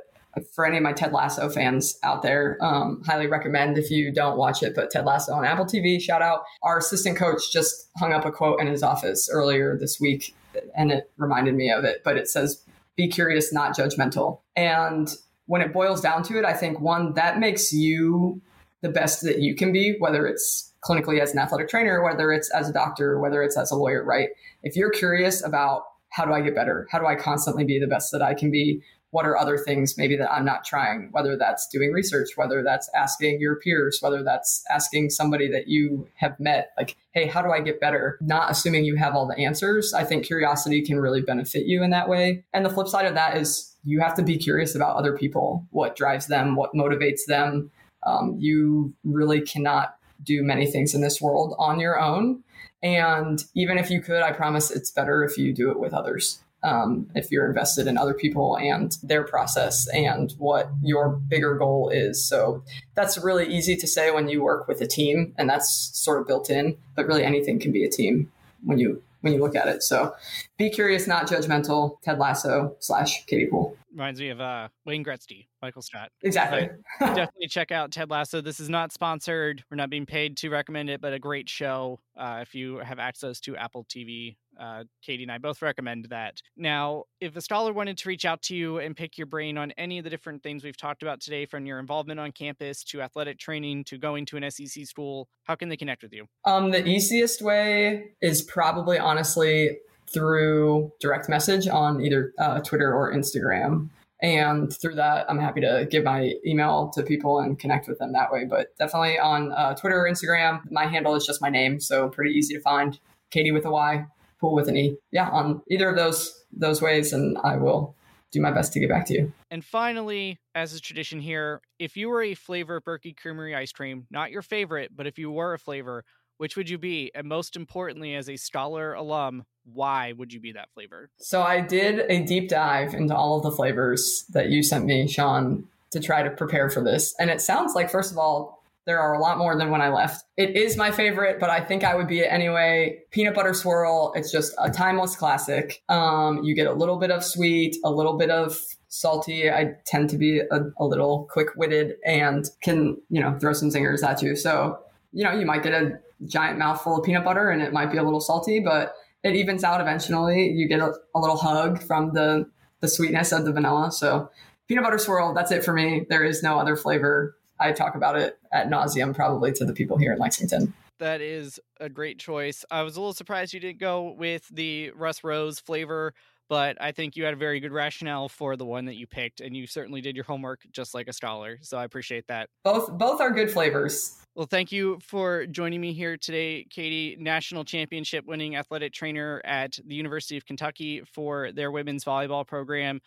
for 0.54 0.66
any 0.66 0.76
of 0.76 0.82
my 0.82 0.92
Ted 0.92 1.12
Lasso 1.12 1.48
fans 1.48 1.98
out 2.02 2.22
there, 2.22 2.58
um, 2.60 3.02
highly 3.06 3.26
recommend 3.26 3.78
if 3.78 3.90
you 3.90 4.12
don't 4.12 4.36
watch 4.36 4.62
it. 4.62 4.74
But 4.74 4.90
Ted 4.90 5.04
Lasso 5.04 5.32
on 5.32 5.44
Apple 5.44 5.64
TV, 5.64 6.00
shout 6.00 6.22
out. 6.22 6.42
Our 6.62 6.78
assistant 6.78 7.16
coach 7.16 7.52
just 7.52 7.88
hung 7.96 8.12
up 8.12 8.24
a 8.24 8.32
quote 8.32 8.60
in 8.60 8.66
his 8.66 8.82
office 8.82 9.28
earlier 9.32 9.76
this 9.78 9.98
week, 10.00 10.34
and 10.76 10.92
it 10.92 11.10
reminded 11.16 11.54
me 11.54 11.70
of 11.70 11.84
it. 11.84 12.02
But 12.04 12.16
it 12.16 12.28
says, 12.28 12.62
"Be 12.94 13.08
curious, 13.08 13.52
not 13.52 13.76
judgmental." 13.76 14.40
And 14.54 15.08
when 15.48 15.62
it 15.62 15.72
boils 15.72 16.00
down 16.00 16.22
to 16.22 16.38
it, 16.38 16.44
I 16.44 16.52
think 16.52 16.78
one 16.78 17.14
that 17.14 17.40
makes 17.40 17.72
you 17.72 18.40
the 18.82 18.90
best 18.90 19.22
that 19.22 19.40
you 19.40 19.56
can 19.56 19.72
be, 19.72 19.96
whether 19.98 20.26
it's 20.26 20.72
clinically 20.84 21.20
as 21.20 21.32
an 21.32 21.38
athletic 21.38 21.68
trainer, 21.68 22.04
whether 22.04 22.30
it's 22.32 22.50
as 22.50 22.68
a 22.68 22.72
doctor, 22.72 23.18
whether 23.18 23.42
it's 23.42 23.56
as 23.56 23.70
a 23.70 23.74
lawyer, 23.74 24.04
right? 24.04 24.28
If 24.62 24.76
you're 24.76 24.90
curious 24.90 25.44
about 25.44 25.82
how 26.10 26.24
do 26.24 26.32
I 26.32 26.42
get 26.42 26.54
better? 26.54 26.86
How 26.90 26.98
do 26.98 27.06
I 27.06 27.16
constantly 27.16 27.64
be 27.64 27.78
the 27.78 27.86
best 27.86 28.12
that 28.12 28.22
I 28.22 28.34
can 28.34 28.50
be? 28.50 28.80
What 29.10 29.26
are 29.26 29.38
other 29.38 29.56
things 29.56 29.96
maybe 29.96 30.16
that 30.16 30.30
I'm 30.30 30.44
not 30.44 30.64
trying? 30.64 31.08
Whether 31.12 31.36
that's 31.36 31.66
doing 31.68 31.92
research, 31.92 32.30
whether 32.36 32.62
that's 32.62 32.90
asking 32.94 33.40
your 33.40 33.56
peers, 33.56 33.98
whether 34.00 34.22
that's 34.22 34.62
asking 34.70 35.10
somebody 35.10 35.50
that 35.50 35.68
you 35.68 36.08
have 36.16 36.38
met, 36.38 36.72
like, 36.76 36.96
hey, 37.12 37.26
how 37.26 37.40
do 37.40 37.50
I 37.50 37.60
get 37.60 37.80
better? 37.80 38.18
Not 38.20 38.50
assuming 38.50 38.84
you 38.84 38.96
have 38.96 39.14
all 39.14 39.26
the 39.26 39.38
answers. 39.38 39.94
I 39.94 40.04
think 40.04 40.24
curiosity 40.24 40.82
can 40.82 41.00
really 41.00 41.22
benefit 41.22 41.64
you 41.66 41.82
in 41.82 41.90
that 41.90 42.08
way. 42.08 42.44
And 42.52 42.64
the 42.64 42.70
flip 42.70 42.88
side 42.88 43.06
of 43.06 43.14
that 43.14 43.36
is 43.36 43.74
you 43.84 44.00
have 44.00 44.14
to 44.14 44.22
be 44.22 44.36
curious 44.36 44.74
about 44.74 44.96
other 44.96 45.16
people, 45.16 45.66
what 45.70 45.96
drives 45.96 46.26
them, 46.26 46.54
what 46.54 46.74
motivates 46.74 47.24
them. 47.26 47.70
Um, 48.06 48.36
you 48.38 48.94
really 49.04 49.40
cannot 49.40 49.96
do 50.22 50.42
many 50.42 50.66
things 50.66 50.94
in 50.94 51.00
this 51.00 51.20
world 51.20 51.54
on 51.58 51.80
your 51.80 51.98
own. 51.98 52.42
And 52.82 53.42
even 53.54 53.78
if 53.78 53.90
you 53.90 54.00
could, 54.00 54.22
I 54.22 54.32
promise 54.32 54.70
it's 54.70 54.90
better 54.90 55.24
if 55.24 55.38
you 55.38 55.52
do 55.52 55.70
it 55.70 55.80
with 55.80 55.92
others. 55.92 56.40
Um, 56.64 57.08
if 57.14 57.30
you're 57.30 57.46
invested 57.46 57.86
in 57.86 57.96
other 57.96 58.14
people 58.14 58.56
and 58.56 58.96
their 59.04 59.22
process 59.22 59.86
and 59.94 60.32
what 60.38 60.68
your 60.82 61.10
bigger 61.10 61.56
goal 61.56 61.88
is. 61.88 62.28
So 62.28 62.64
that's 62.96 63.16
really 63.16 63.46
easy 63.46 63.76
to 63.76 63.86
say 63.86 64.10
when 64.10 64.28
you 64.28 64.42
work 64.42 64.66
with 64.66 64.80
a 64.80 64.86
team, 64.86 65.34
and 65.38 65.48
that's 65.48 65.90
sort 65.94 66.20
of 66.20 66.26
built 66.26 66.50
in. 66.50 66.76
But 66.96 67.06
really, 67.06 67.22
anything 67.22 67.60
can 67.60 67.70
be 67.70 67.84
a 67.84 67.90
team 67.90 68.32
when 68.64 68.78
you 68.78 69.02
when 69.20 69.32
you 69.32 69.40
look 69.40 69.56
at 69.56 69.68
it. 69.68 69.82
So 69.82 70.14
be 70.56 70.70
curious, 70.70 71.06
not 71.06 71.26
judgmental. 71.26 72.00
Ted 72.02 72.18
Lasso 72.18 72.76
slash 72.80 73.24
Katie 73.26 73.46
Poole. 73.46 73.76
Reminds 73.90 74.20
me 74.20 74.28
of 74.28 74.40
uh, 74.40 74.68
Wayne 74.84 75.04
Gretzky, 75.04 75.46
Michael 75.60 75.82
Scott. 75.82 76.10
Exactly. 76.22 76.68
definitely 77.00 77.48
check 77.48 77.72
out 77.72 77.90
Ted 77.90 78.10
Lasso. 78.10 78.40
This 78.40 78.60
is 78.60 78.68
not 78.68 78.92
sponsored. 78.92 79.64
We're 79.70 79.76
not 79.76 79.90
being 79.90 80.06
paid 80.06 80.36
to 80.38 80.50
recommend 80.50 80.90
it, 80.90 81.00
but 81.00 81.12
a 81.12 81.18
great 81.18 81.48
show. 81.48 81.98
Uh, 82.16 82.38
if 82.42 82.54
you 82.54 82.78
have 82.78 82.98
access 82.98 83.40
to 83.40 83.56
Apple 83.56 83.84
TV, 83.84 84.36
uh, 84.58 84.84
Katie 85.02 85.22
and 85.22 85.32
I 85.32 85.38
both 85.38 85.62
recommend 85.62 86.06
that. 86.10 86.40
Now, 86.56 87.04
if 87.20 87.36
a 87.36 87.40
scholar 87.40 87.72
wanted 87.72 87.98
to 87.98 88.08
reach 88.08 88.24
out 88.24 88.42
to 88.42 88.56
you 88.56 88.78
and 88.78 88.96
pick 88.96 89.16
your 89.16 89.26
brain 89.26 89.56
on 89.56 89.72
any 89.72 89.98
of 89.98 90.04
the 90.04 90.10
different 90.10 90.42
things 90.42 90.64
we've 90.64 90.76
talked 90.76 91.02
about 91.02 91.20
today, 91.20 91.46
from 91.46 91.66
your 91.66 91.78
involvement 91.78 92.20
on 92.20 92.32
campus 92.32 92.84
to 92.84 93.00
athletic 93.02 93.38
training 93.38 93.84
to 93.84 93.98
going 93.98 94.26
to 94.26 94.36
an 94.36 94.50
SEC 94.50 94.86
school, 94.86 95.28
how 95.44 95.54
can 95.54 95.68
they 95.68 95.76
connect 95.76 96.02
with 96.02 96.12
you? 96.12 96.26
Um, 96.44 96.70
the 96.70 96.86
easiest 96.86 97.42
way 97.42 98.12
is 98.20 98.42
probably 98.42 98.98
honestly 98.98 99.78
through 100.12 100.92
direct 101.00 101.28
message 101.28 101.68
on 101.68 102.00
either 102.00 102.32
uh, 102.38 102.60
Twitter 102.60 102.92
or 102.92 103.12
Instagram. 103.12 103.90
And 104.20 104.72
through 104.72 104.96
that, 104.96 105.26
I'm 105.30 105.38
happy 105.38 105.60
to 105.60 105.86
give 105.88 106.02
my 106.02 106.32
email 106.44 106.90
to 106.94 107.02
people 107.02 107.38
and 107.38 107.58
connect 107.58 107.86
with 107.86 107.98
them 107.98 108.12
that 108.14 108.32
way. 108.32 108.46
But 108.46 108.76
definitely 108.76 109.18
on 109.18 109.52
uh, 109.52 109.74
Twitter 109.74 110.04
or 110.04 110.10
Instagram, 110.10 110.68
my 110.72 110.86
handle 110.86 111.14
is 111.14 111.24
just 111.24 111.40
my 111.40 111.50
name, 111.50 111.78
so 111.78 112.08
pretty 112.08 112.32
easy 112.32 112.54
to 112.54 112.60
find. 112.60 112.98
Katie 113.30 113.52
with 113.52 113.66
a 113.66 113.70
Y, 113.70 114.06
Poole 114.40 114.54
with 114.54 114.68
an 114.68 114.76
E. 114.76 114.96
Yeah, 115.10 115.28
on 115.28 115.62
either 115.70 115.88
of 115.88 115.96
those 115.96 116.44
those 116.52 116.80
ways, 116.80 117.12
and 117.12 117.36
I 117.44 117.56
will 117.56 117.94
do 118.30 118.40
my 118.40 118.50
best 118.50 118.72
to 118.74 118.80
get 118.80 118.88
back 118.88 119.06
to 119.06 119.14
you. 119.14 119.32
And 119.50 119.64
finally, 119.64 120.38
as 120.54 120.74
a 120.74 120.80
tradition 120.80 121.20
here, 121.20 121.60
if 121.78 121.96
you 121.96 122.08
were 122.08 122.22
a 122.22 122.34
flavor 122.34 122.76
of 122.76 122.84
Berkey 122.84 123.16
Creamery 123.16 123.54
ice 123.54 123.72
cream, 123.72 124.06
not 124.10 124.30
your 124.30 124.42
favorite, 124.42 124.90
but 124.94 125.06
if 125.06 125.18
you 125.18 125.30
were 125.30 125.54
a 125.54 125.58
flavor, 125.58 126.04
which 126.36 126.56
would 126.56 126.68
you 126.68 126.78
be? 126.78 127.10
And 127.14 127.26
most 127.26 127.56
importantly, 127.56 128.14
as 128.14 128.28
a 128.28 128.36
scholar 128.36 128.92
alum, 128.94 129.44
why 129.64 130.12
would 130.12 130.32
you 130.32 130.40
be 130.40 130.52
that 130.52 130.70
flavor? 130.72 131.10
So 131.18 131.42
I 131.42 131.60
did 131.60 132.00
a 132.10 132.24
deep 132.24 132.48
dive 132.48 132.94
into 132.94 133.14
all 133.14 133.36
of 133.36 133.42
the 133.42 133.50
flavors 133.50 134.24
that 134.30 134.50
you 134.50 134.62
sent 134.62 134.84
me, 134.84 135.08
Sean, 135.08 135.66
to 135.90 136.00
try 136.00 136.22
to 136.22 136.30
prepare 136.30 136.70
for 136.70 136.82
this. 136.82 137.14
And 137.18 137.30
it 137.30 137.40
sounds 137.40 137.74
like, 137.74 137.90
first 137.90 138.12
of 138.12 138.18
all, 138.18 138.57
There 138.88 138.98
are 138.98 139.12
a 139.12 139.18
lot 139.18 139.36
more 139.36 139.54
than 139.54 139.68
when 139.68 139.82
I 139.82 139.90
left. 139.90 140.24
It 140.38 140.56
is 140.56 140.78
my 140.78 140.90
favorite, 140.90 141.38
but 141.38 141.50
I 141.50 141.60
think 141.60 141.84
I 141.84 141.94
would 141.94 142.08
be 142.08 142.20
it 142.20 142.32
anyway. 142.32 143.00
Peanut 143.10 143.34
butter 143.34 143.52
swirl. 143.52 144.14
It's 144.16 144.32
just 144.32 144.54
a 144.58 144.70
timeless 144.70 145.14
classic. 145.14 145.82
Um, 145.90 146.42
you 146.42 146.54
get 146.54 146.66
a 146.66 146.72
little 146.72 146.96
bit 146.96 147.10
of 147.10 147.22
sweet, 147.22 147.76
a 147.84 147.90
little 147.90 148.16
bit 148.16 148.30
of 148.30 148.58
salty. 148.88 149.50
I 149.50 149.74
tend 149.84 150.08
to 150.08 150.16
be 150.16 150.38
a, 150.40 150.60
a 150.78 150.86
little 150.86 151.28
quick 151.30 151.48
witted 151.54 151.96
and 152.06 152.48
can, 152.62 152.96
you 153.10 153.20
know, 153.20 153.38
throw 153.38 153.52
some 153.52 153.68
zingers 153.68 154.02
at 154.02 154.22
you. 154.22 154.34
So, 154.34 154.78
you 155.12 155.22
know, 155.22 155.32
you 155.32 155.44
might 155.44 155.62
get 155.62 155.74
a 155.74 156.00
giant 156.24 156.58
mouthful 156.58 156.96
of 156.96 157.04
peanut 157.04 157.26
butter 157.26 157.50
and 157.50 157.60
it 157.60 157.74
might 157.74 157.92
be 157.92 157.98
a 157.98 158.02
little 158.02 158.20
salty, 158.20 158.58
but 158.58 158.94
it 159.22 159.36
evens 159.36 159.64
out 159.64 159.82
eventually. 159.82 160.48
You 160.48 160.66
get 160.66 160.80
a, 160.80 160.94
a 161.14 161.20
little 161.20 161.36
hug 161.36 161.82
from 161.82 162.14
the, 162.14 162.48
the 162.80 162.88
sweetness 162.88 163.32
of 163.32 163.44
the 163.44 163.52
vanilla. 163.52 163.92
So 163.92 164.30
peanut 164.66 164.84
butter 164.84 164.96
swirl, 164.96 165.34
that's 165.34 165.52
it 165.52 165.62
for 165.62 165.74
me. 165.74 166.06
There 166.08 166.24
is 166.24 166.42
no 166.42 166.58
other 166.58 166.74
flavor. 166.74 167.34
I 167.60 167.72
talk 167.72 167.94
about 167.94 168.16
it 168.16 168.38
at 168.52 168.68
nauseum 168.68 169.14
probably 169.14 169.52
to 169.52 169.64
the 169.64 169.72
people 169.72 169.96
here 169.96 170.12
in 170.12 170.18
Lexington. 170.18 170.72
That 170.98 171.20
is 171.20 171.60
a 171.78 171.88
great 171.88 172.18
choice. 172.18 172.64
I 172.70 172.82
was 172.82 172.96
a 172.96 173.00
little 173.00 173.12
surprised 173.12 173.54
you 173.54 173.60
didn't 173.60 173.78
go 173.78 174.14
with 174.18 174.48
the 174.48 174.90
Russ 174.90 175.22
Rose 175.22 175.60
flavor, 175.60 176.12
but 176.48 176.76
I 176.80 176.92
think 176.92 177.16
you 177.16 177.24
had 177.24 177.34
a 177.34 177.36
very 177.36 177.60
good 177.60 177.72
rationale 177.72 178.28
for 178.28 178.56
the 178.56 178.64
one 178.64 178.86
that 178.86 178.96
you 178.96 179.06
picked, 179.06 179.40
and 179.40 179.56
you 179.56 179.66
certainly 179.66 180.00
did 180.00 180.16
your 180.16 180.24
homework 180.24 180.62
just 180.72 180.94
like 180.94 181.06
a 181.06 181.12
scholar. 181.12 181.58
So 181.62 181.78
I 181.78 181.84
appreciate 181.84 182.26
that. 182.28 182.48
Both 182.64 182.90
both 182.98 183.20
are 183.20 183.30
good 183.30 183.50
flavors. 183.50 184.16
Well, 184.34 184.46
thank 184.46 184.72
you 184.72 184.98
for 185.02 185.46
joining 185.46 185.80
me 185.80 185.92
here 185.92 186.16
today, 186.16 186.64
Katie, 186.70 187.16
national 187.18 187.64
championship 187.64 188.24
winning 188.26 188.56
athletic 188.56 188.92
trainer 188.92 189.40
at 189.44 189.78
the 189.84 189.94
University 189.94 190.36
of 190.36 190.46
Kentucky 190.46 191.02
for 191.04 191.52
their 191.52 191.70
women's 191.70 192.04
volleyball 192.04 192.46
program 192.46 193.00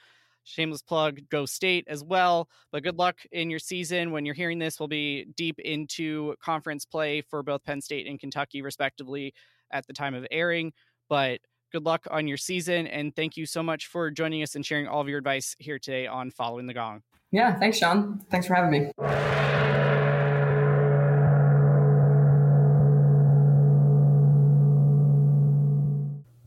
shameless 0.43 0.81
plug, 0.81 1.19
go 1.29 1.45
state 1.45 1.85
as 1.87 2.03
well. 2.03 2.47
But 2.71 2.83
good 2.83 2.97
luck 2.97 3.17
in 3.31 3.49
your 3.49 3.59
season. 3.59 4.11
When 4.11 4.25
you're 4.25 4.35
hearing 4.35 4.59
this, 4.59 4.79
we'll 4.79 4.87
be 4.87 5.25
deep 5.35 5.59
into 5.59 6.35
conference 6.43 6.85
play 6.85 7.21
for 7.21 7.43
both 7.43 7.63
Penn 7.63 7.81
State 7.81 8.07
and 8.07 8.19
Kentucky, 8.19 8.61
respectively, 8.61 9.33
at 9.71 9.87
the 9.87 9.93
time 9.93 10.13
of 10.15 10.25
airing. 10.31 10.73
But 11.09 11.39
good 11.71 11.85
luck 11.85 12.05
on 12.11 12.27
your 12.27 12.37
season. 12.37 12.87
And 12.87 13.15
thank 13.15 13.37
you 13.37 13.45
so 13.45 13.63
much 13.63 13.87
for 13.87 14.11
joining 14.11 14.43
us 14.43 14.55
and 14.55 14.65
sharing 14.65 14.87
all 14.87 15.01
of 15.01 15.07
your 15.07 15.17
advice 15.17 15.55
here 15.59 15.79
today 15.79 16.07
on 16.07 16.31
Following 16.31 16.67
the 16.67 16.73
Gong. 16.73 17.01
Yeah, 17.31 17.57
thanks, 17.57 17.77
Sean. 17.77 18.21
Thanks 18.29 18.47
for 18.47 18.55
having 18.55 18.71
me. 18.71 19.77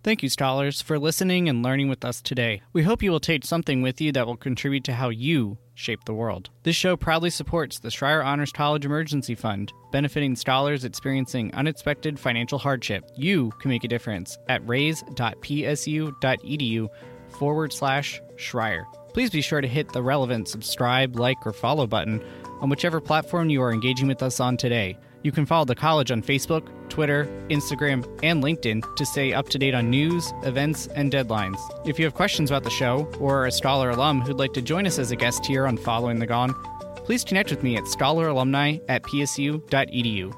Thank 0.05 0.22
you, 0.22 0.28
scholars, 0.28 0.80
for 0.82 0.98
listening 0.98 1.48
and 1.48 1.62
learning 1.62 1.88
with 1.88 2.05
us 2.05 2.20
today. 2.20 2.61
We 2.74 2.82
hope 2.82 3.02
you 3.02 3.11
will 3.11 3.20
take 3.20 3.42
something 3.42 3.80
with 3.80 4.02
you 4.02 4.12
that 4.12 4.26
will 4.26 4.36
contribute 4.36 4.84
to 4.84 4.92
how 4.92 5.09
you 5.09 5.57
shape 5.72 6.05
the 6.05 6.12
world. 6.12 6.50
This 6.62 6.76
show 6.76 6.94
proudly 6.94 7.30
supports 7.30 7.78
the 7.78 7.88
Schreyer 7.88 8.22
Honors 8.22 8.52
College 8.52 8.84
Emergency 8.84 9.34
Fund, 9.34 9.72
benefiting 9.92 10.36
scholars 10.36 10.84
experiencing 10.84 11.55
unexpected 11.55 12.20
financial 12.20 12.59
hardship. 12.59 13.11
You 13.16 13.50
can 13.62 13.70
make 13.70 13.84
a 13.84 13.88
difference 13.88 14.36
at 14.46 14.61
raise.psu.edu 14.68 16.88
forward 17.30 17.72
slash 17.72 18.20
Schreyer. 18.36 18.84
Please 19.14 19.30
be 19.30 19.40
sure 19.40 19.62
to 19.62 19.68
hit 19.68 19.90
the 19.94 20.02
relevant 20.02 20.48
subscribe, 20.48 21.16
like, 21.16 21.46
or 21.46 21.55
follow 21.55 21.86
button 21.86 22.22
on 22.61 22.68
whichever 22.68 23.00
platform 23.00 23.48
you 23.48 23.62
are 23.62 23.72
engaging 23.72 24.09
with 24.09 24.22
us 24.22 24.38
on 24.38 24.59
today. 24.59 24.98
You 25.24 25.32
can 25.32 25.46
follow 25.46 25.64
the 25.64 25.74
college 25.74 26.10
on 26.10 26.22
Facebook, 26.22 26.68
Twitter, 26.90 27.24
Instagram, 27.48 28.06
and 28.22 28.44
LinkedIn 28.44 28.94
to 28.94 29.06
stay 29.06 29.32
up 29.32 29.48
to 29.48 29.58
date 29.58 29.74
on 29.74 29.88
news, 29.88 30.34
events, 30.42 30.86
and 30.88 31.10
deadlines. 31.10 31.58
If 31.88 31.98
you 31.98 32.04
have 32.04 32.12
questions 32.12 32.50
about 32.50 32.62
the 32.62 32.68
show 32.68 33.10
or 33.18 33.40
are 33.40 33.46
a 33.46 33.50
Scholar 33.50 33.88
alum 33.88 34.20
who'd 34.20 34.38
like 34.38 34.52
to 34.52 34.60
join 34.60 34.86
us 34.86 34.98
as 34.98 35.12
a 35.12 35.16
guest 35.16 35.46
here 35.46 35.66
on 35.66 35.78
Following 35.78 36.18
the 36.18 36.26
Gong, 36.26 36.54
please 36.96 37.24
connect 37.24 37.48
with 37.48 37.62
me 37.62 37.74
at 37.76 37.84
scholaralumni 37.84 38.82
at 38.90 39.02
psu.edu. 39.04 40.36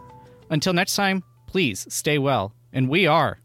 Until 0.50 0.72
next 0.72 0.94
time, 0.94 1.24
please 1.48 1.84
stay 1.92 2.18
well, 2.18 2.54
and 2.72 2.88
we 2.88 3.08
are. 3.08 3.40